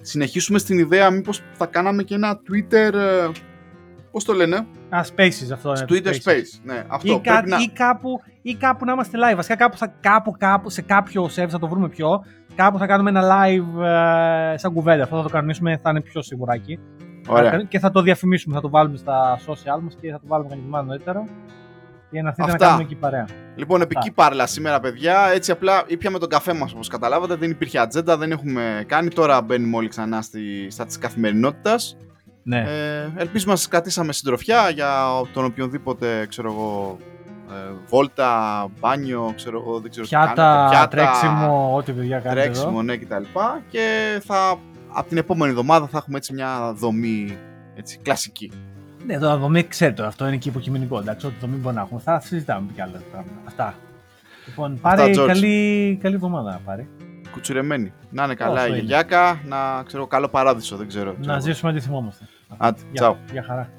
[0.00, 2.92] συνεχίσουμε στην ιδέα, μήπως θα κάναμε και ένα Twitter.
[2.94, 3.28] Ε,
[4.10, 5.84] Πώς το λένε, Α, Spaces αυτό είναι.
[5.88, 6.60] Twitter Space.
[6.62, 7.12] Ναι, αυτό.
[7.12, 7.56] Ή, κα, να...
[7.56, 9.36] ή, κάπου, ή κάπου να είμαστε live.
[9.36, 12.24] Βασικά κάπου, θα, κάπου, κάπου σε κάποιο server θα το βρούμε πιο.
[12.54, 13.82] Κάπου θα κάνουμε ένα live
[14.52, 15.02] ε, σαν κουβέντα.
[15.02, 16.78] Αυτό θα το κανονίσουμε, θα είναι πιο σιγουράκι.
[17.28, 17.62] Ωραία.
[17.68, 20.84] Και θα το διαφημίσουμε, θα το βάλουμε στα social μας και θα το βάλουμε κανονισμένα
[20.84, 21.24] νωρίτερα.
[22.10, 23.26] Για να έρθετε να κάνουμε εκεί παρέα.
[23.56, 25.30] Λοιπόν, επική πάρλα σήμερα, παιδιά.
[25.34, 27.34] Έτσι απλά ήπιαμε τον καφέ μας, όπως καταλάβατε.
[27.34, 29.08] Δεν υπήρχε ατζέντα, δεν έχουμε κάνει.
[29.08, 31.96] Τώρα μπαίνουμε όλοι ξανά στη, στα της καθημερινότητας.
[32.42, 32.58] Ναι.
[32.58, 36.96] Ε, ελπίζουμε να σας κρατήσαμε συντροφιά για τον οποιονδήποτε, ξέρω εγώ,
[37.50, 42.40] ε, βόλτα, μπάνιο, ξέρω εγώ, δεν ξέρω πιάτα, τι κάνετε, πιάτα, τρέξιμο, ό,τι παιδιά κάνετε
[42.40, 42.82] Τρέξιμο, εδώ.
[42.82, 43.22] ναι, κτλ.
[43.68, 44.58] Και θα
[44.92, 47.38] από την επόμενη εβδομάδα θα έχουμε έτσι μια δομή
[47.74, 48.52] έτσι, κλασική.
[49.06, 50.98] Ναι, το δομή ξέρετε, αυτό είναι και υποκειμενικό.
[50.98, 52.00] Εντάξει, ό,τι δομή μπορεί να έχουμε.
[52.00, 53.40] Θα συζητάμε και άλλα πράγματα.
[53.46, 53.74] Αυτά.
[54.46, 55.26] Λοιπόν, πάρε George.
[55.26, 56.60] καλή, καλή εβδομάδα.
[56.64, 56.86] Πάρε.
[57.32, 57.92] Κουτσουρεμένη.
[58.10, 58.76] Να είναι καλά Όσο η είναι.
[58.78, 61.04] γιαγιάκα, να ξέρω καλό παράδεισο, δεν ξέρω.
[61.12, 61.42] ξέρω Να εγώ.
[61.42, 62.24] ζήσουμε να τη θυμόμαστε.
[62.56, 63.16] Άντε, Γεια, τσάου.
[63.32, 63.70] Γεια χαρά.